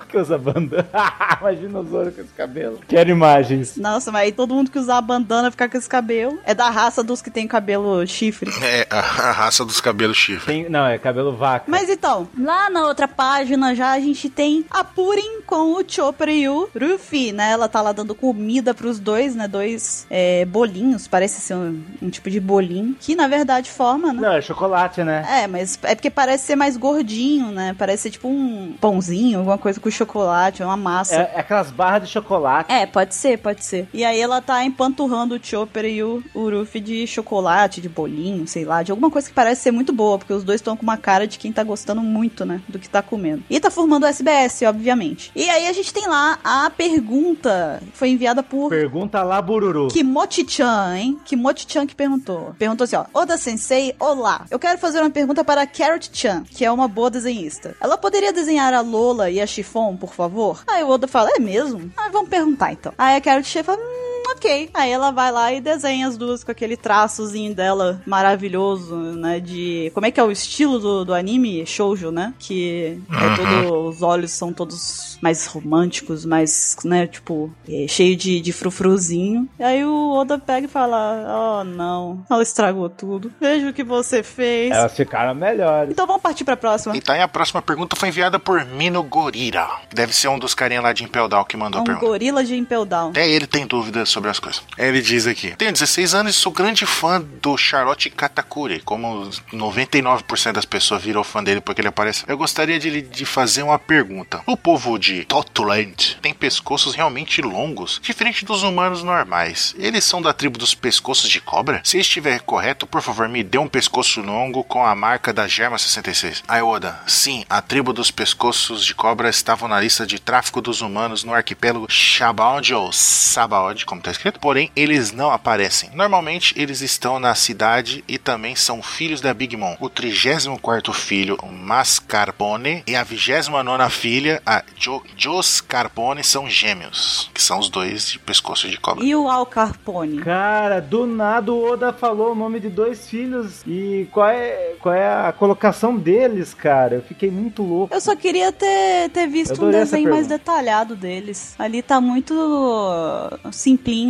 Que 0.09 0.17
usa 0.19 0.39
bandana. 0.39 0.89
Imagina 1.41 1.81
o 1.81 1.85
Zoro 1.85 2.13
com 2.13 2.21
esse 2.21 2.33
cabelo. 2.33 2.81
Quero 2.89 3.11
imagens. 3.11 3.77
Nossa, 3.77 4.11
mas 4.13 4.23
aí 4.23 4.33
todo 4.33 4.55
mundo 4.55 4.71
que 4.71 4.79
usar 4.79 4.99
a 4.99 5.01
bandana 5.01 5.51
ficar 5.51 5.69
com 5.69 5.77
esse 5.77 5.89
cabelo. 5.89 6.39
É 6.45 6.55
da 6.55 6.71
raça 6.71 7.03
dos 7.03 7.21
que 7.21 7.31
tem 7.31 7.47
cabelo 7.47 8.07
chifre. 8.07 8.51
É 8.63 8.87
a, 8.91 8.99
a 8.99 9.33
raça 9.33 9.65
dos 9.65 9.81
cabelos 9.81 10.17
chifre. 10.17 10.47
Tem- 10.47 10.69
não, 10.69 10.87
é 10.87 10.99
cabelo 10.99 11.37
vaca. 11.37 11.65
Mas 11.69 11.89
então, 11.89 12.29
lá 12.39 12.71
na 12.71 12.87
outra 12.87 13.09
página 13.09 13.75
já 13.75 13.93
a 13.93 14.01
gente 14.01 14.29
tem 14.31 14.65
a 14.71 14.85
Purin 14.85 15.41
com 15.47 15.75
o 15.75 15.85
Chopper 15.87 16.29
e 16.29 16.49
o 16.49 16.69
Ruffy, 16.79 17.33
né? 17.33 17.51
Ela 17.51 17.69
tá 17.69 17.83
lá 17.83 17.93
dando 17.93 18.15
comida 18.15 18.73
pros 18.75 18.99
dois, 18.99 19.35
né? 19.35 19.47
Dois 19.49 20.07
é, 20.11 20.45
bolinhos, 20.45 21.07
parece 21.09 21.41
ser 21.41 21.55
um, 21.55 21.83
um 22.03 22.11
tipo 22.11 22.31
de 22.31 22.41
bolinho, 22.41 22.97
que 22.99 23.15
na 23.15 23.29
verdade 23.29 23.71
forma, 23.71 24.13
né? 24.13 24.21
Não, 24.21 24.33
é 24.33 24.41
chocolate, 24.41 25.03
né? 25.03 25.25
É, 25.43 25.47
mas 25.47 25.79
é 25.83 25.95
porque 25.95 26.11
parece 26.11 26.45
ser 26.47 26.57
mais 26.57 26.77
gordinho, 26.77 27.51
né? 27.51 27.75
Parece 27.79 28.05
ser 28.05 28.11
tipo 28.11 28.29
um 28.29 28.75
pãozinho, 28.81 29.39
alguma 29.39 29.59
coisa 29.59 29.81
com 29.81 29.91
chocolate, 29.91 30.06
uma 30.07 30.77
massa. 30.77 31.15
É, 31.15 31.33
é 31.37 31.41
aquelas 31.41 31.71
barras 31.71 32.09
de 32.09 32.13
chocolate. 32.13 32.73
É, 32.73 32.87
pode 32.87 33.15
ser, 33.15 33.39
pode 33.39 33.65
ser. 33.65 33.89
E 33.93 34.05
aí 34.05 34.21
ela 34.21 34.41
tá 34.41 34.65
empanturrando 34.65 35.35
o 35.35 35.41
Chopper 35.43 35.85
e 35.85 36.03
o, 36.03 36.23
Ruffy 36.35 36.81
de 36.81 37.07
chocolate, 37.07 37.81
de 37.81 37.89
bolinho, 37.89 38.47
sei 38.47 38.65
lá, 38.65 38.83
de 38.83 38.91
alguma 38.91 39.11
coisa 39.11 39.29
que 39.29 39.35
parece 39.35 39.63
ser 39.63 39.71
muito 39.71 39.93
boa, 39.93 40.19
porque 40.19 40.33
os 40.33 40.45
dois 40.45 40.61
estão 40.61 40.77
com 40.77 40.83
uma 40.83 40.97
cara 40.97 41.27
de 41.27 41.39
quem 41.39 41.53
tá 41.53 41.63
gostando 41.63 42.01
muito, 42.01 42.45
né, 42.45 42.61
do 42.69 42.79
que 42.79 42.89
tá 42.89 43.03
comendo. 43.03 43.43
E 43.49 43.61
tá 43.61 43.71
formando 43.71 44.05
o 44.05 44.07
SBS, 44.07 44.63
obviamente. 44.63 45.31
E 45.35 45.49
aí 45.49 45.67
a 45.67 45.73
gente 45.73 45.93
tem 45.93 46.07
lá 46.07 46.39
a 46.45 46.71
pergunta, 46.71 47.83
foi 47.93 48.11
enviada 48.11 48.43
por 48.43 48.71
Pergunta 48.71 49.23
lá, 49.23 49.41
Bururu. 49.41 49.89
Kimochi-chan, 49.89 50.97
hein? 50.97 51.19
Kimochi-chan 51.25 51.87
que 51.87 51.95
perguntou. 51.95 52.55
Perguntou 52.59 52.85
assim, 52.85 52.97
ó. 52.97 53.07
Oda 53.13 53.37
Sensei, 53.37 53.95
olá. 53.99 54.45
Eu 54.51 54.59
quero 54.59 54.79
fazer 54.79 55.01
uma 55.01 55.11
pergunta 55.11 55.45
para 55.45 55.63
a 55.63 55.67
Carrot-chan, 55.67 56.45
que 56.45 56.65
é 56.65 56.71
uma 56.71 56.89
boa 56.89 57.11
desenhista. 57.11 57.77
Ela 57.81 57.97
poderia 57.97 58.33
desenhar 58.33 58.73
a 58.73 58.81
Lola 58.81 59.31
e 59.31 59.41
a 59.41 59.47
Chiffon, 59.47 59.86
por 59.95 60.15
favor? 60.15 60.65
Aí 60.67 60.83
o 60.83 60.89
Oda 60.89 61.07
fala, 61.07 61.29
é 61.37 61.39
mesmo? 61.39 61.93
Ah, 61.99 62.09
vamos 62.11 62.31
perguntar 62.31 62.73
então. 62.73 62.95
Aí 62.97 63.17
a 63.17 63.21
Carrot-chan 63.21 63.63
fala, 63.63 63.77
hum, 63.79 64.06
ok. 64.37 64.71
Aí 64.75 64.91
ela 64.91 65.11
vai 65.11 65.33
lá 65.33 65.53
e 65.53 65.61
desenha 65.61 66.07
as 66.07 66.17
duas 66.17 66.45
com 66.45 66.51
aquele 66.51 66.77
traçozinho 66.77 67.55
dela 67.55 68.01
maravilhoso, 68.07 68.95
né? 68.97 69.41
De. 69.41 69.91
Como 69.95 70.07
é 70.07 70.11
que 70.11 70.21
é 70.21 70.23
o 70.23 70.31
estilo 70.31 70.79
do, 70.79 71.05
do 71.05 71.15
anime? 71.15 71.65
Shoujo, 71.67 72.11
né? 72.11 72.35
Que 72.39 72.99
é 73.11 73.37
todo. 73.37 73.87
Os 73.89 74.03
olhos 74.03 74.31
são 74.31 74.53
todos 74.53 75.19
mais 75.21 75.47
românticos, 75.47 76.25
mais, 76.25 76.77
né? 76.85 77.07
Tipo, 77.07 77.51
é, 77.69 77.87
cheio 77.89 78.17
de, 78.17 78.41
de 78.41 78.53
frufruzinho. 78.53 79.49
E 79.59 79.63
aí 79.63 79.85
o 79.85 80.13
Oda 80.13 80.39
pega 80.39 80.67
e 80.67 80.71
fala: 80.71 81.61
Oh, 81.61 81.65
não. 81.65 82.25
Ela 82.31 82.43
estragou 82.43 82.89
tudo. 82.89 83.33
Veja 83.41 83.69
o 83.69 83.73
que 83.73 83.83
você 83.85 84.23
fez. 84.23 84.71
Elas 84.73 84.95
ficaram 84.95 85.35
melhores. 85.35 85.91
Então 85.91 86.07
vamos 86.07 86.23
partir 86.23 86.45
pra 86.45 86.57
próxima. 86.57 86.97
Então, 86.97 87.15
e 87.15 87.21
a 87.21 87.29
próxima 87.29 87.63
pergunta 87.63 87.97
foi 87.97 88.09
enviada 88.09 88.39
por 88.39 88.65
Mino 88.65 89.03
Gorira. 89.03 89.67
Deve 89.93 90.13
ser 90.15 90.29
um 90.29 90.39
dos 90.39 90.55
carinha 90.55 90.81
lá 90.81 90.93
de 90.93 91.05
Impel 91.05 91.29
Down 91.29 91.45
que 91.45 91.57
mandou 91.57 91.79
a 91.79 91.83
Um 91.83 91.85
pergunta. 91.87 92.07
gorila 92.07 92.45
de 92.45 92.57
Impel 92.57 92.85
Down. 92.85 93.11
Até 93.11 93.29
ele 93.29 93.47
tem 93.47 93.67
dúvidas 93.67 94.09
sobre 94.09 94.26
as 94.31 94.39
coisas. 94.39 94.63
Ele 94.77 95.01
diz 95.01 95.27
aqui: 95.27 95.55
Tenho 95.57 95.73
16 95.73 96.15
anos 96.15 96.35
e 96.35 96.39
sou 96.39 96.53
grande 96.53 96.85
fã 96.87 97.21
do 97.21 97.57
Charlotte 97.57 98.11
Katakuri. 98.11 98.81
Como 98.81 99.31
99% 99.53 100.53
das 100.53 100.65
pessoas 100.65 101.03
viram 101.03 101.25
fã 101.25 101.43
dele 101.43 101.61
porque 101.61 101.81
ele 101.81 101.89
aparece. 101.89 102.25
Eu 102.27 102.37
gostaria 102.39 102.79
de, 102.79 102.91
lhe- 102.91 103.25
fazer 103.25 103.63
uma 103.63 103.79
pergunta. 103.79 104.41
O 104.47 104.57
povo 104.57 104.99
de 104.99 105.25
Totland 105.25 106.19
tem 106.23 106.33
pescoços 106.33 106.95
realmente 106.95 107.41
longos, 107.43 108.01
diferente 108.03 108.45
dos 108.45 108.63
humanos 108.63 109.03
normais. 109.03 109.75
Eles 109.79 110.05
são 110.05 110.23
da 110.23 110.33
tribo 110.33 110.59
dos 110.59 110.75
pescoços 110.75 111.29
de 111.29 111.41
cobra? 111.41 111.81
Se 111.85 111.99
estiver 111.99 112.41
correto, 112.41 112.87
por 112.87 113.03
favor, 113.03 113.29
me 113.29 113.43
dê 113.43 113.59
um 113.59 113.69
pescoço 113.69 114.21
longo 114.21 114.63
com 114.65 114.85
a 114.85 114.95
marca 114.95 115.33
da 115.33 115.47
Germa 115.49 115.79
66. 115.79 116.43
Aí, 116.47 116.63
Oda, 116.63 117.01
sim, 117.07 117.45
a 117.49 117.61
tribo 117.61 117.93
dos 117.93 118.11
pescoços 118.11 118.85
de 118.85 118.95
cobra 118.95 119.29
estavam 119.29 119.69
na 119.69 119.81
lista 119.81 120.07
de 120.07 120.19
tráfico 120.19 120.61
dos 120.61 120.81
humanos 120.81 121.25
no 121.25 121.35
arquipélago 121.35 121.87
Shabaod 121.91 122.75
ou 122.75 122.93
Sabaod, 122.93 123.85
como 123.87 124.01
está 124.01 124.11
escrito, 124.17 124.41
porém 124.41 124.71
eles 124.75 125.13
não 125.13 125.31
aparecem. 125.31 125.91
Normalmente 125.95 126.55
eles 126.57 126.81
estão 126.81 127.21
na 127.21 127.35
cidade 127.35 128.03
e 128.09 128.19
também 128.19 128.57
são 128.57 128.83
filhos 128.83 129.21
da 129.21 129.33
Big 129.33 129.57
Mom. 129.57 129.77
O 129.79 129.89
34 129.89 130.93
filho, 130.93 131.39
o 131.43 131.53
Mascarpone, 131.53 132.83
e 132.87 132.97
a 132.97 133.03
29 133.03 133.91
filha, 133.91 134.43
a 134.45 134.63
jo 134.77 135.03
Jos 135.17 135.61
Carpone, 135.61 136.25
são 136.25 136.49
gêmeos, 136.49 137.31
que 137.33 137.43
são 137.43 137.59
os 137.59 137.69
dois 137.69 138.11
de 138.11 138.19
pescoço 138.19 138.69
de 138.69 138.79
cobra. 138.79 139.05
E 139.05 139.15
o 139.15 139.29
Al 139.29 139.47
Carpone? 139.47 140.19
Cara, 140.19 140.81
do 140.81 141.07
nada 141.07 141.53
o 141.53 141.73
Oda 141.73 141.93
falou 141.93 142.33
o 142.33 142.35
nome 142.35 142.61
de 142.61 142.69
dois 142.69 143.09
filhos 143.09 143.63
e 143.67 144.09
qual 144.11 144.29
é, 144.29 144.75
qual 144.81 144.95
é 144.95 145.29
a 145.29 145.33
colocação 145.33 145.97
deles, 145.97 146.55
cara. 146.55 146.97
Eu 146.97 147.03
fiquei 147.03 147.31
muito 147.31 147.63
louco. 147.63 147.95
Eu 147.95 148.01
só 148.01 148.17
queria 148.17 148.51
ter, 148.53 149.11
ter 149.11 149.27
visto 149.27 149.65
um 149.65 149.71
desenho 149.71 150.11
mais 150.11 150.27
detalhado 150.27 150.97
deles. 150.97 151.55
Ali 151.59 151.83
tá 151.83 152.01
muito 152.01 152.33
uh, 152.35 153.53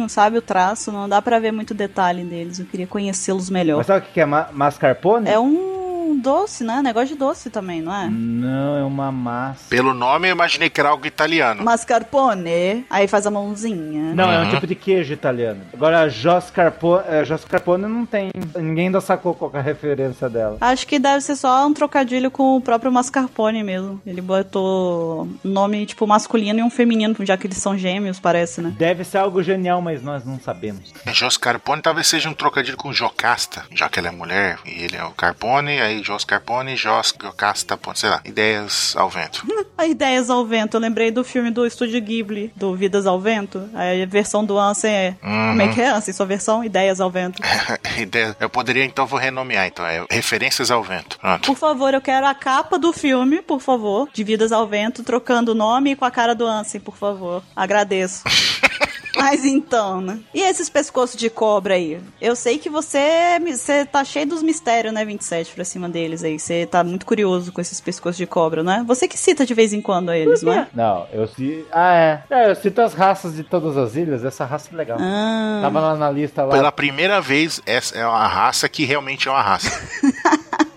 sabe? 0.08 0.38
O 0.38 0.42
traço, 0.42 0.92
não 0.92 1.08
dá 1.08 1.20
pra 1.20 1.38
ver 1.38 1.52
muito 1.52 1.74
detalhe 1.74 2.24
deles. 2.24 2.58
Eu 2.58 2.66
queria 2.66 2.86
conhecê-los 2.86 3.50
melhor. 3.50 3.78
Mas 3.78 3.86
sabe 3.86 4.00
o 4.00 4.02
que 4.02 4.14
que 4.14 4.20
é 4.20 4.26
ma 4.26 4.48
mascarpone? 4.52 5.28
É 5.28 5.38
um 5.38 5.75
doce, 6.16 6.64
né? 6.64 6.80
Negócio 6.82 7.08
de 7.08 7.14
doce 7.16 7.50
também, 7.50 7.80
não 7.80 7.94
é? 7.94 8.08
Não, 8.08 8.78
é 8.78 8.84
uma 8.84 9.10
massa. 9.12 9.64
Pelo 9.68 9.94
nome 9.94 10.28
eu 10.28 10.32
imaginei 10.32 10.68
que 10.70 10.80
era 10.80 10.90
algo 10.90 11.06
italiano. 11.06 11.62
Mascarpone, 11.62 12.84
aí 12.90 13.08
faz 13.08 13.26
a 13.26 13.30
mãozinha. 13.30 14.14
Não, 14.14 14.30
é 14.30 14.38
um 14.40 14.44
Uhum. 14.46 14.50
tipo 14.50 14.66
de 14.66 14.74
queijo 14.74 15.12
italiano. 15.12 15.60
Agora, 15.72 16.08
Jos 16.08 16.50
Carpone, 16.50 17.84
é, 17.84 17.88
não 17.88 18.06
tem. 18.06 18.30
Ninguém 18.56 18.86
ainda 18.86 19.00
sacou 19.00 19.34
qual 19.34 19.50
que 19.50 19.56
é 19.56 19.60
a 19.60 19.62
referência 19.62 20.28
dela. 20.28 20.58
Acho 20.60 20.86
que 20.86 20.98
deve 20.98 21.20
ser 21.22 21.36
só 21.36 21.66
um 21.66 21.72
trocadilho 21.72 22.30
com 22.30 22.56
o 22.56 22.60
próprio 22.60 22.92
mascarpone 22.92 23.62
mesmo. 23.62 24.00
Ele 24.06 24.20
botou 24.20 25.28
um 25.44 25.48
nome 25.48 25.86
tipo 25.86 26.06
masculino 26.06 26.60
e 26.60 26.62
um 26.62 26.70
feminino, 26.70 27.14
já 27.20 27.36
que 27.36 27.46
eles 27.46 27.58
são 27.58 27.76
gêmeos, 27.76 28.18
parece, 28.20 28.60
né? 28.60 28.72
Deve 28.76 29.04
ser 29.04 29.18
algo 29.18 29.42
genial, 29.42 29.80
mas 29.82 30.02
nós 30.02 30.24
não 30.24 30.38
sabemos. 30.38 30.92
Jos 31.12 31.36
Carpone 31.36 31.82
talvez 31.82 32.06
seja 32.06 32.28
um 32.28 32.34
trocadilho 32.34 32.76
com 32.76 32.92
Jocasta, 32.92 33.64
já 33.74 33.88
que 33.88 33.98
ela 33.98 34.08
é 34.08 34.10
mulher 34.10 34.58
e 34.64 34.84
ele 34.84 34.96
é 34.96 35.04
o 35.04 35.10
Carpone, 35.10 35.80
aí 35.80 36.02
Jos 36.06 36.24
Carpone, 36.24 36.76
Jos 36.76 37.12
Jocasta, 37.20 37.76
Pone, 37.76 37.98
sei 37.98 38.08
lá, 38.10 38.20
ideias 38.24 38.94
ao 38.96 39.10
vento. 39.10 39.44
Ideias 39.86 40.30
ao 40.30 40.44
Vento, 40.44 40.74
eu 40.76 40.80
lembrei 40.80 41.10
do 41.10 41.22
filme 41.22 41.50
do 41.50 41.66
Estúdio 41.66 42.00
Ghibli, 42.00 42.50
do 42.56 42.74
Vidas 42.74 43.06
ao 43.06 43.20
Vento. 43.20 43.68
A 43.74 44.06
versão 44.06 44.42
do 44.44 44.58
Ansem 44.58 44.90
é. 44.90 45.14
Como 45.20 45.60
é 45.62 45.68
que 45.68 45.80
é, 45.82 45.88
Ansem? 45.90 46.14
Sua 46.14 46.24
versão? 46.24 46.64
Ideias 46.64 46.98
ao 47.00 47.10
Vento. 47.10 47.42
Ideia- 47.98 48.34
eu 48.40 48.48
poderia 48.48 48.84
então 48.84 49.06
vou 49.06 49.18
renomear, 49.18 49.66
então 49.66 49.84
é 49.86 50.04
referências 50.10 50.70
ao 50.70 50.82
vento. 50.82 51.18
Pronto. 51.18 51.46
Por 51.46 51.56
favor, 51.56 51.92
eu 51.92 52.00
quero 52.00 52.26
a 52.26 52.34
capa 52.34 52.78
do 52.78 52.90
filme, 52.92 53.42
por 53.42 53.60
favor, 53.60 54.08
de 54.12 54.24
Vidas 54.24 54.50
ao 54.50 54.66
Vento, 54.66 55.02
trocando 55.04 55.52
o 55.52 55.54
nome 55.54 55.94
com 55.94 56.04
a 56.06 56.10
cara 56.10 56.34
do 56.34 56.46
Ansem, 56.46 56.80
por 56.80 56.96
favor. 56.96 57.42
Agradeço. 57.54 58.22
Mas 59.18 59.46
então, 59.46 60.00
né? 60.02 60.18
E 60.34 60.42
esses 60.42 60.68
pescoços 60.68 61.16
de 61.16 61.30
cobra 61.30 61.72
aí? 61.74 61.98
Eu 62.20 62.36
sei 62.36 62.58
que 62.58 62.68
você, 62.68 63.38
você 63.40 63.86
tá 63.86 64.04
cheio 64.04 64.26
dos 64.26 64.42
mistérios, 64.42 64.92
né, 64.92 65.06
27, 65.06 65.52
pra 65.54 65.64
cima 65.64 65.88
deles 65.96 66.22
aí. 66.22 66.38
Você 66.38 66.66
tá 66.66 66.84
muito 66.84 67.06
curioso 67.06 67.50
com 67.50 67.60
esses 67.60 67.80
pescoços 67.80 68.18
de 68.18 68.26
cobra, 68.26 68.62
né? 68.62 68.84
Você 68.86 69.08
que 69.08 69.18
cita 69.18 69.46
de 69.46 69.54
vez 69.54 69.72
em 69.72 69.80
quando 69.80 70.12
eles, 70.12 70.42
não 70.42 70.52
é? 70.52 70.68
Não, 70.74 71.06
eu 71.10 71.26
cito. 71.26 71.66
Ah, 71.72 71.94
é. 71.94 72.22
É, 72.28 72.50
eu 72.50 72.54
cito 72.54 72.82
as 72.82 72.92
raças 72.92 73.34
de 73.34 73.42
todas 73.42 73.78
as 73.78 73.96
ilhas. 73.96 74.22
Essa 74.22 74.44
raça 74.44 74.68
é 74.72 74.76
legal. 74.76 74.98
Ah. 75.00 75.60
Tava 75.62 75.80
lá 75.80 75.96
na 75.96 76.10
lista 76.10 76.44
lá. 76.44 76.52
Pela 76.52 76.70
primeira 76.70 77.18
vez, 77.20 77.62
essa 77.64 77.96
é 77.96 78.06
uma 78.06 78.26
raça 78.26 78.68
que 78.68 78.84
realmente 78.84 79.26
é 79.26 79.30
uma 79.30 79.40
raça, 79.40 79.70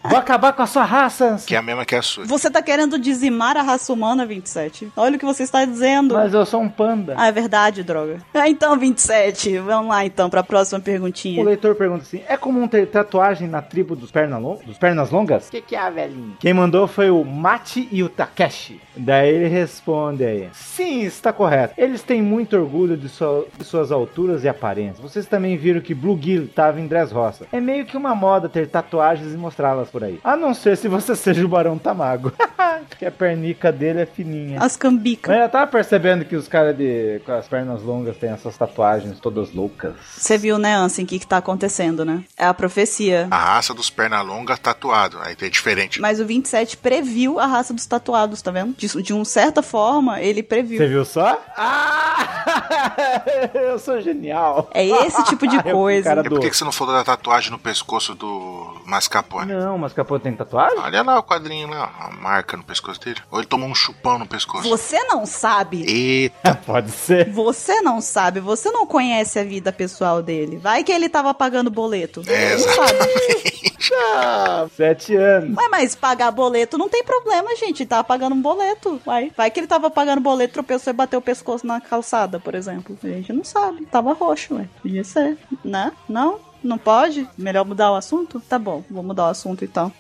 Vou 0.10 0.17
acabar 0.17 0.54
com 0.54 0.62
a 0.62 0.65
sua 0.67 0.84
raça. 0.84 1.38
que 1.45 1.56
é 1.56 1.58
a 1.58 1.62
mesma 1.62 1.86
que 1.86 1.95
a 1.95 2.02
sua. 2.02 2.26
Você 2.26 2.50
tá 2.50 2.62
querendo 2.62 2.98
dizimar 2.98 3.56
a 3.58 3.62
raça 3.62 3.93
humana, 3.93 4.26
27? 4.26 4.91
Olha 4.98 5.15
o 5.15 5.19
que 5.19 5.26
você 5.26 5.43
está 5.43 5.63
dizendo. 5.65 6.15
Mas 6.15 6.34
eu 6.34 6.45
sou 6.45 6.62
um 6.62 6.69
panda. 6.69 7.13
Ah, 7.17 7.28
é 7.28 7.32
verdade, 7.32 7.84
droga. 7.84 8.17
Ah, 8.34 8.50
então, 8.50 8.78
27, 8.78 9.58
vamos 9.60 9.89
lá 9.89 10.06
então 10.06 10.30
pra 10.30 10.43
próxima 10.43 10.80
O 10.80 10.82
perguntinha. 10.82 11.43
leitor 11.43 11.76
pergunta 11.76 12.04
assim: 12.04 12.22
é 12.28 12.36
comum 12.38 12.67
ter 12.67 12.88
tatuagem 12.88 13.48
na 13.48 13.62
tribo 13.62 13.95
dos, 13.95 14.12
perna 14.12 14.39
dos 14.65 14.78
pernas 14.78 15.10
longas? 15.12 15.48
O 15.48 15.52
que, 15.52 15.62
que 15.62 15.76
é, 15.76 15.91
velhinho? 15.91 16.36
Quem 16.39 16.54
mandou 16.54 16.88
foi 16.88 17.10
o 17.12 17.24
Mati 17.24 17.88
e 17.91 18.02
o 18.04 18.10
Takeshi. 18.10 18.80
Daí 18.95 19.30
ele 19.30 19.48
responde 19.48 20.26
aí: 20.26 20.50
Sim, 20.54 21.02
está 21.02 21.32
correto. 21.32 21.74
Eles 21.78 22.02
têm 22.02 22.22
muito 22.22 22.56
orgulho 22.58 22.98
de, 22.98 23.10
sua- 23.10 23.45
de 23.58 23.63
suas 23.63 23.91
alturas 23.91 24.43
e 24.43 24.50
aparências. 24.50 25.00
Vocês 25.00 25.26
também 25.26 25.56
viram 25.58 25.82
que 25.82 25.93
Blue 25.93 26.17
Gill 26.22 26.45
estava 26.45 26.80
em 26.80 26.88
Dressrosa. 26.88 27.45
É 27.52 27.60
meio 27.60 27.86
que 27.86 27.95
uma 27.98 28.15
moda 28.15 28.50
ter 28.50 28.67
tatuagens 28.67 29.34
e 29.34 29.38
mostrá-las 29.38 29.89
por 29.89 29.98
aí. 30.03 30.19
A 30.23 30.35
não 30.35 30.53
ser 30.53 30.77
se 30.77 30.88
você 30.88 31.15
seja 31.15 31.45
o 31.45 31.49
Barão 31.49 31.77
Tamago. 31.77 32.31
que 32.97 33.05
a 33.05 33.11
pernica 33.11 33.71
dele 33.71 34.01
é 34.01 34.05
fininha. 34.05 34.61
As 34.61 34.75
cambicas. 34.75 35.33
Mas 35.33 35.43
eu 35.43 35.49
tava 35.49 35.67
percebendo 35.67 36.25
que 36.25 36.35
os 36.35 36.47
caras 36.47 36.75
de 36.75 37.21
com 37.25 37.31
as 37.31 37.47
pernas 37.47 37.81
longas 37.81 38.17
têm 38.17 38.31
essas 38.31 38.57
tatuagens 38.57 39.19
todas 39.19 39.53
loucas. 39.53 39.93
Você 40.15 40.37
viu, 40.37 40.57
né, 40.57 40.75
Ansem, 40.75 41.05
o 41.05 41.07
que, 41.07 41.19
que 41.19 41.27
tá 41.27 41.37
acontecendo, 41.37 42.05
né? 42.05 42.23
É 42.37 42.45
a 42.45 42.53
profecia. 42.53 43.27
A 43.31 43.37
raça 43.37 43.73
dos 43.73 43.89
perna 43.89 44.21
longa 44.21 44.57
tatuado, 44.57 45.17
aí 45.21 45.35
é 45.39 45.49
diferente. 45.49 46.01
Mas 46.01 46.19
o 46.19 46.25
27 46.25 46.77
previu 46.77 47.39
a 47.39 47.45
raça 47.45 47.73
dos 47.73 47.85
tatuados, 47.85 48.41
tá 48.41 48.51
vendo? 48.51 48.75
De, 48.77 48.87
de 49.01 49.13
uma 49.13 49.25
certa 49.25 49.61
forma, 49.61 50.21
ele 50.21 50.43
previu. 50.43 50.77
Você 50.77 50.87
viu 50.87 51.05
só? 51.05 51.41
Ah! 51.57 52.45
Eu 53.53 53.79
sou 53.79 54.01
genial. 54.01 54.69
É 54.73 54.85
esse 54.85 55.23
tipo 55.25 55.47
de 55.47 55.61
coisa. 55.63 56.03
cara 56.03 56.21
E 56.25 56.29
por 56.29 56.39
que, 56.39 56.53
você 56.53 56.63
não 56.63 56.71
falou 56.71 56.93
da 56.93 57.03
tatuagem 57.03 57.51
no 57.51 57.59
pescoço 57.59 58.15
do 58.15 58.81
Mascapone? 58.85 59.53
Não, 59.53 59.89
Capô 59.89 60.19
tem 60.19 60.33
tatuagem? 60.33 60.79
Olha 60.79 61.01
lá 61.01 61.19
o 61.19 61.23
quadrinho 61.23 61.67
lá, 61.67 61.91
a 61.99 62.11
marca 62.11 62.55
no 62.55 62.63
pescoço 62.69 63.01
dele. 63.01 63.19
Ou 63.32 63.39
ele 63.39 63.47
tomou 63.47 63.67
um 63.67 63.75
chupão 63.75 64.19
no 64.19 64.27
pescoço. 64.27 64.69
Você 64.69 65.03
não 65.05 65.25
sabe. 65.25 65.84
Eita, 65.88 66.55
Pode 66.65 66.91
ser. 66.91 67.29
Você 67.32 67.82
não 67.82 67.99
sabe, 67.99 68.39
você 68.39 68.69
não 68.71 68.86
conhece 68.86 69.39
a 69.39 69.43
vida 69.43 69.71
pessoal 69.71 70.21
dele. 70.21 70.58
Vai 70.58 70.84
que 70.84 70.91
ele 70.91 71.10
tava 71.10 71.34
pagando 71.34 71.71
boleto. 71.71 72.21
É, 72.27 72.51
Não 72.51 72.60
sabe. 72.60 72.99
Ah, 73.91 74.67
sete 74.75 75.15
anos. 75.15 75.58
Ué, 75.58 75.67
mas 75.69 75.95
pagar 75.95 76.32
boleto 76.32 76.77
não 76.77 76.88
tem 76.88 77.03
problema, 77.03 77.55
gente. 77.55 77.82
Ele 77.82 77.89
tava 77.89 78.03
pagando 78.03 78.36
um 78.36 78.41
boleto. 78.41 79.01
Vai. 79.05 79.32
Vai 79.36 79.49
que 79.49 79.60
ele 79.60 79.67
tava 79.67 79.89
pagando 79.89 80.21
boleto, 80.21 80.53
tropeçou 80.53 80.91
e 80.91 80.95
bateu 80.95 81.19
o 81.19 81.23
pescoço 81.23 81.65
na 81.65 81.82
calçada, 81.82 82.39
por 82.39 82.53
exemplo. 82.53 82.97
A 83.03 83.08
gente 83.08 83.34
não 83.34 83.43
sabe. 83.43 83.86
Tava 83.88 84.13
roxo, 84.13 84.55
ué. 84.55 84.67
Podia 84.82 85.03
ser. 85.03 85.38
Né? 85.63 85.91
Não? 86.08 86.39
Não 86.63 86.78
pode? 86.78 87.28
Melhor 87.38 87.65
mudar 87.65 87.91
o 87.91 87.95
assunto? 87.95 88.41
Tá 88.48 88.60
bom, 88.60 88.84
vou 88.89 89.04
mudar 89.04 89.26
o 89.26 89.30
assunto 89.30 89.63
então. 89.63 89.91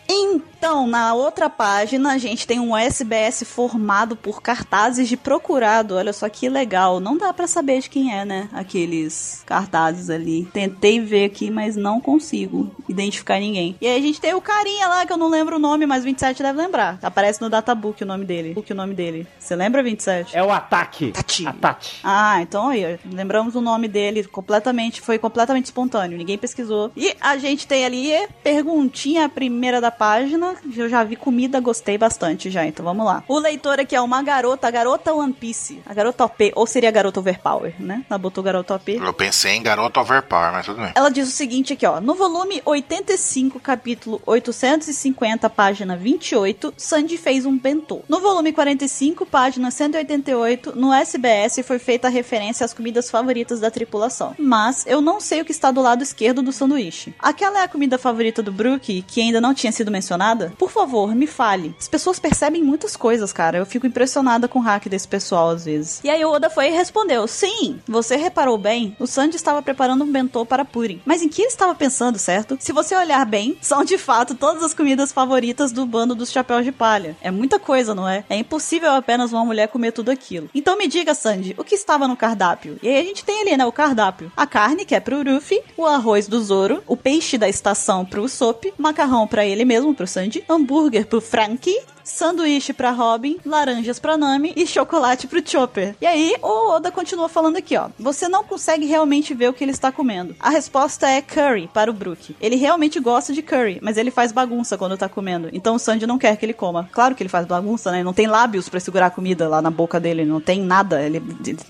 Então, 0.59 0.85
na 0.87 1.13
outra 1.13 1.49
página, 1.49 2.11
a 2.11 2.17
gente 2.17 2.45
tem 2.45 2.59
um 2.59 2.75
SBS 2.75 3.43
formado 3.45 4.17
por 4.17 4.41
cartazes 4.41 5.07
de 5.07 5.15
procurado. 5.15 5.95
Olha 5.95 6.11
só 6.11 6.27
que 6.27 6.49
legal. 6.49 6.99
Não 6.99 7.17
dá 7.17 7.33
pra 7.33 7.47
saber 7.47 7.79
de 7.79 7.89
quem 7.89 8.13
é, 8.13 8.25
né? 8.25 8.49
Aqueles 8.51 9.41
cartazes 9.45 10.09
ali. 10.09 10.49
Tentei 10.51 10.99
ver 10.99 11.25
aqui, 11.25 11.49
mas 11.49 11.77
não 11.77 12.01
consigo 12.01 12.69
identificar 12.89 13.39
ninguém. 13.39 13.77
E 13.79 13.87
aí 13.87 13.97
a 13.97 14.01
gente 14.01 14.19
tem 14.19 14.33
o 14.33 14.41
carinha 14.41 14.87
lá, 14.87 15.05
que 15.05 15.13
eu 15.13 15.17
não 15.17 15.29
lembro 15.29 15.55
o 15.55 15.59
nome, 15.59 15.85
mas 15.85 16.03
27 16.03 16.43
deve 16.43 16.61
lembrar. 16.61 16.99
Aparece 17.01 17.39
no 17.39 17.49
databook 17.49 18.03
o 18.03 18.07
nome 18.07 18.25
dele. 18.25 18.53
Book 18.53 18.69
o 18.69 18.75
nome 18.75 18.93
dele. 18.93 19.25
Você 19.39 19.55
lembra, 19.55 19.81
27? 19.81 20.35
É 20.35 20.43
o 20.43 20.51
ataque. 20.51 21.13
Tati. 21.13 21.47
A 21.47 21.53
Tati. 21.53 21.99
Ah, 22.03 22.41
então 22.41 22.67
aí, 22.67 22.99
lembramos 23.05 23.55
o 23.55 23.61
nome 23.61 23.87
dele 23.87 24.25
completamente, 24.25 24.99
foi 24.99 25.17
completamente 25.17 25.65
espontâneo. 25.65 26.17
Ninguém 26.17 26.37
pesquisou. 26.49 26.91
E 26.95 27.15
a 27.21 27.37
gente 27.37 27.67
tem 27.67 27.85
ali 27.85 28.11
perguntinha 28.43 29.25
a 29.25 29.29
primeira 29.29 29.79
da 29.79 29.91
página. 29.91 30.55
Eu 30.75 30.89
já 30.89 31.03
vi 31.03 31.15
comida, 31.15 31.59
gostei 31.59 31.97
bastante 31.97 32.49
já, 32.49 32.65
então 32.65 32.83
vamos 32.83 33.05
lá. 33.05 33.23
O 33.27 33.39
leitor 33.39 33.79
aqui 33.79 33.95
é 33.95 34.01
uma 34.01 34.21
garota, 34.21 34.67
a 34.67 34.71
garota 34.71 35.13
One 35.13 35.33
Piece. 35.33 35.81
A 35.85 35.93
garota 35.93 36.25
OP, 36.25 36.51
ou 36.55 36.65
seria 36.65 36.89
a 36.89 36.91
garota 36.91 37.19
Overpower, 37.19 37.73
né? 37.79 38.03
Ela 38.09 38.17
botou 38.17 38.43
garota 38.43 38.75
OP. 38.75 38.95
Eu 38.95 39.13
pensei 39.13 39.53
em 39.53 39.63
garoto 39.63 39.99
overpower, 39.99 40.51
mas 40.51 40.65
tudo 40.65 40.81
bem. 40.81 40.91
Ela 40.95 41.09
diz 41.09 41.27
o 41.27 41.31
seguinte 41.31 41.73
aqui, 41.73 41.85
ó. 41.85 41.99
No 42.01 42.15
volume 42.15 42.61
85, 42.65 43.59
capítulo 43.59 44.21
850, 44.25 45.49
página 45.49 45.95
28, 45.95 46.73
Sandy 46.77 47.17
fez 47.17 47.45
um 47.45 47.57
bentô. 47.57 48.01
No 48.07 48.19
volume 48.19 48.51
45, 48.51 49.25
página 49.25 49.71
188, 49.71 50.73
no 50.75 50.93
SBS 50.93 51.59
foi 51.63 51.79
feita 51.79 52.07
a 52.07 52.11
referência 52.11 52.65
às 52.65 52.73
comidas 52.73 53.09
favoritas 53.09 53.59
da 53.59 53.69
tripulação. 53.69 54.35
Mas 54.37 54.85
eu 54.87 55.01
não 55.01 55.19
sei 55.19 55.41
o 55.41 55.45
que 55.45 55.51
está 55.51 55.71
do 55.71 55.81
lado 55.81 56.03
esquerdo 56.03 56.38
do 56.41 56.51
sanduíche. 56.51 57.13
Aquela 57.19 57.59
é 57.59 57.63
a 57.63 57.67
comida 57.67 57.97
favorita 57.97 58.41
do 58.41 58.51
Brook 58.51 59.03
que 59.07 59.21
ainda 59.21 59.41
não 59.41 59.53
tinha 59.53 59.71
sido 59.71 59.91
mencionada? 59.91 60.53
Por 60.57 60.71
favor, 60.71 61.15
me 61.15 61.27
fale. 61.27 61.75
As 61.79 61.87
pessoas 61.87 62.19
percebem 62.19 62.63
muitas 62.63 62.95
coisas, 62.95 63.33
cara. 63.33 63.57
Eu 63.57 63.65
fico 63.65 63.87
impressionada 63.87 64.47
com 64.47 64.59
o 64.59 64.61
hack 64.61 64.87
desse 64.87 65.07
pessoal 65.07 65.49
às 65.49 65.65
vezes. 65.65 66.01
E 66.03 66.09
aí 66.09 66.23
o 66.23 66.31
Oda 66.31 66.49
foi 66.49 66.67
e 66.67 66.71
respondeu: 66.71 67.27
Sim, 67.27 67.79
você 67.87 68.15
reparou 68.15 68.57
bem, 68.57 68.95
o 68.99 69.07
Sandy 69.07 69.35
estava 69.35 69.61
preparando 69.61 70.03
um 70.03 70.11
bentô 70.11 70.45
para 70.45 70.65
Purim. 70.65 71.01
Mas 71.05 71.21
em 71.21 71.29
que 71.29 71.41
ele 71.41 71.49
estava 71.49 71.75
pensando, 71.75 72.17
certo? 72.17 72.57
Se 72.59 72.71
você 72.71 72.95
olhar 72.95 73.25
bem, 73.25 73.57
são 73.61 73.83
de 73.83 73.97
fato 73.97 74.35
todas 74.35 74.63
as 74.63 74.73
comidas 74.73 75.11
favoritas 75.11 75.71
do 75.71 75.85
bando 75.85 76.15
dos 76.15 76.31
chapéus 76.31 76.63
de 76.63 76.71
palha. 76.71 77.15
É 77.21 77.31
muita 77.31 77.59
coisa, 77.59 77.93
não 77.93 78.07
é? 78.07 78.23
É 78.29 78.37
impossível 78.37 78.91
apenas 78.91 79.31
uma 79.31 79.45
mulher 79.45 79.67
comer 79.67 79.91
tudo 79.91 80.09
aquilo. 80.11 80.49
Então 80.53 80.77
me 80.77 80.87
diga, 80.87 81.13
Sandy, 81.13 81.55
o 81.57 81.63
que 81.63 81.75
estava 81.75 82.07
no 82.07 82.15
cardápio? 82.15 82.79
E 82.81 82.87
aí 82.87 82.97
a 82.97 83.03
gente 83.03 83.25
tem 83.25 83.41
ali, 83.41 83.57
né, 83.57 83.65
o 83.65 83.71
cardápio. 83.71 84.31
A 84.35 84.45
carne, 84.45 84.85
que 84.85 84.95
é 84.95 84.99
pro 84.99 85.23
Ruffy, 85.23 85.61
o 85.75 85.85
arroz 85.85 86.27
do 86.29 86.41
Zoro, 86.41 86.83
o 86.87 86.95
peixe 86.95 87.37
da 87.37 87.49
estação 87.49 88.05
pro 88.05 88.23
Usopp, 88.23 88.73
macarrão 88.77 89.27
para 89.27 89.45
ele 89.45 89.65
mesmo, 89.65 89.93
pro 89.93 90.07
Sandy, 90.07 90.43
hambúrguer 90.47 91.05
pro 91.05 91.19
Frankie, 91.19 91.77
sanduíche 92.09 92.73
pra 92.73 92.91
Robin, 92.91 93.37
laranjas 93.45 93.99
pra 93.99 94.17
Nami 94.17 94.53
e 94.55 94.65
chocolate 94.65 95.27
pro 95.27 95.47
Chopper. 95.47 95.95
E 96.01 96.05
aí, 96.05 96.35
o 96.41 96.71
Oda 96.71 96.91
continua 96.91 97.29
falando 97.29 97.57
aqui, 97.57 97.77
ó. 97.77 97.89
Você 97.99 98.27
não 98.27 98.43
consegue 98.43 98.85
realmente 98.85 99.33
ver 99.33 99.49
o 99.49 99.53
que 99.53 99.63
ele 99.63 99.71
está 99.71 99.91
comendo. 99.91 100.35
A 100.39 100.49
resposta 100.49 101.07
é 101.07 101.21
curry 101.21 101.69
para 101.73 101.91
o 101.91 101.93
Brook. 101.93 102.35
Ele 102.41 102.55
realmente 102.55 102.99
gosta 102.99 103.33
de 103.33 103.41
curry, 103.41 103.79
mas 103.81 103.97
ele 103.97 104.11
faz 104.11 104.31
bagunça 104.31 104.77
quando 104.77 104.97
tá 104.97 105.07
comendo. 105.07 105.49
Então 105.53 105.75
o 105.75 105.79
Sandy 105.79 106.07
não 106.07 106.17
quer 106.17 106.35
que 106.35 106.45
ele 106.45 106.53
coma. 106.53 106.89
Claro 106.91 107.15
que 107.15 107.21
ele 107.23 107.29
faz 107.29 107.45
bagunça, 107.45 107.91
né? 107.91 108.03
Não 108.03 108.13
tem 108.13 108.27
lábios 108.27 108.67
para 108.67 108.79
segurar 108.79 109.07
a 109.07 109.11
comida 109.11 109.47
lá 109.47 109.61
na 109.61 109.69
boca 109.69 109.99
dele, 109.99 110.25
não 110.25 110.41
tem 110.41 110.61
nada. 110.61 111.01
Ele, 111.01 111.21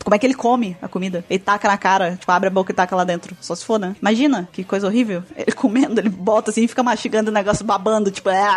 como 0.04 0.16
é 0.16 0.20
que 0.20 0.26
ele 0.26 0.34
come 0.34 0.78
a 0.82 0.88
comida? 0.88 1.24
Ele 1.30 1.40
taca 1.40 1.68
na 1.68 1.78
cara, 1.78 2.16
tipo, 2.16 2.32
abre 2.32 2.48
a 2.48 2.52
boca 2.52 2.72
e 2.72 2.76
taca 2.76 2.96
lá 2.96 3.04
dentro. 3.04 3.36
Só 3.42 3.56
se 3.56 3.66
for, 3.66 3.80
né? 3.80 3.96
Imagina, 4.02 4.49
que 4.52 4.64
coisa 4.64 4.88
horrível. 4.88 5.24
Ele 5.36 5.52
comendo, 5.52 6.00
ele 6.00 6.10
bota 6.10 6.52
assim, 6.52 6.68
fica 6.68 6.84
mastigando 6.84 7.30
o 7.30 7.34
negócio, 7.34 7.66
babando, 7.66 8.12
tipo, 8.12 8.30
é... 8.30 8.50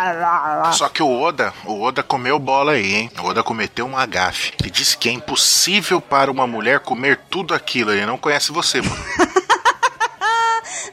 Só 0.73 0.89
que 0.89 1.01
o 1.01 1.09
Oda, 1.21 1.53
o 1.65 1.81
Oda 1.81 2.03
comeu 2.03 2.37
bola 2.39 2.73
aí, 2.73 2.93
hein? 2.93 3.11
O 3.19 3.27
Oda 3.27 3.43
cometeu 3.43 3.85
um 3.85 3.97
agafe. 3.97 4.53
Ele 4.59 4.69
disse 4.69 4.97
que 4.97 5.09
é 5.09 5.11
impossível 5.11 6.01
para 6.01 6.31
uma 6.31 6.47
mulher 6.47 6.79
comer 6.79 7.19
tudo 7.29 7.53
aquilo. 7.53 7.91
Ele 7.91 8.05
não 8.05 8.17
conhece 8.17 8.51
você, 8.51 8.81
mano. 8.81 8.95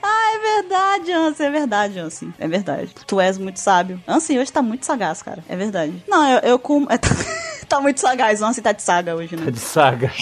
ah, 0.02 0.32
é 0.34 0.60
verdade, 0.60 1.12
Ansem, 1.12 1.46
é 1.46 1.50
verdade, 1.50 1.98
Ansem. 1.98 2.34
É 2.38 2.48
verdade. 2.48 2.94
Tu 3.06 3.20
és 3.20 3.38
muito 3.38 3.58
sábio. 3.58 4.02
Ansem 4.06 4.38
hoje 4.38 4.52
tá 4.52 4.62
muito 4.62 4.86
sagaz, 4.86 5.22
cara. 5.22 5.42
É 5.48 5.56
verdade. 5.56 6.02
Não, 6.08 6.28
eu, 6.28 6.38
eu 6.40 6.58
como... 6.58 6.86
É, 6.90 6.96
tá... 6.98 7.08
tá 7.68 7.80
muito 7.80 8.00
sagaz. 8.00 8.42
Ansem 8.42 8.62
tá 8.62 8.72
de 8.72 8.82
saga 8.82 9.14
hoje, 9.14 9.36
né? 9.36 9.46
Tá 9.46 9.50
de 9.50 9.60
saga. 9.60 10.12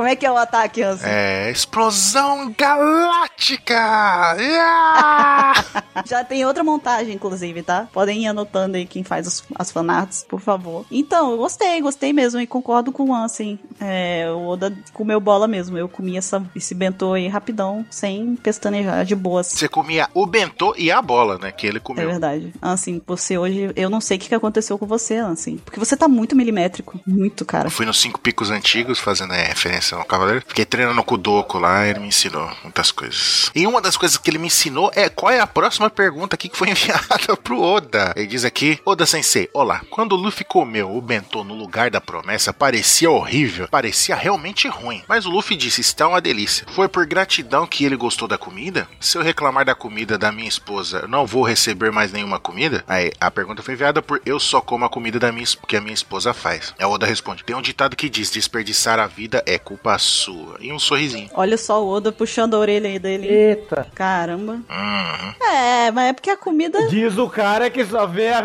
Como 0.00 0.08
é 0.08 0.16
que 0.16 0.24
é 0.24 0.32
o 0.32 0.36
ataque, 0.38 0.80
Ansem? 0.82 1.06
É, 1.10 1.50
explosão 1.50 2.54
galáctica! 2.56 4.34
Yeah! 4.38 5.64
Já 6.08 6.24
tem 6.24 6.42
outra 6.46 6.64
montagem, 6.64 7.14
inclusive, 7.14 7.62
tá? 7.62 7.86
Podem 7.92 8.22
ir 8.22 8.26
anotando 8.28 8.78
aí 8.78 8.86
quem 8.86 9.04
faz 9.04 9.26
os, 9.26 9.44
as 9.54 9.70
fanarts, 9.70 10.24
por 10.26 10.40
favor. 10.40 10.86
Então, 10.90 11.32
eu 11.32 11.36
gostei, 11.36 11.82
gostei 11.82 12.14
mesmo 12.14 12.40
e 12.40 12.46
concordo 12.46 12.92
com 12.92 13.10
o 13.10 13.14
Ansem. 13.14 13.58
É, 13.78 14.26
o 14.30 14.46
Oda 14.48 14.74
comeu 14.94 15.20
bola 15.20 15.46
mesmo. 15.46 15.76
Eu 15.76 15.86
comi 15.86 16.16
essa, 16.16 16.42
esse 16.56 16.74
bentô 16.74 17.12
aí 17.12 17.28
rapidão, 17.28 17.84
sem 17.90 18.36
pestanejar, 18.36 19.04
de 19.04 19.14
boas. 19.14 19.48
Você 19.48 19.68
comia 19.68 20.08
o 20.14 20.24
bentô 20.26 20.74
e 20.78 20.90
a 20.90 21.02
bola, 21.02 21.36
né? 21.36 21.52
Que 21.52 21.66
ele 21.66 21.76
É 21.76 21.80
comeu. 21.80 22.08
verdade. 22.08 22.54
Ansem, 22.62 23.02
você 23.06 23.36
hoje, 23.36 23.70
eu 23.76 23.90
não 23.90 24.00
sei 24.00 24.16
o 24.16 24.20
que 24.20 24.28
que 24.30 24.34
aconteceu 24.34 24.78
com 24.78 24.86
você, 24.86 25.16
Ansem. 25.16 25.58
Porque 25.58 25.78
você 25.78 25.94
tá 25.94 26.08
muito 26.08 26.34
milimétrico. 26.34 26.98
Muito, 27.06 27.44
cara. 27.44 27.66
Eu 27.66 27.70
fui 27.70 27.84
nos 27.84 28.00
cinco 28.00 28.18
picos 28.18 28.50
antigos, 28.50 28.98
fazendo 28.98 29.34
é, 29.34 29.44
referência 29.44 29.89
ao 29.92 30.04
Cavaleiro. 30.04 30.44
Fiquei 30.46 30.64
treinando 30.64 31.02
com 31.02 31.14
o 31.14 31.58
lá, 31.58 31.86
ele 31.86 32.00
me 32.00 32.08
ensinou 32.08 32.50
muitas 32.62 32.90
coisas. 32.90 33.50
E 33.54 33.66
uma 33.66 33.80
das 33.80 33.96
coisas 33.96 34.16
que 34.18 34.30
ele 34.30 34.38
me 34.38 34.46
ensinou 34.46 34.90
é 34.94 35.08
qual 35.08 35.32
é 35.32 35.40
a 35.40 35.46
próxima 35.46 35.90
pergunta 35.90 36.34
aqui 36.34 36.48
que 36.48 36.56
foi 36.56 36.70
enviada 36.70 37.36
pro 37.42 37.60
Oda. 37.60 38.12
Ele 38.16 38.26
diz 38.26 38.44
aqui: 38.44 38.80
Oda 38.84 39.06
Sensei, 39.06 39.48
olá. 39.52 39.82
Quando 39.90 40.12
o 40.12 40.16
Luffy 40.16 40.44
comeu 40.44 40.94
o 40.94 41.00
bentô 41.00 41.44
no 41.44 41.54
lugar 41.54 41.90
da 41.90 42.00
promessa, 42.00 42.52
parecia 42.52 43.10
horrível, 43.10 43.68
parecia 43.68 44.14
realmente 44.14 44.68
ruim. 44.68 45.02
Mas 45.08 45.26
o 45.26 45.30
Luffy 45.30 45.56
disse: 45.56 45.80
está 45.80 46.08
uma 46.08 46.20
delícia. 46.20 46.66
Foi 46.74 46.88
por 46.88 47.06
gratidão 47.06 47.66
que 47.66 47.84
ele 47.84 47.96
gostou 47.96 48.28
da 48.28 48.38
comida? 48.38 48.88
Se 48.98 49.18
eu 49.18 49.22
reclamar 49.22 49.64
da 49.64 49.74
comida 49.74 50.16
da 50.16 50.32
minha 50.32 50.48
esposa, 50.48 51.06
não 51.08 51.26
vou 51.26 51.42
receber 51.42 51.90
mais 51.90 52.12
nenhuma 52.12 52.38
comida? 52.38 52.84
Aí 52.86 53.12
a 53.20 53.30
pergunta 53.30 53.62
foi 53.62 53.74
enviada 53.74 54.02
por 54.02 54.20
eu 54.24 54.38
só 54.38 54.60
como 54.60 54.84
a 54.84 54.88
comida 54.88 55.18
da 55.18 55.32
minha, 55.32 55.46
que 55.66 55.76
a 55.76 55.80
minha 55.80 55.94
esposa 55.94 56.32
faz. 56.32 56.74
A 56.78 56.88
Oda 56.88 57.06
responde: 57.06 57.44
tem 57.44 57.56
um 57.56 57.62
ditado 57.62 57.96
que 57.96 58.08
diz: 58.08 58.30
desperdiçar 58.30 58.98
a 58.98 59.06
vida 59.06 59.42
é 59.46 59.58
culpa 59.58 59.79
sua. 59.98 60.56
E 60.60 60.72
um 60.72 60.78
sorrisinho. 60.78 61.28
Olha 61.34 61.56
só 61.56 61.82
o 61.82 61.88
Oda 61.88 62.12
puxando 62.12 62.54
a 62.54 62.58
orelha 62.58 62.88
aí 62.88 62.98
dele. 62.98 63.28
Eita. 63.28 63.86
Caramba. 63.94 64.52
Uhum. 64.52 65.46
É, 65.46 65.90
mas 65.90 66.10
é 66.10 66.12
porque 66.12 66.30
a 66.30 66.36
comida. 66.36 66.88
Diz 66.88 67.18
o 67.18 67.28
cara 67.28 67.70
que 67.70 67.84
só 67.84 68.06
vê 68.06 68.28
a 68.28 68.42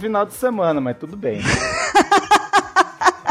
final 0.00 0.26
de 0.26 0.34
semana, 0.34 0.80
mas 0.80 0.96
tudo 0.98 1.16
bem. 1.16 1.40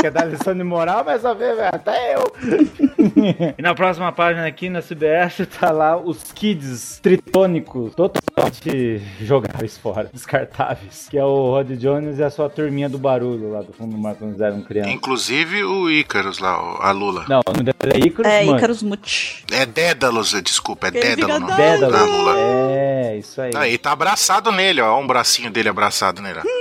Quer 0.02 0.12
dar 0.12 0.26
lição 0.26 0.56
de 0.56 0.64
moral, 0.64 1.04
mas 1.06 1.22
só 1.22 1.34
vê, 1.34 1.54
velho, 1.54 1.70
até 1.72 2.16
eu. 2.16 2.24
e 3.58 3.62
na 3.62 3.76
próxima 3.76 4.12
página 4.12 4.47
aqui 4.47 4.70
na 4.70 4.82
CBS 4.82 5.47
tá 5.60 5.72
lá 5.72 5.95
os 5.97 6.32
kids 6.34 6.99
tritônicos, 7.02 7.93
totalmente 7.93 9.02
jogáveis 9.22 9.78
fora, 9.78 10.10
descartáveis. 10.14 11.08
Que 11.10 11.18
é 11.18 11.24
o 11.24 11.52
Rod 11.52 11.70
Jones 11.72 12.18
e 12.20 12.24
a 12.24 12.30
sua 12.30 12.49
turminha 12.49 12.89
do 12.89 12.97
barulho 12.97 13.52
lá 13.52 13.62
do 13.62 13.72
fundo 13.74 13.91
do 13.95 13.97
mar 14.02 14.16
quando 14.16 14.32
eles 14.32 14.41
eram 14.41 14.62
crianças. 14.62 14.91
Inclusive 14.93 15.64
o 15.64 15.89
Ícaros 15.89 16.39
lá, 16.39 16.54
a 16.80 16.91
Lula. 16.91 17.26
Não, 17.30 17.41
o 17.47 17.52
nome 17.52 17.64
dele 17.64 17.93
é 18.04 18.08
Icarus, 18.08 18.32
É, 18.32 18.43
mano. 18.45 18.58
Icarus 18.58 18.84
Much. 18.84 19.43
É 19.52 19.66
Dédalos, 19.66 20.32
desculpa, 20.43 20.88
é 20.88 20.89
Ele 20.89 21.02
fica 21.02 21.16
Dédalo. 21.28 21.39
não. 21.47 21.56
Dédalo. 21.56 21.91
Da 21.91 22.04
Lula. 22.06 22.34
É, 22.39 23.18
isso 23.18 23.41
aí. 23.41 23.52
Aí 23.56 23.78
tá 23.78 23.91
abraçado 23.91 24.52
nele, 24.52 24.82
ó. 24.82 24.99
Um 24.99 25.06
bracinho 25.08 25.52
dele 25.52 25.70
abraçado 25.70 26.22
nele. 26.22 26.39
ó. 26.39 26.61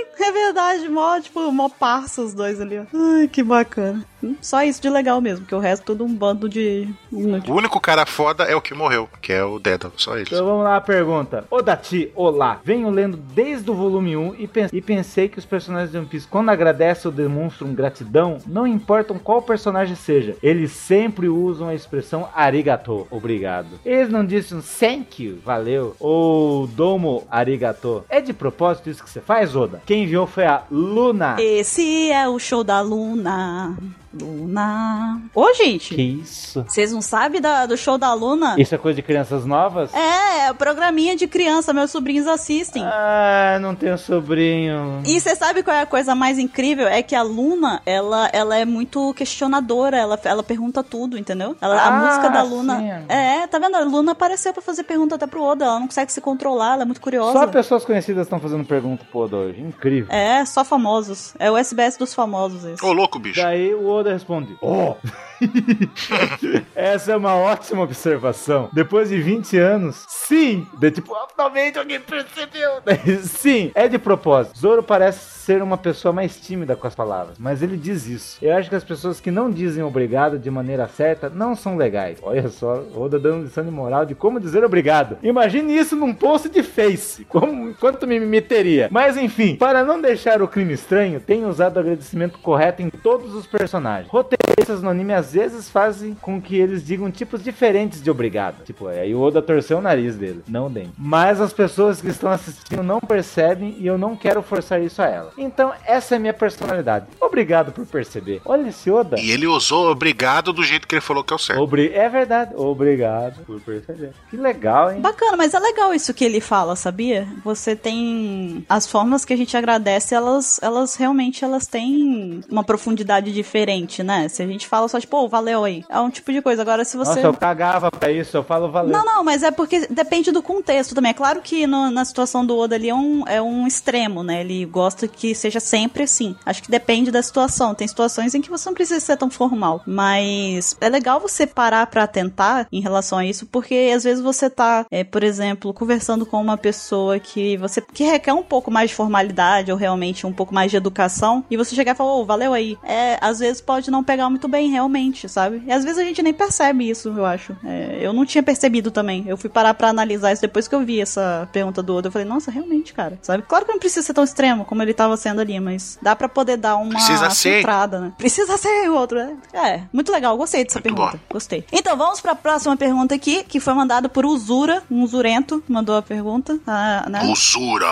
Verdade, 0.51 0.89
mó, 0.89 1.17
tipo, 1.21 1.49
mó 1.49 1.69
parça 1.69 2.21
os 2.21 2.33
dois 2.33 2.59
ali, 2.59 2.77
ó. 2.77 2.83
Ai, 2.93 3.29
que 3.29 3.41
bacana. 3.41 4.05
Hum, 4.23 4.35
Só 4.41 4.63
isso 4.63 4.81
de 4.81 4.89
legal 4.89 5.19
mesmo, 5.21 5.45
que 5.45 5.55
o 5.55 5.59
resto 5.59 5.85
tudo 5.85 6.03
um 6.03 6.13
bando 6.13 6.47
de. 6.47 6.87
O 7.11 7.53
único 7.53 7.79
cara 7.79 8.05
foda 8.05 8.43
é 8.43 8.55
o 8.55 8.61
que 8.61 8.73
morreu, 8.73 9.09
que 9.21 9.33
é 9.33 9.43
o 9.43 9.59
Dédalo, 9.59 9.93
só 9.97 10.15
ele. 10.15 10.25
Então 10.27 10.45
vamos 10.45 10.63
lá 10.63 10.77
a 10.77 10.81
pergunta. 10.81 11.45
Ô 11.49 11.61
Dati, 11.61 12.11
olá. 12.15 12.59
Venho 12.63 12.89
lendo 12.89 13.17
desde 13.17 13.69
o 13.69 13.73
volume 13.73 14.15
1 14.15 14.35
e, 14.35 14.49
e 14.73 14.81
pensei 14.81 15.27
que 15.27 15.39
os 15.39 15.45
personagens 15.45 15.91
de 15.91 15.97
One 15.97 16.07
Piece, 16.07 16.27
quando 16.27 16.49
agradecem 16.49 17.09
ou 17.09 17.15
demonstram 17.15 17.73
gratidão, 17.73 18.37
não 18.45 18.67
importam 18.67 19.17
qual 19.17 19.41
personagem 19.41 19.95
seja, 19.95 20.35
eles 20.41 20.71
sempre 20.71 21.27
usam 21.27 21.67
a 21.67 21.75
expressão 21.75 22.29
arigato, 22.35 23.07
obrigado. 23.09 23.79
Eles 23.85 24.09
não 24.09 24.25
dizem 24.25 24.57
um 24.57 24.61
thank 24.61 25.23
you, 25.23 25.39
valeu, 25.43 25.95
ou 25.99 26.67
domo 26.67 27.23
arigato. 27.29 28.03
É 28.09 28.21
de 28.21 28.33
propósito 28.33 28.89
isso 28.89 29.03
que 29.03 29.09
você 29.09 29.21
faz, 29.21 29.55
Oda? 29.55 29.81
Quem 29.85 30.03
enviou 30.03 30.27
foi 30.27 30.45
a 30.45 30.63
Luna. 30.71 31.35
Esse 31.39 32.11
é 32.11 32.27
o 32.27 32.37
show 32.39 32.63
da 32.63 32.81
Luna. 32.81 33.75
Luna. 34.13 35.21
Ô, 35.33 35.53
gente, 35.53 35.95
Que 35.95 36.01
isso? 36.01 36.63
vocês 36.67 36.91
não 36.91 37.01
sabem 37.01 37.39
da- 37.41 37.65
do 37.65 37.77
show 37.77 37.97
da 37.97 38.13
Luna? 38.13 38.55
Isso 38.57 38.73
é 38.75 38.77
coisa 38.77 38.95
de 38.95 39.01
crianças 39.01 39.45
novas? 39.45 39.93
É, 39.93 40.47
é 40.47 40.51
o 40.51 40.55
programinha 40.55 41.15
de 41.15 41.27
criança, 41.27 41.73
meus 41.73 41.91
sobrinhos 41.91 42.27
assistem. 42.27 42.83
Ah, 42.85 43.57
não 43.61 43.75
tenho 43.75 43.97
sobrinho. 43.97 45.01
E 45.05 45.19
você 45.19 45.35
sabe 45.35 45.63
qual 45.63 45.75
é 45.75 45.81
a 45.81 45.85
coisa 45.85 46.13
mais 46.15 46.37
incrível? 46.39 46.87
É 46.87 47.01
que 47.01 47.15
a 47.15 47.21
Luna, 47.21 47.81
ela, 47.85 48.29
ela 48.33 48.57
é 48.57 48.65
muito 48.65 49.13
questionadora, 49.13 49.97
ela, 49.97 50.19
ela 50.23 50.43
pergunta 50.43 50.83
tudo, 50.83 51.17
entendeu? 51.17 51.55
Ela- 51.61 51.75
a 51.81 51.87
Ah, 51.87 51.91
música 51.91 52.29
da 52.29 52.43
Luna. 52.43 52.79
sim. 52.79 52.89
É, 53.09 53.47
tá 53.47 53.59
vendo? 53.59 53.75
A 53.75 53.83
Luna 53.83 54.11
apareceu 54.11 54.53
pra 54.53 54.61
fazer 54.61 54.83
pergunta 54.83 55.15
até 55.15 55.27
pro 55.27 55.41
Oda, 55.43 55.65
ela 55.65 55.79
não 55.79 55.87
consegue 55.87 56.11
se 56.11 56.21
controlar, 56.21 56.73
ela 56.73 56.81
é 56.83 56.85
muito 56.85 57.01
curiosa. 57.01 57.33
Só 57.39 57.47
pessoas 57.47 57.85
conhecidas 57.85 58.25
estão 58.25 58.39
fazendo 58.39 58.65
pergunta 58.65 59.05
pro 59.09 59.21
Oda 59.21 59.37
hoje. 59.37 59.61
Incrível. 59.61 60.11
É, 60.11 60.43
só 60.45 60.63
famosos. 60.65 61.33
É 61.39 61.49
o 61.49 61.57
SBS 61.57 61.97
dos 61.97 62.13
famosos 62.13 62.63
esse. 62.65 62.83
Ô, 62.85 62.91
louco, 62.93 63.19
bicho. 63.19 63.41
Daí 63.41 63.73
o 63.73 63.87
Oda 63.89 64.00
responde: 64.09 64.55
Oh! 64.61 64.95
Essa 66.75 67.13
é 67.13 67.17
uma 67.17 67.35
ótima 67.35 67.83
observação. 67.83 68.69
Depois 68.73 69.09
de 69.09 69.21
20 69.21 69.57
anos, 69.57 70.05
sim! 70.07 70.67
De 70.79 70.91
tipo, 70.91 71.13
"Ah, 71.15 71.27
finalmente 71.29 71.77
alguém 71.77 71.99
percebeu. 71.99 72.71
sim, 73.23 73.71
é 73.75 73.87
de 73.87 73.97
propósito. 73.97 74.57
Zoro 74.57 74.83
parece 74.83 75.19
ser 75.41 75.61
uma 75.61 75.77
pessoa 75.77 76.13
mais 76.13 76.39
tímida 76.39 76.75
com 76.75 76.87
as 76.87 76.95
palavras, 76.95 77.37
mas 77.39 77.61
ele 77.61 77.75
diz 77.77 78.07
isso. 78.07 78.37
Eu 78.41 78.55
acho 78.55 78.69
que 78.69 78.75
as 78.75 78.83
pessoas 78.83 79.19
que 79.19 79.31
não 79.31 79.49
dizem 79.49 79.83
obrigado 79.83 80.37
de 80.37 80.49
maneira 80.51 80.87
certa 80.87 81.29
não 81.29 81.55
são 81.55 81.75
legais. 81.77 82.19
Olha 82.21 82.47
só, 82.49 82.83
Oda 82.95 83.19
dando 83.19 83.43
lição 83.43 83.63
de 83.65 83.71
moral 83.71 84.05
de 84.05 84.15
como 84.15 84.39
dizer 84.39 84.63
obrigado. 84.63 85.17
Imagine 85.23 85.75
isso 85.77 85.95
num 85.95 86.13
post 86.13 86.49
de 86.49 86.61
Face. 86.63 87.25
Como, 87.25 87.73
quanto 87.75 88.07
me 88.07 88.19
meteria? 88.19 88.87
Mas 88.91 89.17
enfim, 89.17 89.55
para 89.55 89.83
não 89.83 89.99
deixar 89.99 90.41
o 90.41 90.47
crime 90.47 90.73
estranho, 90.73 91.19
tenho 91.19 91.47
usado 91.49 91.77
o 91.77 91.79
agradecimento 91.79 92.37
correto 92.39 92.81
em 92.81 92.89
todos 92.89 93.33
os 93.33 93.47
personagens. 93.47 93.71
Roteiristas 94.07 94.81
no 94.81 94.89
anime 94.89 95.13
às 95.13 95.33
vezes 95.33 95.69
fazem 95.69 96.15
com 96.21 96.41
que 96.41 96.55
eles 96.55 96.85
digam 96.85 97.11
tipos 97.11 97.43
diferentes 97.43 98.01
de 98.01 98.09
obrigado. 98.09 98.63
Tipo, 98.63 98.87
aí 98.87 99.13
o 99.13 99.21
Oda 99.21 99.41
torceu 99.41 99.77
o 99.77 99.81
nariz 99.81 100.15
dele, 100.15 100.43
não 100.47 100.71
dente. 100.71 100.91
Mas 100.97 101.41
as 101.41 101.53
pessoas 101.53 102.01
que 102.01 102.09
estão 102.09 102.29
assistindo 102.29 102.83
não 102.83 102.99
percebem 102.99 103.75
e 103.77 103.87
eu 103.87 103.97
não 103.97 104.15
quero 104.15 104.41
forçar 104.41 104.81
isso 104.81 105.01
a 105.01 105.05
elas. 105.05 105.33
Então, 105.37 105.73
essa 105.85 106.15
é 106.15 106.17
a 106.17 106.19
minha 106.19 106.33
personalidade. 106.33 107.07
Obrigado 107.19 107.71
por 107.71 107.85
perceber. 107.85 108.41
Olha 108.45 108.69
esse 108.69 108.89
Oda. 108.89 109.19
E 109.19 109.31
ele 109.31 109.47
usou 109.47 109.89
obrigado 109.89 110.53
do 110.53 110.63
jeito 110.63 110.87
que 110.87 110.95
ele 110.95 111.01
falou 111.01 111.23
que 111.23 111.33
é 111.33 111.35
o 111.35 111.39
certo. 111.39 111.61
Obri... 111.61 111.91
É 111.93 112.07
verdade. 112.09 112.53
Obrigado 112.55 113.43
por 113.45 113.59
perceber. 113.61 114.11
Que 114.29 114.37
legal, 114.37 114.91
hein? 114.91 115.01
Bacana, 115.01 115.37
mas 115.37 115.53
é 115.53 115.59
legal 115.59 115.93
isso 115.93 116.13
que 116.13 116.23
ele 116.23 116.39
fala, 116.39 116.75
sabia? 116.75 117.27
Você 117.43 117.75
tem 117.75 118.65
as 118.69 118.87
formas 118.87 119.25
que 119.25 119.33
a 119.33 119.37
gente 119.37 119.55
agradece, 119.57 120.15
elas, 120.15 120.59
elas 120.61 120.95
realmente 120.95 121.43
elas 121.43 121.67
têm 121.67 122.41
uma 122.49 122.63
profundidade 122.63 123.31
diferente, 123.33 123.80
né? 124.03 124.27
Se 124.29 124.41
a 124.43 124.47
gente 124.47 124.67
fala 124.67 124.87
só 124.87 124.99
tipo, 124.99 125.17
oh, 125.17 125.27
valeu 125.27 125.63
aí, 125.63 125.83
é 125.89 125.99
um 125.99 126.09
tipo 126.09 126.31
de 126.31 126.41
coisa. 126.41 126.61
Agora 126.61 126.83
se 126.85 126.97
você 126.97 127.15
Nossa, 127.15 127.21
eu 127.27 127.33
cagava 127.33 127.91
pra 127.91 128.11
isso, 128.11 128.35
eu 128.37 128.43
falo 128.43 128.71
valeu. 128.71 128.91
Não, 128.91 129.03
não, 129.05 129.23
mas 129.23 129.43
é 129.43 129.51
porque 129.51 129.87
depende 129.89 130.31
do 130.31 130.41
contexto 130.41 130.93
também. 130.95 131.11
É 131.11 131.13
claro 131.13 131.41
que 131.41 131.65
no- 131.67 131.89
na 131.91 132.05
situação 132.05 132.45
do 132.45 132.57
Oda 132.57 132.75
ali 132.75 132.89
é 132.89 132.95
um, 132.95 133.27
é 133.27 133.41
um 133.41 133.65
extremo, 133.67 134.23
né? 134.23 134.41
Ele 134.41 134.65
gosta 134.65 135.07
que 135.07 135.33
seja 135.35 135.59
sempre 135.59 136.03
assim. 136.03 136.35
Acho 136.45 136.61
que 136.63 136.71
depende 136.71 137.11
da 137.11 137.21
situação. 137.21 137.73
Tem 137.75 137.87
situações 137.87 138.33
em 138.35 138.41
que 138.41 138.49
você 138.49 138.67
não 138.69 138.73
precisa 138.73 138.99
ser 138.99 139.17
tão 139.17 139.29
formal. 139.29 139.81
Mas 139.85 140.75
é 140.81 140.89
legal 140.89 141.19
você 141.19 141.45
parar 141.47 141.85
pra 141.87 142.03
atentar 142.03 142.67
em 142.71 142.81
relação 142.81 143.17
a 143.19 143.25
isso, 143.25 143.45
porque 143.45 143.91
às 143.95 144.03
vezes 144.03 144.21
você 144.23 144.49
tá, 144.49 144.85
é, 144.91 145.03
por 145.03 145.23
exemplo, 145.23 145.73
conversando 145.73 146.25
com 146.25 146.41
uma 146.41 146.57
pessoa 146.57 147.19
que 147.19 147.57
você 147.57 147.81
que 147.81 148.03
requer 148.03 148.33
um 148.33 148.43
pouco 148.43 148.69
mais 148.71 148.89
de 148.89 148.95
formalidade 148.95 149.71
ou 149.71 149.77
realmente 149.77 150.25
um 150.27 150.33
pouco 150.33 150.53
mais 150.53 150.71
de 150.71 150.77
educação, 150.77 151.43
e 151.49 151.57
você 151.57 151.75
chegar 151.75 151.93
e 151.93 151.95
falar, 151.95 152.13
ô, 152.15 152.25
valeu 152.25 152.53
aí. 152.53 152.77
É, 152.83 153.17
às 153.21 153.39
vezes 153.39 153.61
pode 153.71 153.89
não 153.89 154.03
pegar 154.03 154.29
muito 154.29 154.49
bem, 154.49 154.69
realmente, 154.69 155.29
sabe? 155.29 155.63
E 155.65 155.71
às 155.71 155.85
vezes 155.85 155.97
a 155.97 156.03
gente 156.03 156.21
nem 156.21 156.33
percebe 156.33 156.89
isso, 156.89 157.07
eu 157.07 157.25
acho. 157.25 157.55
É, 157.63 157.99
eu 158.01 158.11
não 158.11 158.25
tinha 158.25 158.43
percebido 158.43 158.91
também. 158.91 159.23
Eu 159.25 159.37
fui 159.37 159.49
parar 159.49 159.73
pra 159.73 159.87
analisar 159.87 160.33
isso 160.33 160.41
depois 160.41 160.67
que 160.67 160.75
eu 160.75 160.81
vi 160.81 160.99
essa 160.99 161.47
pergunta 161.53 161.81
do 161.81 161.95
Oda. 161.95 162.09
Eu 162.09 162.11
falei, 162.11 162.27
nossa, 162.27 162.51
realmente, 162.51 162.91
cara, 162.93 163.17
sabe? 163.21 163.43
Claro 163.47 163.65
que 163.65 163.71
não 163.71 163.79
precisa 163.79 164.05
ser 164.05 164.13
tão 164.13 164.25
extremo 164.25 164.65
como 164.65 164.83
ele 164.83 164.93
tava 164.93 165.15
sendo 165.15 165.39
ali, 165.39 165.57
mas 165.61 165.97
dá 166.01 166.13
pra 166.17 166.27
poder 166.27 166.57
dar 166.57 166.75
uma 166.75 166.95
Precisa 166.95 167.29
ser. 167.29 167.65
né? 167.65 168.11
Precisa 168.17 168.57
ser 168.57 168.89
o 168.89 168.93
outro, 168.95 169.17
né? 169.17 169.37
É, 169.53 169.83
muito 169.93 170.11
legal, 170.11 170.35
gostei 170.35 170.65
dessa 170.65 170.79
Muito 170.79 170.93
pergunta. 170.93 171.17
bom. 171.17 171.33
Gostei. 171.35 171.63
Então, 171.71 171.95
vamos 171.95 172.19
pra 172.19 172.35
próxima 172.35 172.75
pergunta 172.75 173.15
aqui, 173.15 173.41
que 173.45 173.61
foi 173.61 173.73
mandada 173.73 174.09
por 174.09 174.25
Uzura, 174.25 174.83
um 174.91 175.07
Zurento, 175.07 175.63
mandou 175.65 175.95
a 175.95 176.01
pergunta, 176.01 176.59
ah, 176.67 177.05
né? 177.09 177.23
Usura! 177.31 177.87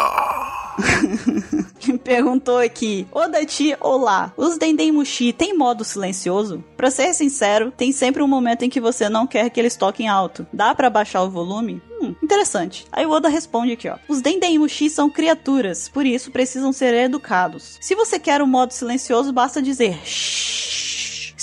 Perguntou 2.04 2.58
aqui, 2.58 3.06
Odachi, 3.12 3.76
olá, 3.82 4.32
os 4.38 4.58
Dendemushi 4.58 5.34
tem 5.34 5.58
modo 5.58 5.69
silencioso? 5.84 6.64
Pra 6.76 6.92
ser 6.92 7.14
sincero, 7.14 7.72
tem 7.72 7.92
sempre 7.92 8.22
um 8.22 8.28
momento 8.28 8.64
em 8.64 8.70
que 8.70 8.82
você 8.82 9.10
não 9.10 9.28
quer 9.28 9.50
que 9.50 9.60
eles 9.60 9.76
toquem 9.76 10.08
alto. 10.08 10.46
Dá 10.52 10.74
pra 10.74 10.90
baixar 10.90 11.24
o 11.24 11.30
volume? 11.30 11.82
Hum, 12.02 12.16
interessante. 12.24 12.86
Aí 12.92 13.06
o 13.06 13.12
Oda 13.12 13.28
responde 13.28 13.74
aqui, 13.74 13.90
ó. 13.90 13.98
Os 14.08 14.22
Dendemushi 14.22 14.90
são 14.90 15.10
criaturas, 15.10 15.90
por 15.90 16.06
isso 16.06 16.32
precisam 16.32 16.72
ser 16.72 16.94
educados. 16.94 17.78
Se 17.82 17.96
você 17.96 18.18
quer 18.20 18.42
o 18.42 18.48
modo 18.48 18.72
silencioso, 18.72 19.34
basta 19.34 19.62
dizer 19.62 20.00
shh. 20.06 20.79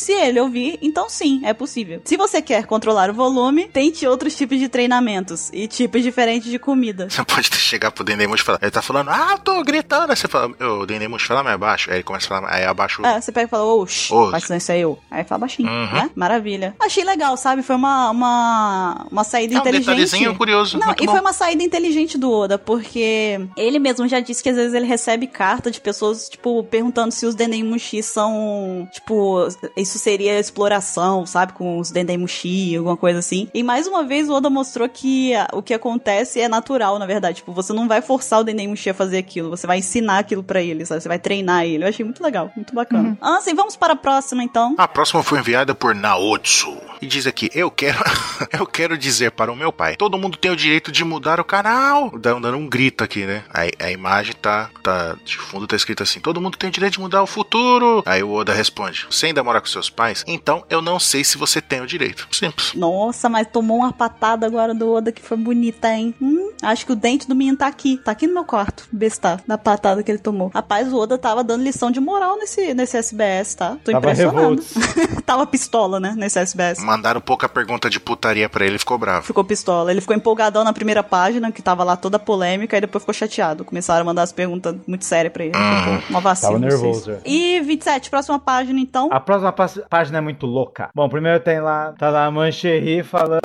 Se 0.07 0.13
ele 0.13 0.39
ouvir, 0.39 0.79
então 0.81 1.09
sim, 1.09 1.41
é 1.45 1.53
possível. 1.53 2.01
Se 2.05 2.17
você 2.17 2.41
quer 2.41 2.65
controlar 2.65 3.11
o 3.11 3.13
volume, 3.13 3.67
tente 3.67 4.07
outros 4.07 4.37
tipos 4.37 4.57
de 4.61 4.69
treinamentos 4.69 5.51
e 5.53 5.67
tipos 5.67 6.01
diferentes 6.01 6.49
de 6.49 6.61
comida. 6.61 7.11
Você 7.11 7.25
pode 7.25 7.49
chegar 7.57 7.91
pro 7.91 8.05
Dendemush 8.05 8.41
e 8.41 8.45
falar, 8.45 8.59
ele 8.63 8.71
tá 8.71 8.81
falando, 8.81 9.11
ah, 9.11 9.31
eu 9.33 9.39
tô 9.41 9.65
gritando. 9.65 10.11
Aí 10.11 10.17
você 10.17 10.29
fala, 10.29 10.47
o 10.61 10.87
Dendemush 10.87 11.25
fala 11.27 11.43
mais 11.43 11.59
baixo. 11.59 11.91
Aí 11.91 11.97
ele 11.97 12.03
começa 12.05 12.27
a 12.27 12.29
falar, 12.29 12.55
aí 12.55 12.65
abaixa 12.65 13.03
o... 13.03 13.07
É, 13.07 13.21
você 13.21 13.33
pega 13.33 13.47
e 13.47 13.51
fala, 13.51 13.65
Ô. 13.65 13.85
faz 14.31 14.45
silêncio 14.45 14.73
aí, 14.75 14.81
eu. 14.81 14.97
Aí 15.11 15.25
fala 15.25 15.41
baixinho, 15.41 15.69
Uhum. 15.69 15.93
né? 15.93 16.11
Maravilha. 16.15 16.77
Achei 16.79 17.03
legal, 17.03 17.37
sabe? 17.37 17.63
Foi 17.65 17.75
uma, 17.75 18.11
uma, 18.11 19.07
uma 19.11 19.25
saída 19.25 19.55
É 19.55 19.57
um 19.57 19.61
inteligente. 19.61 19.87
detalhezinho 19.87 20.35
curioso. 20.37 20.79
Não, 20.79 20.93
e 21.01 21.07
bom. 21.07 21.11
foi 21.13 21.21
uma 21.21 21.33
saída 21.33 21.65
inteligente 21.65 22.17
do 22.17 22.31
Oda, 22.31 22.57
porque 22.59 23.41
ele 23.57 23.81
mesmo 23.81 24.07
já 24.07 24.21
disse 24.21 24.41
que 24.41 24.51
às 24.51 24.57
vezes 24.57 24.73
ele 24.73 24.87
recebe 24.87 25.27
carta 25.27 25.69
de 25.69 25.81
pessoas, 25.81 26.29
tipo, 26.29 26.63
perguntando 26.63 27.13
se 27.13 27.27
os 27.27 27.35
Dendemushi 27.35 28.03
são, 28.05 28.89
tipo, 28.93 29.49
isso 29.77 29.96
seria 29.99 30.39
exploração, 30.39 31.27
sabe? 31.27 31.53
Com 31.53 31.79
os 31.79 31.91
Dendemushi, 31.91 32.77
alguma 32.77 32.97
coisa 32.97 33.19
assim. 33.19 33.49
E 33.53 33.63
mais 33.63 33.87
uma 33.87 34.05
vez 34.05 34.29
o 34.29 34.35
Oda 34.35 34.51
mostrou 34.51 34.89
que 34.89 35.35
ah, 35.35 35.49
o 35.53 35.63
que 35.63 35.75
acontece 35.75 36.41
é 36.41 36.49
natural, 36.49 36.99
na 36.99 37.07
verdade. 37.07 37.37
Tipo, 37.37 37.53
você 37.53 37.73
não 37.73 37.89
vai 37.89 38.03
forçar 38.03 38.41
o 38.41 38.45
Dendemushi 38.45 38.91
a 38.91 38.95
fazer 38.95 39.19
aquilo, 39.19 39.51
você 39.51 39.67
vai 39.67 39.79
ensinar 39.79 40.19
aquilo 40.19 40.43
pra 40.43 40.63
ele, 40.63 40.85
sabe? 40.85 41.01
Você 41.03 41.09
vai 41.09 41.19
treinar 41.19 41.65
ele. 41.65 41.85
Eu 41.85 41.89
achei 41.89 42.05
muito 42.05 42.23
legal, 42.23 42.51
muito 42.57 42.75
bacana. 42.75 43.11
Uhum. 43.11 43.17
Ah, 43.21 43.41
sim, 43.41 43.55
vamos 43.55 43.77
para 43.77 43.95
a 43.95 43.97
próxima 43.97 44.43
então. 44.43 44.75
A 44.79 44.89
próxima 44.89 45.23
foi 45.23 45.39
enviada 45.39 45.75
por 45.75 45.95
Naotsu. 45.95 46.77
E 47.01 47.07
diz 47.07 47.27
aqui, 47.27 47.51
eu 47.55 47.71
quero 47.71 47.99
eu 48.59 48.67
quero 48.67 48.97
dizer 48.97 49.31
para 49.33 49.53
o 49.53 49.57
meu 49.57 49.73
pai, 49.73 49.97
todo 49.97 50.19
mundo 50.19 50.39
tem 50.39 50.51
o 50.51 50.57
direito 50.57 50.91
de 50.91 51.05
mudar 51.05 51.41
o 51.41 51.45
canal. 51.45 52.11
Dando, 52.19 52.41
dando 52.41 52.57
um 52.57 52.69
grito 52.69 53.05
aqui, 53.05 53.27
né? 53.27 53.45
Aí 53.53 53.71
a 53.79 53.91
imagem 53.91 54.35
tá, 54.35 54.71
tá 54.83 55.17
de 55.25 55.37
fundo 55.37 55.67
tá 55.67 55.77
escrito 55.77 56.03
assim, 56.03 56.21
todo 56.21 56.41
mundo 56.41 56.57
tem 56.57 56.69
o 56.69 56.73
direito 56.73 56.95
de 56.95 57.01
mudar 57.01 57.23
o 57.23 57.27
futuro. 57.27 58.03
Aí 58.07 58.23
o 58.23 58.33
Oda 58.33 58.53
responde, 58.53 59.07
você 59.11 59.27
ainda 59.27 59.45
mora 59.45 59.61
com 59.61 59.67
seus 59.67 59.86
pais? 59.91 60.25
Então 60.27 60.65
eu 60.69 60.81
não 60.83 60.99
sei 60.99 61.25
se 61.25 61.39
você 61.39 61.61
tem 61.61 61.81
o 61.81 61.87
direito. 61.87 62.27
Simples. 62.33 62.73
Nossa, 62.75 63.29
mas 63.29 63.47
tomou 63.49 63.79
uma 63.79 63.93
patada 63.93 64.47
agora 64.47 64.75
do 64.75 64.93
Oda 64.93 65.13
que 65.13 65.23
foi 65.23 65.37
bonita, 65.37 65.89
hein? 65.93 66.15
Hum, 66.21 66.51
acho 66.63 66.87
que 66.87 66.93
o 66.93 66.97
dente 66.97 67.29
do 67.29 67.35
menino 67.35 67.57
tá 67.57 67.67
aqui. 67.67 67.99
Tá 67.99 68.13
aqui 68.13 68.27
no 68.27 68.35
meu 68.35 68.45
quarto. 68.45 68.87
Besta, 68.93 69.41
da 69.47 69.57
patada 69.59 70.03
que 70.03 70.11
ele 70.11 70.19
tomou. 70.19 70.51
Rapaz, 70.55 70.93
o 70.93 70.97
Oda 70.99 71.17
tava 71.19 71.43
dando 71.45 71.63
lição 71.63 71.91
de 71.91 72.01
moral 72.01 72.37
nesse, 72.39 72.75
nesse 72.75 72.97
SBS, 72.97 73.55
tá? 73.55 73.77
Tô 73.85 73.93
Tava 73.93 73.99
impressionado. 74.11 74.63
tava 75.25 75.47
pistola, 75.47 75.99
né? 76.01 76.15
Nesse 76.17 76.39
SBS. 76.39 76.83
Mandaram 76.83 77.21
pouca 77.21 77.49
pergunta 77.49 77.89
de 77.91 77.99
putaria 78.01 78.49
pra 78.49 78.65
ele, 78.67 78.79
ficou 78.79 78.99
bravo. 78.99 79.27
Ficou 79.27 79.45
pistola. 79.45 79.91
Ele 79.91 80.01
ficou 80.01 80.15
empolgadão 80.17 80.65
na 80.65 80.73
primeira 80.73 81.03
página, 81.03 81.51
que 81.53 81.63
tava 81.63 81.85
lá 81.85 81.97
toda 81.97 82.19
polêmica, 82.19 82.77
e 82.77 82.81
depois 82.81 83.03
ficou 83.03 83.15
chateado. 83.15 83.65
Começaram 83.65 84.03
a 84.03 84.05
mandar 84.05 84.23
as 84.23 84.33
perguntas 84.33 84.75
muito 84.87 85.05
sérias 85.05 85.33
pra 85.33 85.45
ele. 85.45 85.55
Ficou 85.55 86.11
uma 86.11 86.21
vacina. 86.21 86.53
Tava 86.53 86.59
nervoso, 86.59 87.11
é. 87.13 87.21
E 87.25 87.61
27, 87.61 88.11
próxima 88.11 88.39
página 88.39 88.79
então. 88.81 89.09
A 89.13 89.21
próxima 89.21 89.53
pá- 89.53 89.71
página 89.89 90.19
é 90.19 90.21
muito 90.21 90.47
louca. 90.47 90.91
Bom, 90.95 91.09
primeiro 91.09 91.41
tem 91.41 91.61
lá, 91.61 91.93
tá 91.93 92.11
lá 92.11 92.27
a 92.27 92.31
Mancherry 92.31 93.03
falando, 93.03 93.41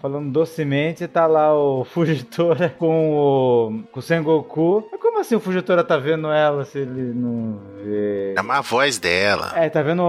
falando 0.00 0.30
docemente, 0.30 1.06
tá 1.08 1.26
lá 1.26 1.54
o 1.54 1.84
Fujitora 1.92 2.68
com 2.70 3.14
o, 3.14 3.82
com 3.90 4.00
o 4.00 4.02
Sengoku. 4.02 4.86
Mas 4.90 5.00
como 5.00 5.11
assim 5.22 5.34
o 5.34 5.40
Fujitora 5.40 5.82
tá 5.82 5.96
vendo 5.96 6.30
ela 6.30 6.64
se 6.64 6.78
ele 6.78 7.12
não 7.14 7.58
vê? 7.82 8.34
É 8.36 8.40
uma 8.40 8.60
voz 8.60 8.98
dela. 8.98 9.52
É, 9.56 9.68
tá 9.68 9.82
vendo 9.82 10.02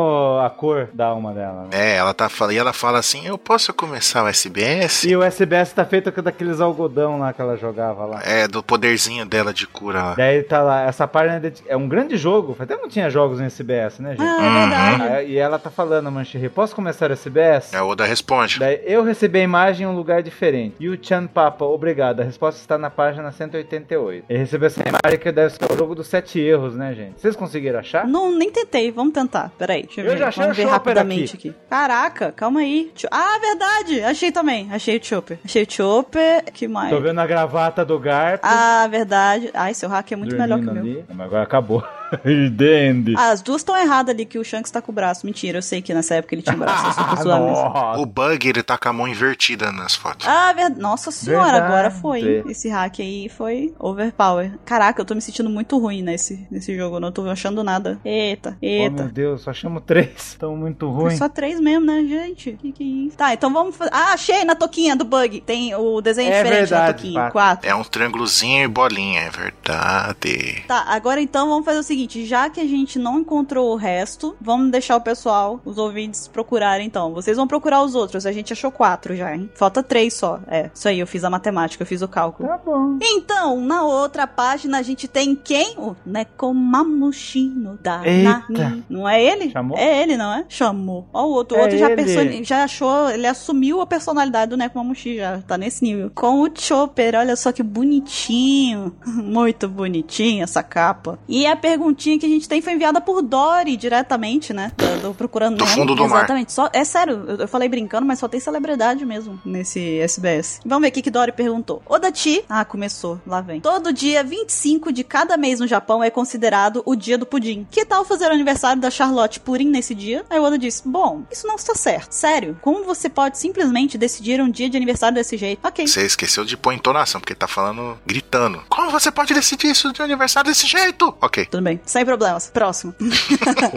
a 0.43 0.49
cor 0.49 0.89
da 0.93 1.07
alma 1.07 1.33
dela, 1.33 1.63
né? 1.63 1.69
É, 1.71 1.95
ela 1.95 2.13
tá 2.13 2.29
falando, 2.29 2.55
e 2.55 2.57
ela 2.57 2.73
fala 2.73 2.99
assim, 2.99 3.25
eu 3.25 3.37
posso 3.37 3.73
começar 3.73 4.23
o 4.23 4.27
SBS? 4.27 5.03
E 5.05 5.15
o 5.15 5.23
SBS 5.23 5.73
tá 5.73 5.85
feito 5.85 6.11
com 6.11 6.21
daqueles 6.21 6.59
algodão 6.59 7.19
lá 7.19 7.33
que 7.33 7.41
ela 7.41 7.57
jogava 7.57 8.05
lá. 8.05 8.21
É, 8.23 8.47
do 8.47 8.61
poderzinho 8.61 9.25
dela 9.25 9.53
de 9.53 9.65
cura 9.65 10.03
lá. 10.03 10.13
Daí 10.15 10.43
tá 10.43 10.61
lá, 10.61 10.81
essa 10.83 11.07
página 11.07 11.41
é 11.67 11.73
é 11.73 11.77
um 11.77 11.87
grande 11.87 12.17
jogo. 12.17 12.55
Até 12.59 12.75
não 12.75 12.87
tinha 12.87 13.09
jogos 13.09 13.39
em 13.39 13.45
SBS, 13.45 13.99
né, 13.99 14.11
gente? 14.11 14.21
Ah, 14.21 15.07
é. 15.09 15.13
Ah, 15.17 15.23
E 15.23 15.37
ela 15.37 15.57
tá 15.59 15.69
falando, 15.69 16.11
Mancherry, 16.11 16.49
posso 16.49 16.75
começar 16.75 17.09
o 17.09 17.13
SBS? 17.13 17.73
É, 17.73 17.81
o 17.81 17.87
Oda 17.87 18.05
responde. 18.05 18.59
Daí 18.59 18.81
eu 18.85 19.03
recebi 19.03 19.39
a 19.39 19.43
imagem 19.43 19.85
em 19.85 19.89
um 19.89 19.95
lugar 19.95 20.21
diferente. 20.21 20.75
Yu 20.79 20.97
Chan 21.01 21.27
Papa, 21.27 21.65
obrigado. 21.65 22.21
A 22.21 22.23
resposta 22.23 22.59
está 22.59 22.77
na 22.77 22.89
página 22.89 23.31
188. 23.31 24.25
Ele 24.29 24.39
recebeu 24.39 24.67
essa 24.67 24.81
imagem 24.81 25.01
que 25.17 25.31
deve 25.31 25.53
ser 25.53 25.71
o 25.71 25.77
jogo 25.77 25.93
dos 25.95 26.07
sete 26.07 26.39
erros, 26.39 26.75
né, 26.75 26.93
gente? 26.93 27.19
Vocês 27.19 27.35
conseguiram 27.35 27.79
achar? 27.79 28.07
Não, 28.07 28.31
nem 28.31 28.49
tentei. 28.49 28.89
Vamos 28.91 29.13
tentar. 29.13 29.51
Peraí, 29.57 29.83
deixa 29.83 29.99
eu, 30.01 30.05
Eu 30.05 30.11
ver. 30.13 30.17
já 30.17 30.27
achei 30.29 30.43
Vamos 30.43 30.57
o 30.57 30.61
ver 30.61 30.67
rapidamente 30.67 31.35
aqui. 31.35 31.53
Caraca, 31.69 32.31
calma 32.31 32.61
aí. 32.61 32.91
Ah, 33.11 33.37
verdade. 33.39 34.01
Achei 34.03 34.31
também. 34.31 34.69
Achei 34.71 34.97
o 34.97 35.03
Chopper. 35.03 35.37
Achei 35.43 35.63
o 35.63 35.71
Chopper. 35.71 36.45
Que 36.53 36.67
mais? 36.67 36.89
Tô 36.89 36.99
vendo 37.01 37.19
a 37.19 37.27
gravata 37.27 37.83
do 37.83 37.99
Garp. 37.99 38.39
Ah, 38.43 38.87
verdade. 38.89 39.49
Ai, 39.53 39.73
seu 39.73 39.89
hack 39.89 40.11
é 40.11 40.15
muito 40.15 40.35
melhor 40.37 40.57
que 40.59 40.63
o 40.63 40.65
dormindo 40.67 40.85
meu. 40.85 40.93
ali. 40.99 41.05
Mas 41.13 41.25
agora 41.27 41.43
acabou. 41.43 41.83
Ah, 43.17 43.29
as 43.31 43.41
duas 43.41 43.61
estão 43.61 43.75
erradas 43.77 44.13
ali, 44.13 44.25
que 44.25 44.37
o 44.37 44.43
Shanks 44.43 44.71
tá 44.71 44.81
com 44.81 44.91
o 44.91 44.95
braço. 44.95 45.25
Mentira, 45.25 45.57
eu 45.57 45.61
sei 45.61 45.81
que 45.81 45.93
nessa 45.93 46.15
época 46.15 46.35
ele 46.35 46.41
tinha 46.41 46.55
o 46.55 46.59
braço. 46.59 46.99
Nossa. 47.25 47.99
O 47.99 48.05
Bug, 48.05 48.47
ele 48.47 48.63
tá 48.63 48.77
com 48.77 48.89
a 48.89 48.93
mão 48.93 49.07
invertida 49.07 49.71
nas 49.71 49.95
fotos. 49.95 50.27
Ah, 50.27 50.51
verdade. 50.53 50.79
Nossa 50.79 51.11
senhora, 51.11 51.43
Verdade. 51.51 51.65
agora 51.65 51.91
foi. 51.91 52.43
Esse 52.47 52.69
hack 52.69 52.99
aí 52.99 53.29
foi 53.29 53.73
overpower. 53.79 54.57
Caraca, 54.65 55.01
eu 55.01 55.05
tô 55.05 55.15
me 55.15 55.21
sentindo 55.21 55.49
muito 55.49 55.77
ruim 55.77 56.01
nesse, 56.01 56.45
nesse 56.49 56.75
jogo. 56.75 56.99
Não 56.99 57.11
tô 57.11 57.27
achando 57.29 57.63
nada. 57.63 57.99
Eita, 58.03 58.57
Oh, 58.61 58.65
meu 58.65 58.69
eita. 58.83 59.03
Deus, 59.05 59.41
só 59.41 59.53
chamo 59.53 59.79
três. 59.81 60.09
Estão 60.33 60.55
muito 60.55 60.89
ruins. 60.89 61.17
só 61.17 61.29
três 61.29 61.59
mesmo, 61.59 61.85
né, 61.85 62.03
gente? 62.07 62.53
Que 62.61 62.71
que 62.71 62.83
é 62.83 63.07
isso? 63.07 63.17
Tá, 63.17 63.33
então 63.33 63.51
vamos 63.51 63.75
fazer. 63.75 63.91
Ah, 63.93 64.13
achei 64.13 64.43
na 64.43 64.55
toquinha 64.55 64.95
do 64.95 65.05
bug. 65.05 65.41
Tem 65.41 65.73
o 65.75 66.01
desenho 66.01 66.31
É 66.31 66.43
diferente 66.43 66.71
na 66.71 66.77
verdade, 66.77 66.97
toquinha. 66.97 67.21
fato. 67.21 67.31
Quatro. 67.31 67.69
É 67.69 67.75
um 67.75 67.83
triângulozinho 67.83 68.63
e 68.63 68.67
bolinha, 68.67 69.21
é 69.21 69.29
verdade. 69.29 70.63
Tá, 70.67 70.83
agora 70.87 71.21
então 71.21 71.47
vamos 71.49 71.65
fazer 71.65 71.79
o 71.79 71.83
seguinte: 71.83 72.02
já 72.09 72.49
que 72.49 72.59
a 72.59 72.65
gente 72.65 72.97
não 72.99 73.19
encontrou 73.19 73.71
o 73.71 73.75
resto, 73.75 74.35
vamos 74.41 74.71
deixar 74.71 74.95
o 74.97 75.01
pessoal, 75.01 75.59
os 75.65 75.77
ouvintes, 75.77 76.27
procurarem 76.27 76.85
então. 76.87 77.13
Vocês 77.13 77.37
vão 77.37 77.47
procurar 77.47 77.83
os 77.83 77.95
outros. 77.95 78.25
A 78.25 78.31
gente 78.31 78.53
achou 78.53 78.71
quatro 78.71 79.15
já, 79.15 79.35
hein? 79.35 79.49
Falta 79.55 79.81
três 79.83 80.13
só. 80.13 80.39
É, 80.47 80.69
isso 80.73 80.87
aí, 80.87 80.99
eu 80.99 81.07
fiz 81.07 81.23
a 81.23 81.29
matemática, 81.29 81.81
eu 81.83 81.87
fiz 81.87 82.01
o 82.01 82.07
cálculo. 82.07 82.47
Tá 82.49 82.57
bom. 82.57 82.97
Então, 83.01 83.59
na 83.61 83.83
outra 83.83 84.25
página 84.27 84.79
a 84.79 84.81
gente 84.81 85.07
tem 85.07 85.35
quem? 85.35 85.75
O 85.77 85.95
Nekomamushino 86.05 87.77
da. 87.81 88.01
Nami. 88.03 88.83
Não 88.89 89.07
é 89.07 89.21
ele? 89.23 89.51
Chamou? 89.51 89.77
É 89.77 90.01
ele, 90.01 90.17
não 90.17 90.33
é? 90.33 90.45
Chamou. 90.49 91.07
Ó, 91.13 91.25
o 91.25 91.31
outro, 91.31 91.57
o 91.57 91.59
É 91.59 91.63
outro 91.63 91.77
já, 91.77 91.87
ele. 91.87 91.95
personi- 91.95 92.43
já 92.43 92.63
achou, 92.63 93.09
ele 93.09 93.27
assumiu 93.27 93.81
a 93.81 93.87
personalidade 93.87 94.49
do 94.49 94.57
Nekomamushi, 94.57 95.17
já 95.17 95.41
tá 95.41 95.57
nesse 95.57 95.83
nível. 95.83 96.11
Com 96.13 96.41
o 96.41 96.49
Chopper, 96.53 97.15
olha 97.15 97.35
só 97.35 97.51
que 97.51 97.63
bonitinho. 97.63 98.95
Muito 99.05 99.67
bonitinho 99.67 100.43
essa 100.43 100.61
capa. 100.63 101.19
E 101.27 101.45
a 101.45 101.55
perguntinha 101.83 102.17
que 102.17 102.25
a 102.25 102.29
gente 102.29 102.47
tem 102.47 102.61
foi 102.61 102.73
enviada 102.73 103.01
por 103.01 103.21
Dory 103.21 103.75
diretamente, 103.75 104.53
né? 104.53 104.71
Do, 104.77 105.09
do 105.09 105.13
Procurando 105.13 105.57
Do 105.57 105.67
fundo 105.67 105.93
do 105.93 106.07
mar. 106.07 106.19
Exatamente. 106.19 106.53
Só, 106.53 106.69
é 106.71 106.83
sério, 106.83 107.25
eu, 107.27 107.35
eu 107.37 107.47
falei 107.47 107.67
brincando, 107.67 108.05
mas 108.05 108.19
só 108.19 108.27
tem 108.27 108.39
celebridade 108.39 109.05
mesmo 109.05 109.39
nesse 109.45 109.99
SBS. 109.99 110.61
Vamos 110.65 110.83
ver 110.83 110.89
o 110.89 110.91
que 110.91 111.01
que 111.01 111.11
Dory 111.11 111.31
perguntou. 111.31 111.81
Odachi. 111.85 112.43
Ah, 112.47 112.63
começou. 112.63 113.19
Lá 113.27 113.41
vem. 113.41 113.59
Todo 113.59 113.91
dia 113.91 114.23
25 114.23 114.91
de 114.93 115.03
cada 115.03 115.35
mês 115.35 115.59
no 115.59 115.67
Japão 115.67 116.03
é 116.03 116.09
considerado 116.09 116.81
o 116.85 116.95
dia 116.95 117.17
do 117.17 117.25
pudim. 117.25 117.67
Que 117.69 117.85
tal 117.85 118.05
fazer 118.05 118.29
o 118.29 118.33
aniversário 118.33 118.81
da 118.81 118.89
Charlotte 118.89 119.39
Purim 119.39 119.67
nesse 119.67 119.93
dia? 119.93 120.25
Aí 120.29 120.39
o 120.39 120.43
Oda 120.43 120.57
disse: 120.57 120.83
Bom, 120.85 121.23
isso 121.31 121.45
não 121.45 121.55
está 121.55 121.75
certo. 121.75 122.13
Sério, 122.13 122.57
como 122.61 122.83
você 122.83 123.09
pode 123.09 123.37
simplesmente 123.37 123.97
decidir 123.97 124.41
um 124.41 124.49
dia 124.49 124.69
de 124.69 124.77
aniversário 124.77 125.15
desse 125.15 125.35
jeito? 125.37 125.59
Ok. 125.65 125.85
Você 125.85 126.05
esqueceu 126.05 126.45
de 126.45 126.55
pôr 126.55 126.73
entonação, 126.73 127.19
porque 127.19 127.35
tá 127.35 127.47
falando 127.47 127.97
gritando. 128.05 128.63
Como 128.69 128.89
você 128.89 129.11
pode 129.11 129.33
decidir 129.33 129.71
isso 129.71 129.91
de 129.91 130.01
aniversário 130.01 130.49
desse 130.49 130.67
jeito? 130.67 131.15
Ok. 131.21 131.45
Tudo 131.45 131.63
bem, 131.63 131.72
sem 131.85 132.05
problemas. 132.05 132.49
Próximo. 132.53 132.93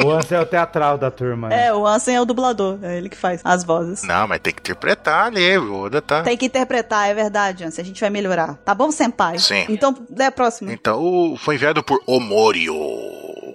O 0.05 0.11
Ansel 0.11 0.41
é 0.41 0.43
o 0.43 0.47
teatral 0.47 0.99
da 0.99 1.11
turma. 1.11 1.49
né? 1.49 1.67
é, 1.67 1.75
o 1.75 1.87
Ansem 1.87 2.15
é 2.17 2.21
o 2.21 2.25
dublador. 2.25 2.79
É 2.83 2.97
ele 2.99 3.09
que 3.09 3.17
faz 3.17 3.41
as 3.45 3.65
vozes. 3.65 4.03
Não, 4.03 4.27
mas 4.29 4.41
tem 4.41 4.53
que 4.53 4.61
interpretar 4.61 5.27
ali, 5.27 5.57
o 5.59 5.83
Oda 5.83 6.01
tá. 6.03 6.23
Tem 6.23 6.37
que 6.37 6.47
interpretar, 6.47 7.09
é 7.09 7.15
verdade, 7.15 7.65
Ansem. 7.65 7.83
A 7.83 7.87
gente 7.87 8.01
vai 8.01 8.11
melhorar. 8.11 8.57
Tá 8.65 8.75
bom, 8.75 8.91
Senpai? 8.91 9.39
Sim. 9.39 9.65
Então, 9.69 9.97
lê 10.15 10.25
a 10.27 10.33
próxima. 10.33 10.73
Então, 10.73 11.01
o- 11.03 11.37
foi 11.37 11.55
enviado 11.55 11.83
por 11.83 12.01
Omorio. 12.07 12.75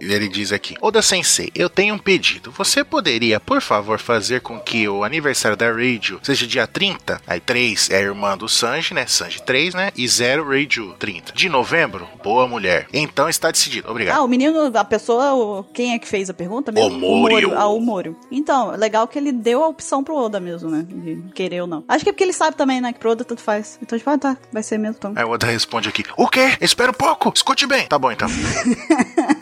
E 0.02 0.12
Ele 0.12 0.28
diz 0.28 0.52
aqui: 0.52 0.76
Oda 0.82 1.02
Sensei, 1.02 1.52
eu 1.56 1.70
tenho 1.70 1.94
um 1.96 1.98
pedido. 2.00 2.52
Você 2.58 2.84
poderia, 2.84 3.40
por 3.40 3.62
favor, 3.62 4.00
fazer 4.00 4.42
com 4.42 4.60
que 4.60 4.88
o 4.90 5.04
aniversário 5.04 5.56
da 5.56 5.72
Reiju 5.72 6.20
seja 6.24 6.48
dia 6.48 6.66
30? 6.66 7.22
Aí 7.28 7.40
3 7.40 7.90
é 7.92 7.98
a 7.98 8.02
irmã 8.02 8.36
do 8.38 8.50
Sanji, 8.50 8.94
né? 8.94 9.06
Sanji 9.06 9.42
3, 9.44 9.74
né? 9.76 9.92
E 9.96 10.08
0 10.08 10.50
Reiju 10.50 10.96
30. 10.98 11.34
De 11.34 11.48
novembro? 11.48 12.08
Boa 12.24 12.48
mulher. 12.48 12.88
Então 12.92 13.30
está 13.30 13.52
decidido. 13.52 13.90
Obrigado. 13.90 14.18
Ah, 14.18 14.24
o 14.24 14.28
menino, 14.28 14.72
a 14.76 14.84
pessoa, 14.84 15.34
o- 15.34 15.64
quem 15.66 15.94
é 15.94 16.00
que 16.00 16.08
fez 16.08 16.30
a 16.30 16.34
pergunta 16.34 16.72
mesmo? 16.72 16.90
O 16.96 17.00
Mório. 17.00 17.58
Ah, 17.58 17.68
o 17.68 17.80
Mório. 17.80 18.18
Então, 18.32 18.72
legal 18.72 19.08
que 19.08 19.20
ele 19.20 19.32
deu 19.32 19.64
a 19.64 19.68
opção 19.68 20.04
pro 20.04 20.16
Oda 20.16 20.40
mesmo, 20.40 20.70
né? 20.70 20.84
De 20.88 21.22
querer 21.34 21.62
ou 21.62 21.68
não. 21.68 21.84
Acho 21.88 22.04
que 22.04 22.10
é 22.10 22.14
porque 22.14 22.24
ele 22.24 22.34
sabe 22.34 22.58
também, 22.58 22.82
né? 22.82 22.92
Que 22.92 23.00
pro 23.00 23.12
Oda 23.12 23.24
tanto 23.24 23.42
faz. 23.42 23.78
Então, 23.82 23.98
tipo, 23.98 24.10
ah, 24.10 24.18
tá, 24.18 24.38
vai 24.52 24.64
ser 24.64 24.78
mesmo, 24.80 24.96
então. 24.98 25.14
Aí 25.16 25.24
o 25.24 25.30
Oda 25.30 25.46
responde 25.46 25.88
aqui: 25.90 26.04
O 26.18 26.28
quê? 26.28 26.58
Espera 26.60 26.90
um 26.92 26.94
pouco. 26.96 27.32
Escute 27.36 27.68
bem. 27.68 27.86
Tá 27.88 28.00
bom 28.00 28.12
então. 28.12 28.28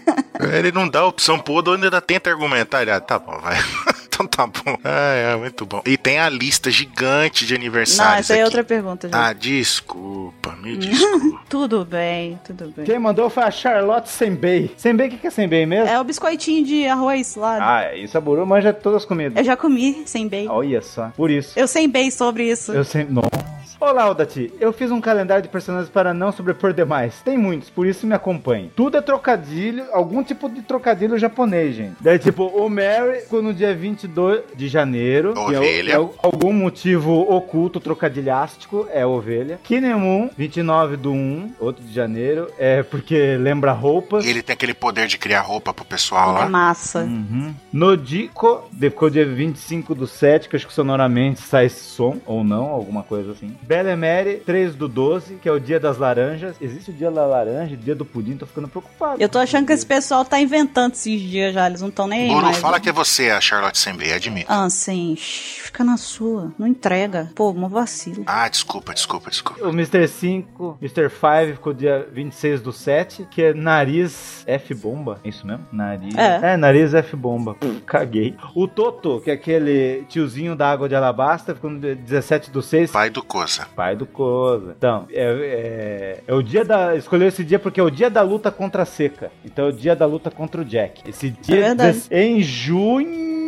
Ele 0.51 0.71
não 0.71 0.87
dá 0.87 1.05
opção 1.05 1.39
pro 1.39 1.55
Oda, 1.55 1.71
ainda 1.73 2.01
tenta 2.01 2.29
argumentar. 2.29 2.81
Ele, 2.81 2.91
ah, 2.91 2.99
tá 2.99 3.17
bom, 3.19 3.37
vai. 3.39 3.57
então 4.07 4.25
tá 4.27 4.45
bom. 4.47 4.77
Ah, 4.83 5.13
é, 5.13 5.35
muito 5.35 5.65
bom. 5.65 5.81
E 5.85 5.97
tem 5.97 6.19
a 6.19 6.29
lista 6.29 6.69
gigante 6.69 7.45
de 7.45 7.53
Não, 7.53 7.59
aniversários 7.61 8.19
essa 8.25 8.33
aí 8.33 8.39
é 8.39 8.41
aqui. 8.41 8.47
outra 8.47 8.63
pergunta, 8.63 9.07
já. 9.09 9.27
Ah, 9.27 9.33
desculpa, 9.33 10.55
me 10.61 10.75
desculpa. 10.77 11.39
Tudo 11.49 11.85
bem, 11.85 12.39
tudo 12.45 12.73
bem. 12.75 12.85
Quem 12.85 12.99
mandou 12.99 13.29
foi 13.29 13.43
a 13.43 13.51
Charlotte 13.51 14.09
Senbei. 14.09 14.73
Senbei, 14.77 15.07
o 15.07 15.11
que 15.11 15.17
que 15.17 15.27
é 15.27 15.31
Senbei 15.31 15.65
mesmo? 15.65 15.87
É 15.89 15.99
o 15.99 16.03
biscoitinho 16.03 16.65
de 16.65 16.85
arroz 16.87 17.35
lá. 17.35 17.57
Ah, 17.59 17.95
isso 17.95 18.17
a 18.17 18.21
Buru 18.21 18.45
manja 18.45 18.73
todas 18.73 19.03
as 19.03 19.05
comidas. 19.05 19.37
Eu 19.37 19.43
já 19.43 19.55
comi 19.57 20.03
sem 20.05 20.27
bem. 20.27 20.47
Olha 20.49 20.81
só, 20.81 21.09
por 21.15 21.29
isso. 21.31 21.57
Eu 21.57 21.67
sei 21.67 21.87
bem 21.87 22.11
sobre 22.11 22.49
isso. 22.49 22.71
Eu 22.71 22.83
sempre. 22.83 23.13
Nossa. 23.13 23.58
Olá, 23.81 24.09
Odati. 24.09 24.51
Eu 24.59 24.73
fiz 24.73 24.91
um 24.91 24.99
calendário 24.99 25.41
de 25.41 25.47
personagens 25.47 25.89
para 25.89 26.13
não 26.13 26.33
sobrepor 26.33 26.73
demais. 26.73 27.21
Tem 27.23 27.37
muitos, 27.37 27.69
por 27.69 27.87
isso 27.87 28.05
me 28.05 28.13
acompanhe. 28.13 28.69
Tudo 28.75 28.97
é 28.97 29.01
trocadilho, 29.01 29.85
algum 29.93 30.21
tipo 30.21 30.49
de 30.49 30.61
trocadilho 30.61 31.17
japonês, 31.17 31.75
gente. 31.77 31.95
Daí, 32.01 32.19
tipo, 32.19 32.43
o 32.45 32.69
Mary 32.69 33.21
ficou 33.21 33.41
no 33.41 33.53
dia 33.53 33.73
22 33.73 34.41
de 34.53 34.67
janeiro. 34.67 35.33
que 35.33 35.39
é 35.55 35.57
Ovelha. 35.59 35.93
é 35.93 35.99
o- 35.99 36.13
algum 36.21 36.51
motivo 36.51 37.21
oculto, 37.21 37.79
trocadilhástico, 37.79 38.85
é 38.91 39.05
ovelha. 39.05 39.59
Kinemon, 39.63 40.27
29 40.37 40.97
do 40.97 41.13
1, 41.13 41.53
outro 41.57 41.81
de 41.81 41.93
janeiro. 41.93 42.47
É 42.59 42.83
porque 42.83 43.37
lembra 43.37 43.71
roupas. 43.71 44.25
Ele 44.25 44.41
tem 44.43 44.53
aquele 44.53 44.73
poder 44.73 45.07
de 45.07 45.17
criar 45.17 45.39
roupa 45.41 45.73
pro 45.73 45.85
pessoal 45.85 46.35
É 46.35 46.39
lá. 46.41 46.49
massa. 46.49 46.99
Uhum. 46.99 47.55
Nodiko, 47.71 48.69
ficou 48.77 49.09
dia 49.09 49.25
25 49.25 49.95
do 49.95 50.05
7, 50.05 50.49
que 50.49 50.55
acho 50.57 50.67
que 50.67 50.73
sonoramente 50.73 51.39
sai 51.39 51.69
som, 51.69 52.17
ou 52.25 52.43
não, 52.43 52.65
alguma 52.65 53.03
coisa 53.03 53.31
assim. 53.31 53.55
Belemere, 53.69 54.37
3 54.37 54.73
do 54.73 54.87
12, 54.87 55.35
que 55.35 55.47
é 55.47 55.51
o 55.51 55.59
dia 55.59 55.79
das 55.79 55.99
laranjas. 55.99 56.55
Existe 56.59 56.89
o 56.89 56.93
dia 56.93 57.11
da 57.11 57.23
laranja, 57.23 57.75
o 57.75 57.77
dia 57.77 57.93
do 57.93 58.03
pudim, 58.03 58.35
tô 58.35 58.47
ficando 58.47 58.67
preocupado. 58.67 59.21
Eu 59.21 59.29
tô 59.29 59.37
achando 59.37 59.67
que 59.67 59.73
esse 59.73 59.85
pessoal 59.85 60.25
tá 60.25 60.39
inventando 60.39 60.93
esses 60.93 61.21
dias 61.21 61.53
já, 61.53 61.67
eles 61.67 61.79
não 61.79 61.89
estão 61.89 62.07
nem 62.07 62.23
aí 62.23 62.29
Buru, 62.29 62.45
mais. 62.45 62.57
fala 62.57 62.79
que 62.79 62.89
é 62.89 62.91
você, 62.91 63.29
a 63.29 63.39
Charlotte 63.39 63.77
Senbei, 63.77 64.11
admito. 64.11 64.47
Ah, 64.51 64.67
sim, 64.71 65.15
shh, 65.15 65.65
fica 65.65 65.83
na 65.83 65.97
sua, 65.97 66.51
não 66.57 66.65
entrega. 66.65 67.31
Pô, 67.35 67.51
um 67.51 67.69
vacilo. 67.69 68.23
Ah, 68.25 68.49
desculpa, 68.49 68.91
desculpa, 68.91 69.29
desculpa. 69.29 69.63
O 69.63 69.69
Mr. 69.69 70.07
5, 70.07 70.79
Mr. 70.81 71.07
5 71.07 71.53
ficou 71.53 71.71
dia 71.71 72.09
26 72.11 72.61
do 72.61 72.73
7, 72.73 73.27
que 73.29 73.43
é 73.43 73.53
nariz 73.53 74.43
F-bomba. 74.47 75.19
É 75.23 75.29
isso 75.29 75.45
mesmo? 75.45 75.67
Nariz. 75.71 76.15
É. 76.15 76.57
nariz 76.57 76.95
F-bomba. 76.95 77.55
Caguei. 77.85 78.35
O 78.55 78.67
Toto, 78.67 79.21
que 79.21 79.29
é 79.29 79.35
aquele 79.35 80.05
tiozinho 80.09 80.55
da 80.55 80.71
água 80.71 80.89
de 80.89 80.95
alabasta, 80.95 81.53
ficou 81.53 81.69
no 81.69 81.79
dia 81.79 81.95
17 81.95 82.49
do 82.49 82.63
6. 82.63 82.89
Pai 82.89 83.11
do 83.11 83.21
Pai 83.65 83.95
do 83.95 84.05
Koza. 84.05 84.73
Então, 84.77 85.05
é, 85.11 85.23
é, 85.23 86.23
é 86.27 86.33
o 86.33 86.41
dia 86.41 86.63
da. 86.65 86.95
Escolheu 86.95 87.27
esse 87.27 87.43
dia 87.43 87.59
porque 87.59 87.79
é 87.79 87.83
o 87.83 87.89
dia 87.89 88.09
da 88.09 88.21
luta 88.21 88.51
contra 88.51 88.83
a 88.83 88.85
seca. 88.85 89.31
Então 89.45 89.65
é 89.65 89.69
o 89.69 89.73
dia 89.73 89.95
da 89.95 90.05
luta 90.05 90.29
contra 90.31 90.61
o 90.61 90.65
Jack. 90.65 91.07
Esse 91.09 91.29
dia 91.29 91.75
des- 91.91 92.11
em 92.11 92.41
junho. 92.41 93.38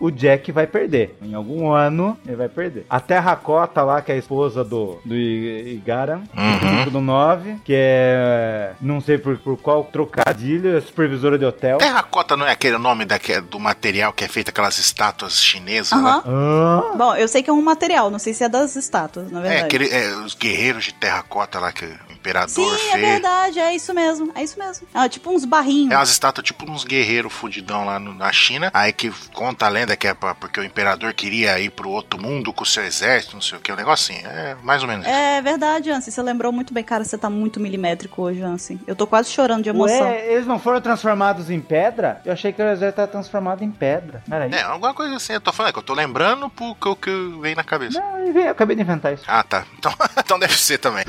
O 0.00 0.10
Jack 0.10 0.52
vai 0.52 0.66
perder. 0.66 1.16
Em 1.22 1.34
algum 1.34 1.70
ano, 1.72 2.16
ele 2.26 2.36
vai 2.36 2.48
perder. 2.48 2.86
A 2.88 3.00
Terracota 3.00 3.82
lá, 3.82 4.00
que 4.02 4.12
é 4.12 4.14
a 4.14 4.18
esposa 4.18 4.62
do, 4.64 4.98
do 5.04 5.14
Igara, 5.14 6.20
Uhum. 6.36 6.78
5 6.84 6.90
do 6.90 7.00
9, 7.00 7.56
que 7.64 7.72
é. 7.74 8.72
Não 8.80 9.00
sei 9.00 9.18
por, 9.18 9.36
por 9.38 9.56
qual 9.56 9.84
trocadilho, 9.84 10.76
é 10.76 10.80
supervisora 10.80 11.38
de 11.38 11.44
hotel. 11.44 11.78
Terracota 11.78 12.36
não 12.36 12.46
é 12.46 12.52
aquele 12.52 12.78
nome 12.78 13.04
daque- 13.04 13.40
do 13.40 13.58
material 13.58 14.12
que 14.12 14.24
é 14.24 14.28
feito 14.28 14.48
aquelas 14.50 14.78
estátuas 14.78 15.40
chinesas 15.42 15.90
lá? 16.00 16.22
Aham. 16.24 16.82
Ah, 16.92 16.96
Bom, 16.96 17.14
eu 17.16 17.28
sei 17.28 17.42
que 17.42 17.50
é 17.50 17.52
um 17.52 17.62
material, 17.62 18.10
não 18.10 18.18
sei 18.18 18.32
se 18.34 18.44
é 18.44 18.48
das 18.48 18.76
estátuas, 18.76 19.30
na 19.30 19.40
É, 19.40 19.42
verdade. 19.42 19.64
aquele, 19.64 19.88
é, 19.88 20.14
os 20.16 20.34
guerreiros 20.34 20.84
de 20.84 20.94
terracota 20.94 21.58
lá 21.58 21.72
que 21.72 21.86
imperador 22.26 22.78
Sim, 22.78 22.88
é 22.90 22.96
verdade, 22.98 23.58
é 23.60 23.74
isso 23.74 23.94
mesmo, 23.94 24.32
é 24.34 24.42
isso 24.42 24.58
mesmo. 24.58 24.86
Ah, 24.92 25.08
tipo 25.08 25.30
uns 25.30 25.44
barrinhos. 25.44 25.92
É 25.92 25.96
umas 25.96 26.10
estátuas 26.10 26.44
tipo 26.44 26.68
uns 26.70 26.84
guerreiros 26.84 27.32
fudidão 27.32 27.84
lá 27.84 27.98
no- 27.98 28.14
na 28.14 28.32
China. 28.32 28.70
Aí 28.74 28.92
que 28.92 29.10
conta 29.32 29.66
a 29.66 29.68
lenda 29.68 29.96
que 29.96 30.08
é 30.08 30.14
pra- 30.14 30.34
porque 30.34 30.58
o 30.58 30.64
imperador 30.64 31.12
queria 31.14 31.58
ir 31.60 31.70
pro 31.70 31.88
outro 31.90 32.20
mundo 32.20 32.52
com 32.52 32.64
o 32.64 32.66
seu 32.66 32.84
exército, 32.84 33.34
não 33.34 33.42
sei 33.42 33.58
o 33.58 33.60
que, 33.60 33.70
um 33.72 33.76
negócio 33.76 34.12
assim. 34.14 34.26
É 34.26 34.56
mais 34.62 34.82
ou 34.82 34.88
menos 34.88 35.06
isso. 35.06 35.14
É 35.14 35.40
verdade, 35.40 35.90
Ansem, 35.90 36.12
você 36.12 36.22
lembrou 36.22 36.50
muito 36.52 36.74
bem. 36.74 36.82
Cara, 36.82 37.04
você 37.04 37.16
tá 37.16 37.30
muito 37.30 37.60
milimétrico 37.60 38.22
hoje, 38.22 38.42
Ansem. 38.42 38.80
Eu 38.86 38.96
tô 38.96 39.06
quase 39.06 39.30
chorando 39.30 39.62
de 39.62 39.68
emoção. 39.68 40.00
ué, 40.08 40.32
eles 40.32 40.46
não 40.46 40.58
foram 40.58 40.80
transformados 40.80 41.50
em 41.50 41.60
pedra? 41.60 42.20
Eu 42.24 42.32
achei 42.32 42.52
que 42.52 42.60
o 42.60 42.64
exército 42.64 42.86
estava 43.00 43.08
transformado 43.08 43.62
em 43.62 43.70
pedra. 43.70 44.22
Peraí. 44.28 44.52
É, 44.52 44.62
alguma 44.62 44.92
coisa 44.94 45.14
assim, 45.16 45.32
eu 45.34 45.40
tô 45.40 45.52
falando, 45.52 45.70
é 45.70 45.72
que 45.72 45.78
eu 45.78 45.82
tô 45.82 45.94
lembrando 45.94 46.50
porque 46.50 46.88
o 46.88 46.96
que 46.96 47.10
veio 47.40 47.54
na 47.56 47.64
cabeça. 47.64 48.00
Não, 48.00 48.18
eu 48.26 48.50
acabei 48.50 48.74
de 48.76 48.82
inventar 48.82 49.12
isso. 49.12 49.24
Ah, 49.26 49.42
tá. 49.42 49.64
Então, 49.78 49.92
então 50.18 50.38
deve 50.38 50.56
ser 50.58 50.78
também. 50.78 51.04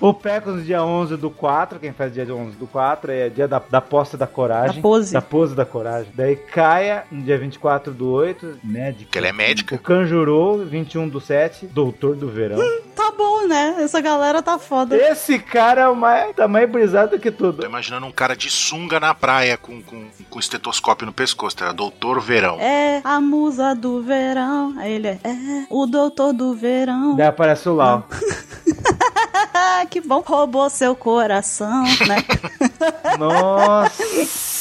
O 0.00 0.12
Pecos 0.44 0.56
no 0.56 0.62
dia 0.62 0.82
11 0.84 1.16
do 1.16 1.30
4, 1.30 1.80
quem 1.80 1.92
faz 1.92 2.12
dia 2.12 2.26
11 2.26 2.56
do 2.56 2.66
4 2.66 3.10
é 3.10 3.28
dia 3.30 3.48
da, 3.48 3.62
da 3.70 3.80
posse 3.80 4.16
da 4.16 4.26
coragem. 4.26 4.76
Da 4.76 4.82
pose. 4.82 5.12
Da 5.14 5.22
pose 5.22 5.54
da 5.54 5.64
coragem. 5.64 6.12
Daí 6.14 6.36
Kaia, 6.36 7.04
no 7.10 7.22
dia 7.22 7.38
24 7.38 7.94
do 7.94 8.10
8, 8.10 8.58
médica. 8.62 9.10
Que 9.10 9.18
ela 9.18 9.28
é 9.28 9.32
médica. 9.32 9.74
O 9.76 9.78
Kanjuro, 9.78 10.66
21 10.66 11.08
do 11.08 11.20
7, 11.20 11.66
doutor 11.66 12.14
do 12.14 12.28
verão. 12.28 12.58
Tá 12.94 13.04
tá 13.04 13.12
bom, 13.16 13.46
né? 13.46 13.76
Essa 13.80 14.00
galera 14.00 14.42
tá 14.42 14.58
foda. 14.58 14.96
Esse 14.96 15.38
cara 15.38 15.82
é 15.82 15.88
o 15.88 15.96
mais, 15.96 16.34
tá 16.34 16.48
mais 16.48 16.70
brisado 16.70 17.18
que 17.18 17.30
Tô 17.30 17.52
tudo. 17.52 17.66
imaginando 17.66 18.06
um 18.06 18.12
cara 18.12 18.34
de 18.36 18.48
sunga 18.50 18.98
na 18.98 19.14
praia 19.14 19.56
com, 19.56 19.82
com, 19.82 20.06
com 20.30 20.38
estetoscópio 20.38 21.06
no 21.06 21.12
pescoço, 21.12 21.56
tá? 21.56 21.72
Doutor 21.72 22.20
Verão. 22.20 22.58
É 22.60 23.00
a 23.04 23.20
musa 23.20 23.74
do 23.74 24.02
verão. 24.02 24.74
Aí 24.78 24.92
ele 24.92 25.08
é, 25.08 25.18
é 25.22 25.66
o 25.68 25.86
doutor 25.86 26.32
do 26.32 26.54
verão. 26.54 27.16
Daí 27.16 27.26
aparece 27.26 27.68
o 27.68 27.74
Lau. 27.74 28.06
Que 29.90 30.00
bom. 30.00 30.20
Roubou 30.20 30.70
seu 30.70 30.94
coração, 30.96 31.84
né? 32.06 32.24
Nossa! 33.18 34.53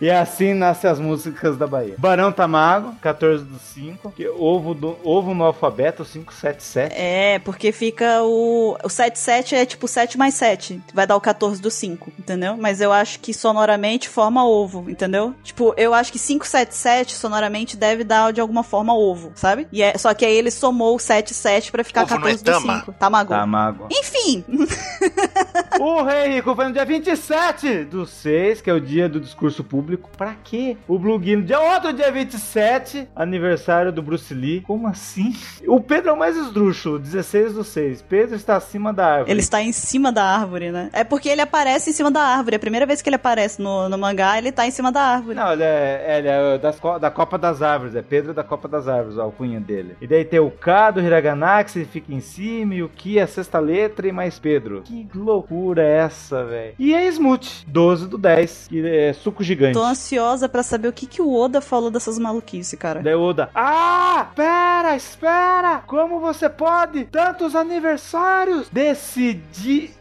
E 0.00 0.10
assim 0.10 0.54
nascem 0.54 0.90
as 0.90 0.98
músicas 0.98 1.56
da 1.56 1.66
Bahia. 1.66 1.94
Barão 1.98 2.32
Tamago, 2.32 2.94
14 3.00 3.44
do 3.44 3.58
5. 3.58 4.12
Que 4.12 4.28
ovo, 4.28 4.74
do, 4.74 4.96
ovo 5.04 5.34
no 5.34 5.44
alfabeto, 5.44 6.04
577. 6.04 6.94
é, 6.94 7.38
porque 7.38 7.72
fica 7.72 8.22
o. 8.22 8.76
O 8.82 8.88
77 8.88 9.54
é 9.54 9.66
tipo 9.66 9.88
7 9.88 10.18
mais 10.18 10.34
7. 10.34 10.80
Vai 10.92 11.06
dar 11.06 11.16
o 11.16 11.20
14 11.20 11.60
do 11.60 11.70
5, 11.70 12.12
entendeu? 12.18 12.56
Mas 12.56 12.80
eu 12.80 12.92
acho 12.92 13.20
que 13.20 13.32
sonoramente 13.32 14.08
forma 14.08 14.44
ovo, 14.46 14.88
entendeu? 14.88 15.34
Tipo, 15.42 15.74
eu 15.76 15.94
acho 15.94 16.12
que 16.12 16.18
577 16.18 17.14
sonoramente 17.14 17.76
deve 17.76 18.04
dar 18.04 18.32
de 18.32 18.40
alguma 18.40 18.62
forma 18.62 18.94
ovo, 18.94 19.32
sabe? 19.34 19.66
E 19.72 19.82
é, 19.82 19.96
só 19.96 20.12
que 20.14 20.24
aí 20.24 20.34
ele 20.34 20.50
somou 20.50 20.96
o 20.96 20.98
77 20.98 21.70
pra 21.70 21.84
ficar 21.84 22.02
Ovo 22.02 22.18
não 22.18 22.28
é 22.28 22.32
14 22.32 22.44
do 22.44 22.52
tama? 22.52 22.80
5. 22.80 22.92
Tamago. 22.92 23.28
Tamago. 23.30 23.88
Enfim, 23.90 24.44
O 25.80 26.02
Rei 26.02 26.34
Rico 26.34 26.54
foi 26.54 26.66
no 26.66 26.72
dia 26.72 26.84
27 26.84 27.84
do 27.84 28.04
6, 28.06 28.60
que 28.60 28.70
é 28.70 28.72
o 28.72 28.80
dia 28.80 29.08
do 29.08 29.20
discurso 29.20 29.62
público. 29.62 29.77
Pra 30.16 30.34
quê? 30.42 30.76
O 30.86 30.98
Blue 30.98 31.18
Guino, 31.18 31.42
dia 31.42 31.60
outro 31.60 31.92
dia 31.92 32.10
27, 32.10 33.08
aniversário 33.14 33.92
do 33.92 34.02
Bruce 34.02 34.32
Lee. 34.32 34.60
Como 34.62 34.86
assim? 34.86 35.34
O 35.66 35.80
Pedro 35.80 36.10
é 36.10 36.12
o 36.12 36.18
mais 36.18 36.36
esdrúxulo, 36.36 36.98
16 36.98 37.54
do 37.54 37.64
6. 37.64 38.02
Pedro 38.02 38.36
está 38.36 38.56
acima 38.56 38.92
da 38.92 39.06
árvore. 39.06 39.30
ele 39.30 39.40
está 39.40 39.62
em 39.62 39.72
cima 39.72 40.10
da 40.10 40.24
árvore, 40.24 40.70
né? 40.70 40.90
É 40.92 41.04
porque 41.04 41.28
ele 41.28 41.40
aparece 41.40 41.90
em 41.90 41.92
cima 41.92 42.10
da 42.10 42.22
árvore. 42.22 42.56
A 42.56 42.58
primeira 42.58 42.86
vez 42.86 43.02
que 43.02 43.08
ele 43.08 43.16
aparece 43.16 43.60
no, 43.60 43.88
no 43.88 43.98
mangá, 43.98 44.38
ele 44.38 44.52
tá 44.52 44.66
em 44.66 44.70
cima 44.70 44.90
da 44.90 45.00
árvore. 45.00 45.36
Não, 45.36 45.52
ele 45.52 45.62
é, 45.62 46.18
ele 46.18 46.28
é 46.28 46.58
das 46.58 46.78
da 47.00 47.10
Copa 47.10 47.36
das 47.36 47.62
Árvores, 47.62 47.94
é 47.94 48.02
Pedro 48.02 48.32
da 48.32 48.44
Copa 48.44 48.68
das 48.68 48.88
Árvores, 48.88 49.18
a 49.18 49.22
alcunha 49.22 49.60
dele. 49.60 49.96
E 50.00 50.06
daí 50.06 50.24
tem 50.24 50.38
o 50.38 50.50
K 50.50 50.92
do 50.92 51.00
Hiragana, 51.00 51.62
que 51.64 51.84
fica 51.84 52.12
em 52.12 52.20
cima, 52.20 52.74
e 52.74 52.82
o 52.82 52.88
Ki 52.88 53.18
é 53.18 53.22
a 53.22 53.26
sexta 53.26 53.58
letra, 53.58 54.08
e 54.08 54.12
mais 54.12 54.38
Pedro. 54.38 54.82
Que 54.82 55.06
loucura 55.14 55.82
é 55.82 55.98
essa, 55.98 56.44
velho? 56.44 56.74
E 56.78 56.94
é 56.94 57.06
Smooth, 57.08 57.64
12 57.66 58.08
do 58.08 58.18
10, 58.18 58.68
que 58.68 58.86
é 58.86 59.12
suco 59.12 59.42
gigante. 59.42 59.67
Tô 59.72 59.82
ansiosa 59.82 60.48
pra 60.48 60.62
saber 60.62 60.88
o 60.88 60.92
que, 60.92 61.06
que 61.06 61.22
o 61.22 61.34
Oda 61.34 61.60
falou 61.60 61.90
dessas 61.90 62.18
maluquices, 62.18 62.78
cara. 62.78 63.00
Daí 63.02 63.14
o 63.14 63.22
Oda, 63.22 63.50
ah, 63.54 64.28
pera, 64.34 64.96
espera, 64.96 65.82
como 65.86 66.20
você 66.20 66.48
pode? 66.48 67.04
Tantos 67.04 67.54
aniversários 67.54 68.68
decidido. 68.70 69.92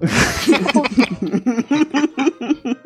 É, 0.00 0.06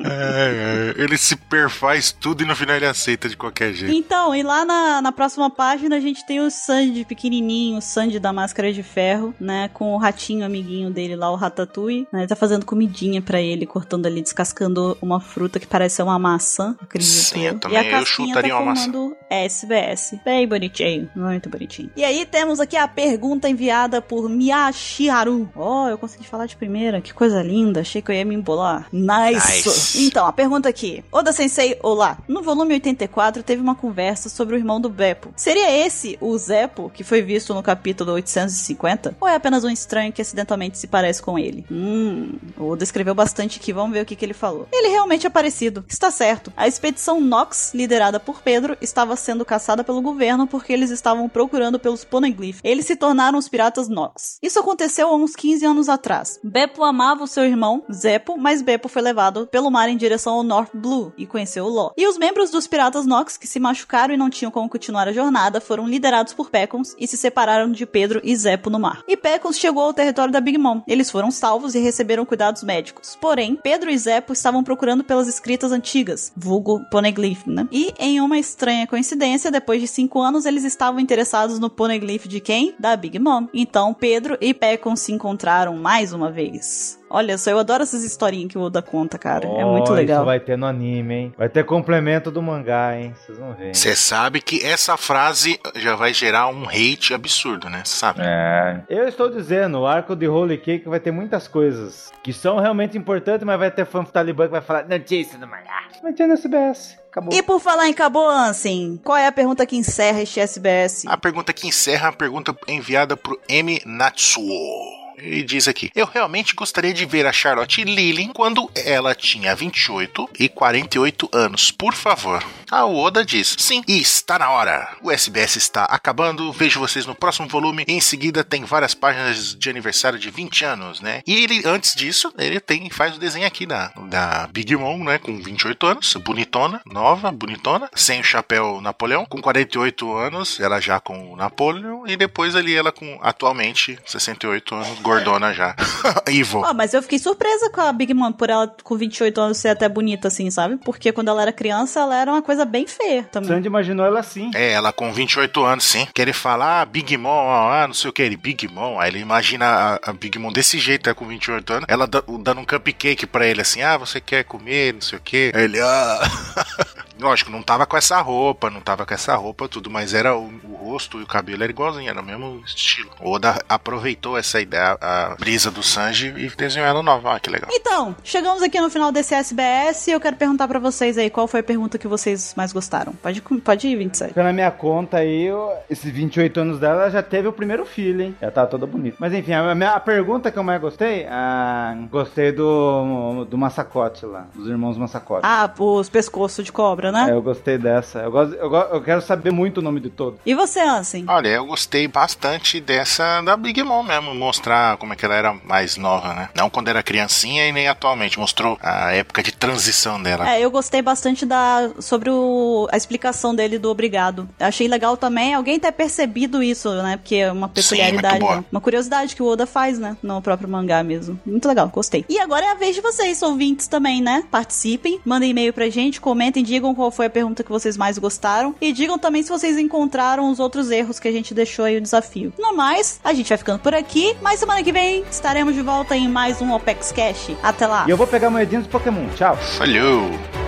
é, 0.04 0.94
ele 0.96 1.16
se 1.16 1.36
perfaz 1.36 2.12
tudo 2.12 2.42
e 2.42 2.46
no 2.46 2.54
final 2.54 2.76
ele 2.76 2.86
aceita 2.86 3.28
de 3.28 3.36
qualquer 3.36 3.72
jeito. 3.72 3.94
Então, 3.94 4.34
e 4.34 4.42
lá 4.42 4.64
na, 4.64 5.00
na 5.02 5.12
próxima 5.12 5.48
página 5.50 5.96
a 5.96 6.00
gente 6.00 6.24
tem 6.26 6.40
o 6.40 6.50
Sanji 6.50 7.04
pequenininho, 7.04 7.78
o 7.78 7.82
Sanji 7.82 8.18
da 8.18 8.32
máscara 8.32 8.72
de 8.72 8.82
ferro, 8.82 9.34
né? 9.40 9.68
Com 9.72 9.94
o 9.94 9.98
ratinho 9.98 10.44
amiguinho 10.44 10.90
dele 10.90 11.16
lá, 11.16 11.30
o 11.30 11.36
Ratatouille. 11.36 12.06
Né, 12.12 12.20
ele 12.20 12.28
tá 12.28 12.36
fazendo 12.36 12.64
comidinha 12.66 13.20
pra 13.22 13.40
ele, 13.40 13.66
cortando 13.66 14.06
ali, 14.06 14.22
descascando 14.22 14.96
uma 15.00 15.20
fruta 15.20 15.58
que 15.58 15.66
parece 15.66 15.96
ser 15.96 16.02
uma 16.02 16.18
maçã, 16.18 16.76
acredito 16.80 17.08
Sim, 17.08 17.42
eu 17.46 17.58
também- 17.58 17.76
e 17.78 17.80
a 17.80 17.84
eu 17.84 17.90
casquinha 17.90 18.28
chutaria 18.28 18.50
tá 18.52 18.60
uma 18.60 18.74
maçã. 18.74 18.92
SBS. 19.30 20.18
Bem 20.24 20.46
bonitinho, 20.46 21.10
muito 21.16 21.48
bonitinho. 21.48 21.90
E 21.96 22.04
aí 22.04 22.24
temos 22.26 22.60
aqui 22.60 22.76
a 22.76 22.86
pergunta 22.86 23.48
enviada 23.48 24.00
por 24.00 24.28
Miyashiharu. 24.28 25.48
Oh, 25.54 25.88
eu 25.88 25.98
consegui 25.98 26.26
falar 26.26 26.46
de 26.46 26.56
primeira, 26.56 27.00
que 27.00 27.12
coisa 27.12 27.42
linda, 27.42 27.80
achei 27.80 28.00
que 28.02 28.10
eu 28.10 28.14
ia 28.14 28.24
me 28.24 28.34
embolar. 28.34 28.86
Nice! 28.92 29.45
Nice. 29.48 30.04
Então, 30.04 30.26
a 30.26 30.32
pergunta 30.32 30.68
aqui. 30.68 31.04
Oda 31.12 31.32
Sensei, 31.32 31.78
olá. 31.82 32.18
No 32.26 32.42
volume 32.42 32.74
84 32.74 33.42
teve 33.42 33.62
uma 33.62 33.74
conversa 33.74 34.28
sobre 34.28 34.56
o 34.56 34.58
irmão 34.58 34.80
do 34.80 34.88
Beppo. 34.88 35.32
Seria 35.36 35.70
esse 35.70 36.18
o 36.20 36.36
Zeppo 36.36 36.90
que 36.90 37.04
foi 37.04 37.22
visto 37.22 37.54
no 37.54 37.62
capítulo 37.62 38.12
850? 38.12 39.16
Ou 39.20 39.28
é 39.28 39.36
apenas 39.36 39.62
um 39.62 39.70
estranho 39.70 40.12
que 40.12 40.20
acidentalmente 40.20 40.78
se 40.78 40.88
parece 40.88 41.22
com 41.22 41.38
ele? 41.38 41.64
Hum, 41.70 42.32
Oda 42.58 42.82
escreveu 42.82 43.14
bastante 43.14 43.58
aqui, 43.58 43.72
vamos 43.72 43.92
ver 43.92 44.02
o 44.02 44.06
que, 44.06 44.16
que 44.16 44.24
ele 44.24 44.34
falou. 44.34 44.66
Ele 44.72 44.88
realmente 44.88 45.26
é 45.26 45.30
parecido. 45.30 45.84
Está 45.88 46.10
certo. 46.10 46.52
A 46.56 46.66
expedição 46.66 47.20
Nox, 47.20 47.72
liderada 47.72 48.18
por 48.18 48.42
Pedro, 48.42 48.76
estava 48.80 49.14
sendo 49.14 49.44
caçada 49.44 49.84
pelo 49.84 50.02
governo 50.02 50.46
porque 50.46 50.72
eles 50.72 50.90
estavam 50.90 51.28
procurando 51.28 51.78
pelos 51.78 52.04
Poneglyph. 52.04 52.60
Eles 52.64 52.86
se 52.86 52.96
tornaram 52.96 53.38
os 53.38 53.48
piratas 53.48 53.88
Nox. 53.88 54.38
Isso 54.42 54.58
aconteceu 54.58 55.08
há 55.08 55.14
uns 55.14 55.36
15 55.36 55.64
anos 55.64 55.88
atrás. 55.88 56.40
Beppo 56.42 56.82
amava 56.82 57.22
o 57.22 57.28
seu 57.28 57.44
irmão, 57.44 57.84
Zeppo, 57.92 58.36
mas 58.36 58.62
Beppo 58.62 58.88
foi 58.88 59.02
levado 59.02 59.35
pelo 59.44 59.72
mar 59.72 59.88
em 59.88 59.96
direção 59.96 60.34
ao 60.34 60.44
North 60.44 60.70
Blue 60.72 61.12
e 61.18 61.26
conheceu 61.26 61.64
o 61.64 61.68
Law. 61.68 61.92
E 61.96 62.06
os 62.06 62.16
membros 62.16 62.52
dos 62.52 62.68
piratas 62.68 63.04
Nox 63.04 63.36
que 63.36 63.48
se 63.48 63.58
machucaram 63.58 64.14
e 64.14 64.16
não 64.16 64.30
tinham 64.30 64.52
como 64.52 64.68
continuar 64.68 65.08
a 65.08 65.12
jornada 65.12 65.60
foram 65.60 65.88
liderados 65.88 66.32
por 66.32 66.48
Pecons 66.48 66.94
e 66.96 67.08
se 67.08 67.16
separaram 67.16 67.72
de 67.72 67.84
Pedro 67.84 68.20
e 68.22 68.36
Zeppo 68.36 68.70
no 68.70 68.78
mar. 68.78 69.02
E 69.08 69.16
Pecons 69.16 69.58
chegou 69.58 69.82
ao 69.82 69.92
território 69.92 70.32
da 70.32 70.40
Big 70.40 70.56
Mom. 70.58 70.82
Eles 70.86 71.10
foram 71.10 71.32
salvos 71.32 71.74
e 71.74 71.80
receberam 71.80 72.24
cuidados 72.24 72.62
médicos. 72.62 73.18
Porém, 73.20 73.58
Pedro 73.60 73.90
e 73.90 73.98
Zeppo 73.98 74.32
estavam 74.32 74.62
procurando 74.62 75.02
pelas 75.02 75.26
escritas 75.26 75.72
antigas, 75.72 76.32
vulgo 76.36 76.84
Poneglyph, 76.90 77.46
né? 77.46 77.66
E 77.72 77.92
em 77.98 78.20
uma 78.20 78.38
estranha 78.38 78.86
coincidência, 78.86 79.50
depois 79.50 79.80
de 79.80 79.88
cinco 79.88 80.20
anos, 80.20 80.44
eles 80.44 80.62
estavam 80.62 81.00
interessados 81.00 81.58
no 81.58 81.70
Poneglyph 81.70 82.26
de 82.26 82.40
quem? 82.40 82.74
Da 82.78 82.94
Big 82.94 83.18
Mom. 83.18 83.46
Então, 83.52 83.94
Pedro 83.94 84.36
e 84.40 84.52
Pecons 84.52 85.00
se 85.00 85.12
encontraram 85.12 85.76
mais 85.76 86.12
uma 86.12 86.30
vez. 86.30 86.98
Olha 87.08 87.38
só, 87.38 87.50
eu 87.50 87.58
adoro 87.58 87.82
essas 87.82 88.02
historinhas 88.02 88.50
que 88.50 88.58
o 88.58 88.62
Oda 88.62 88.82
conta, 88.82 89.18
cara. 89.18 89.46
é 89.46 89.64
muito 89.64 89.92
legal. 89.92 90.18
Isso 90.18 90.24
vai 90.26 90.40
ter 90.40 90.58
no 90.58 90.66
anime, 90.66 91.14
hein? 91.14 91.34
Vai 91.38 91.48
ter 91.48 91.64
complemento 91.64 92.30
do 92.30 92.42
mangá, 92.42 92.98
hein? 92.98 93.14
Vocês 93.14 93.38
vão 93.38 93.54
ver. 93.54 93.74
Você 93.74 93.94
sabe 93.94 94.40
que 94.40 94.64
essa 94.64 94.96
frase 94.96 95.58
já 95.76 95.94
vai 95.94 96.12
gerar 96.12 96.48
um 96.48 96.68
hate 96.68 97.14
absurdo, 97.14 97.70
né? 97.70 97.82
Você 97.84 97.96
sabe? 97.96 98.20
É. 98.24 98.82
Eu 98.88 99.06
estou 99.06 99.30
dizendo, 99.30 99.80
o 99.80 99.86
arco 99.86 100.16
de 100.16 100.26
Holy 100.28 100.58
Cake 100.58 100.88
vai 100.88 100.98
ter 101.00 101.10
muitas 101.10 101.46
coisas 101.46 102.12
que 102.22 102.32
são 102.32 102.58
realmente 102.58 102.98
importantes, 102.98 103.44
mas 103.44 103.58
vai 103.58 103.70
ter 103.70 103.86
fã 103.86 104.02
talibã 104.04 104.44
que 104.46 104.52
vai 104.52 104.60
falar 104.60 104.88
notícia 104.88 105.38
do 105.38 105.46
mangá. 105.46 105.88
Vai 106.02 106.12
ter 106.12 106.26
no 106.26 106.34
SBS. 106.34 106.98
Acabou. 107.10 107.32
E 107.32 107.42
por 107.42 107.60
falar 107.60 107.88
em 107.88 107.94
Cabo 107.94 108.28
Ansem, 108.28 109.00
qual 109.02 109.16
é 109.16 109.26
a 109.26 109.32
pergunta 109.32 109.64
que 109.64 109.76
encerra 109.76 110.20
este 110.20 110.40
SBS? 110.40 111.04
A 111.06 111.16
pergunta 111.16 111.52
que 111.52 111.66
encerra 111.66 112.08
a 112.08 112.12
pergunta 112.12 112.54
enviada 112.68 113.16
pro 113.16 113.40
M. 113.48 113.80
Natsuo. 113.86 115.05
Ele 115.16 115.42
diz 115.42 115.68
aqui: 115.68 115.90
Eu 115.94 116.06
realmente 116.06 116.54
gostaria 116.54 116.92
de 116.92 117.04
ver 117.04 117.26
a 117.26 117.32
Charlotte 117.32 117.82
Lillian 117.84 118.32
quando 118.32 118.70
ela 118.74 119.14
tinha 119.14 119.54
28 119.54 120.30
e 120.38 120.48
48 120.48 121.28
anos, 121.32 121.70
por 121.70 121.94
favor. 121.94 122.44
A 122.70 122.84
Oda 122.84 123.24
diz: 123.24 123.54
Sim, 123.58 123.82
e 123.86 124.00
está 124.00 124.38
na 124.38 124.50
hora. 124.50 124.96
O 125.02 125.10
SBS 125.10 125.56
está 125.56 125.84
acabando. 125.84 126.52
Vejo 126.52 126.80
vocês 126.80 127.06
no 127.06 127.14
próximo 127.14 127.48
volume. 127.48 127.84
E 127.86 127.92
em 127.92 128.00
seguida 128.00 128.42
tem 128.42 128.64
várias 128.64 128.94
páginas 128.94 129.54
de 129.54 129.70
aniversário 129.70 130.18
de 130.18 130.30
20 130.30 130.64
anos, 130.64 131.00
né? 131.00 131.22
E 131.26 131.44
ele, 131.44 131.62
antes 131.64 131.94
disso, 131.94 132.32
ele 132.36 132.60
tem 132.60 132.90
faz 132.90 133.16
o 133.16 133.20
desenho 133.20 133.46
aqui 133.46 133.66
da, 133.66 133.92
da 134.08 134.48
Big 134.52 134.74
Mom, 134.76 135.04
né? 135.04 135.18
Com 135.18 135.40
28 135.40 135.86
anos, 135.86 136.14
bonitona, 136.14 136.80
nova, 136.84 137.30
bonitona, 137.30 137.90
sem 137.94 138.20
o 138.20 138.24
chapéu 138.24 138.80
Napoleão. 138.80 139.24
Com 139.24 139.40
48 139.40 140.12
anos, 140.14 140.58
ela 140.60 140.80
já 140.80 140.98
com 140.98 141.32
o 141.32 141.36
Napoleon. 141.36 142.06
E 142.06 142.16
depois 142.16 142.56
ali 142.56 142.74
ela 142.74 142.90
com, 142.90 143.18
atualmente, 143.22 143.98
68 144.04 144.74
anos, 144.74 144.98
gordona 145.06 145.52
já. 145.52 145.74
Ivo. 146.28 146.62
Ó, 146.64 146.74
mas 146.74 146.92
eu 146.94 147.02
fiquei 147.02 147.18
surpresa 147.18 147.70
com 147.70 147.80
a 147.80 147.92
Big 147.92 148.12
Mom 148.14 148.32
por 148.32 148.50
ela 148.50 148.72
com 148.82 148.96
28 148.96 149.40
anos 149.40 149.58
ser 149.58 149.68
até 149.68 149.88
bonita 149.88 150.28
assim, 150.28 150.50
sabe? 150.50 150.76
Porque 150.84 151.12
quando 151.12 151.28
ela 151.28 151.42
era 151.42 151.52
criança, 151.52 152.00
ela 152.00 152.16
era 152.16 152.30
uma 152.32 152.42
coisa 152.42 152.64
bem 152.64 152.86
feia 152.86 153.24
também. 153.24 153.48
Sandy 153.50 153.66
imaginou 153.66 154.04
ela 154.04 154.20
assim. 154.20 154.50
É, 154.54 154.72
ela 154.72 154.92
com 154.92 155.12
28 155.12 155.64
anos, 155.64 155.84
sim. 155.84 156.06
Que 156.14 156.20
ele 156.22 156.32
fala, 156.32 156.80
ah, 156.82 156.84
Big 156.84 157.16
Mom, 157.16 157.48
ah, 157.50 157.86
não 157.86 157.94
sei 157.94 158.10
o 158.10 158.12
que, 158.12 158.22
ele, 158.22 158.36
Big 158.36 158.68
Mom. 158.68 158.98
Aí 159.00 159.10
ele 159.10 159.18
imagina 159.20 159.66
a, 160.04 160.10
a 160.10 160.12
Big 160.12 160.38
Mom 160.38 160.52
desse 160.52 160.78
jeito, 160.78 161.08
é, 161.08 161.14
com 161.14 161.26
28 161.26 161.72
anos. 161.72 161.86
Ela 161.88 162.06
da- 162.06 162.22
dando 162.40 162.60
um 162.60 162.64
cupcake 162.64 163.26
pra 163.26 163.46
ele, 163.46 163.60
assim, 163.60 163.82
ah, 163.82 163.96
você 163.96 164.20
quer 164.20 164.44
comer, 164.44 164.94
não 164.94 165.00
sei 165.00 165.18
o 165.18 165.22
que. 165.22 165.52
Aí 165.54 165.62
ele, 165.64 165.80
ah. 165.80 166.20
Lógico, 167.18 167.50
não 167.50 167.62
tava 167.62 167.86
com 167.86 167.96
essa 167.96 168.20
roupa, 168.20 168.68
não 168.70 168.80
tava 168.80 169.06
com 169.06 169.14
essa 169.14 169.34
roupa, 169.34 169.68
tudo, 169.68 169.90
mas 169.90 170.12
era 170.14 170.36
o, 170.36 170.50
o 170.64 170.74
rosto 170.74 171.18
e 171.18 171.22
o 171.22 171.26
cabelo 171.26 171.62
era 171.62 171.72
igualzinho, 171.72 172.08
era 172.10 172.20
o 172.20 172.24
mesmo 172.24 172.62
estilo. 172.66 173.10
O 173.20 173.30
Oda 173.32 173.58
aproveitou 173.68 174.36
essa 174.36 174.60
ideia, 174.60 174.98
a 175.00 175.34
brisa 175.38 175.70
do 175.70 175.82
Sanji 175.82 176.28
e 176.36 176.48
desenhou 176.56 176.86
ela 176.88 177.02
nova. 177.02 177.34
Ah, 177.34 177.40
que 177.40 177.48
legal. 177.50 177.70
Então, 177.72 178.14
chegamos 178.22 178.62
aqui 178.62 178.80
no 178.80 178.90
final 178.90 179.10
desse 179.10 179.34
SBS 179.34 180.08
e 180.08 180.12
eu 180.12 180.20
quero 180.20 180.36
perguntar 180.36 180.68
pra 180.68 180.78
vocês 180.78 181.16
aí 181.16 181.30
qual 181.30 181.46
foi 181.48 181.60
a 181.60 181.62
pergunta 181.62 181.96
que 181.98 182.06
vocês 182.06 182.54
mais 182.56 182.72
gostaram. 182.72 183.12
Pode, 183.14 183.40
pode 183.40 183.88
ir, 183.88 183.96
27. 183.96 184.34
Pela 184.34 184.52
minha 184.52 184.70
conta 184.70 185.18
aí, 185.18 185.44
eu- 185.46 185.72
esses 185.88 186.10
28 186.12 186.60
anos 186.60 186.78
dela 186.78 187.02
ela 187.02 187.10
já 187.10 187.22
teve 187.22 187.48
o 187.48 187.52
primeiro 187.52 187.84
filho, 187.86 188.22
hein? 188.22 188.36
Já 188.40 188.50
tá 188.50 188.66
toda 188.66 188.86
bonita. 188.86 189.16
Mas 189.20 189.32
enfim, 189.32 189.52
a, 189.52 189.74
minha, 189.74 189.90
a 189.92 190.00
pergunta 190.00 190.50
que 190.50 190.58
eu 190.58 190.62
mais 190.62 190.80
gostei, 190.80 191.26
ah, 191.28 191.96
gostei 192.10 192.52
do, 192.52 193.44
do 193.48 193.56
Massacote 193.58 194.24
lá, 194.26 194.46
dos 194.54 194.68
irmãos 194.68 194.96
Massacote. 194.98 195.40
Ah, 195.44 195.70
os 195.78 196.08
pescoços 196.08 196.64
de 196.64 196.72
cobra, 196.72 197.05
né? 197.12 197.26
É, 197.30 197.32
eu 197.32 197.42
gostei 197.42 197.78
dessa. 197.78 198.20
Eu, 198.20 198.30
gosto, 198.30 198.54
eu, 198.54 198.72
eu 198.72 199.02
quero 199.02 199.20
saber 199.22 199.50
muito 199.50 199.78
o 199.78 199.82
nome 199.82 200.00
de 200.00 200.10
todo. 200.10 200.38
E 200.44 200.54
você, 200.54 200.80
Ansem? 200.80 201.24
Olha, 201.28 201.48
eu 201.48 201.66
gostei 201.66 202.06
bastante 202.08 202.80
dessa 202.80 203.40
da 203.42 203.56
Big 203.56 203.82
Mom 203.82 204.02
mesmo, 204.02 204.34
mostrar 204.34 204.96
como 204.96 205.12
é 205.12 205.16
que 205.16 205.24
ela 205.24 205.34
era 205.34 205.54
mais 205.64 205.96
nova, 205.96 206.34
né? 206.34 206.48
Não 206.54 206.70
quando 206.70 206.88
era 206.88 207.02
criancinha 207.02 207.66
e 207.68 207.72
nem 207.72 207.88
atualmente, 207.88 208.38
mostrou 208.38 208.78
a 208.80 209.12
época 209.12 209.42
de 209.42 209.52
transição 209.52 210.22
dela. 210.22 210.48
É, 210.48 210.60
eu 210.60 210.70
gostei 210.70 211.02
bastante 211.02 211.44
da 211.44 211.90
sobre 212.00 212.30
o, 212.30 212.88
a 212.90 212.96
explicação 212.96 213.54
dele 213.54 213.78
do 213.78 213.90
obrigado. 213.90 214.48
Achei 214.58 214.88
legal 214.88 215.16
também 215.16 215.54
alguém 215.54 215.78
ter 215.78 215.92
percebido 215.92 216.62
isso, 216.62 216.90
né? 217.02 217.16
Porque 217.16 217.36
é 217.36 217.52
uma 217.52 217.68
peculiaridade, 217.68 218.34
muito 218.34 218.46
boa. 218.46 218.56
né? 218.56 218.64
uma 218.70 218.80
curiosidade 218.80 219.34
que 219.34 219.42
o 219.42 219.46
Oda 219.46 219.66
faz, 219.66 219.98
né? 219.98 220.16
No 220.22 220.40
próprio 220.42 220.68
mangá 220.68 221.02
mesmo. 221.02 221.38
Muito 221.44 221.66
legal, 221.68 221.88
gostei. 221.88 222.24
E 222.28 222.38
agora 222.38 222.66
é 222.66 222.70
a 222.70 222.74
vez 222.74 222.94
de 222.94 223.00
vocês, 223.00 223.42
ouvintes 223.42 223.86
também, 223.86 224.20
né? 224.20 224.44
Participem, 224.50 225.20
mandem 225.24 225.50
e-mail 225.50 225.72
pra 225.72 225.88
gente, 225.88 226.20
comentem, 226.20 226.62
digam 226.62 226.94
qual 226.96 227.10
foi 227.10 227.26
a 227.26 227.30
pergunta 227.30 227.62
que 227.62 227.70
vocês 227.70 227.96
mais 227.96 228.18
gostaram 228.18 228.74
e 228.80 228.92
digam 228.92 229.18
também 229.18 229.42
se 229.42 229.50
vocês 229.50 229.78
encontraram 229.78 230.50
os 230.50 230.58
outros 230.58 230.90
erros 230.90 231.20
que 231.20 231.28
a 231.28 231.32
gente 231.32 231.54
deixou 231.54 231.84
aí 231.84 231.96
o 231.96 232.00
desafio. 232.00 232.52
No 232.58 232.74
mais, 232.74 233.20
a 233.22 233.32
gente 233.32 233.48
vai 233.48 233.58
ficando 233.58 233.78
por 233.78 233.94
aqui, 233.94 234.36
mas 234.42 234.58
semana 234.58 234.82
que 234.82 234.92
vem 234.92 235.24
estaremos 235.30 235.74
de 235.74 235.82
volta 235.82 236.16
em 236.16 236.28
mais 236.28 236.60
um 236.60 236.72
OPEX 236.72 237.12
Cash. 237.12 237.50
Até 237.62 237.86
lá! 237.86 238.04
E 238.06 238.10
eu 238.10 238.16
vou 238.16 238.26
pegar 238.26 238.50
moedinhas 238.50 238.84
de 238.84 238.90
Pokémon. 238.90 239.28
Tchau. 239.36 239.56
Falhou! 239.56 240.65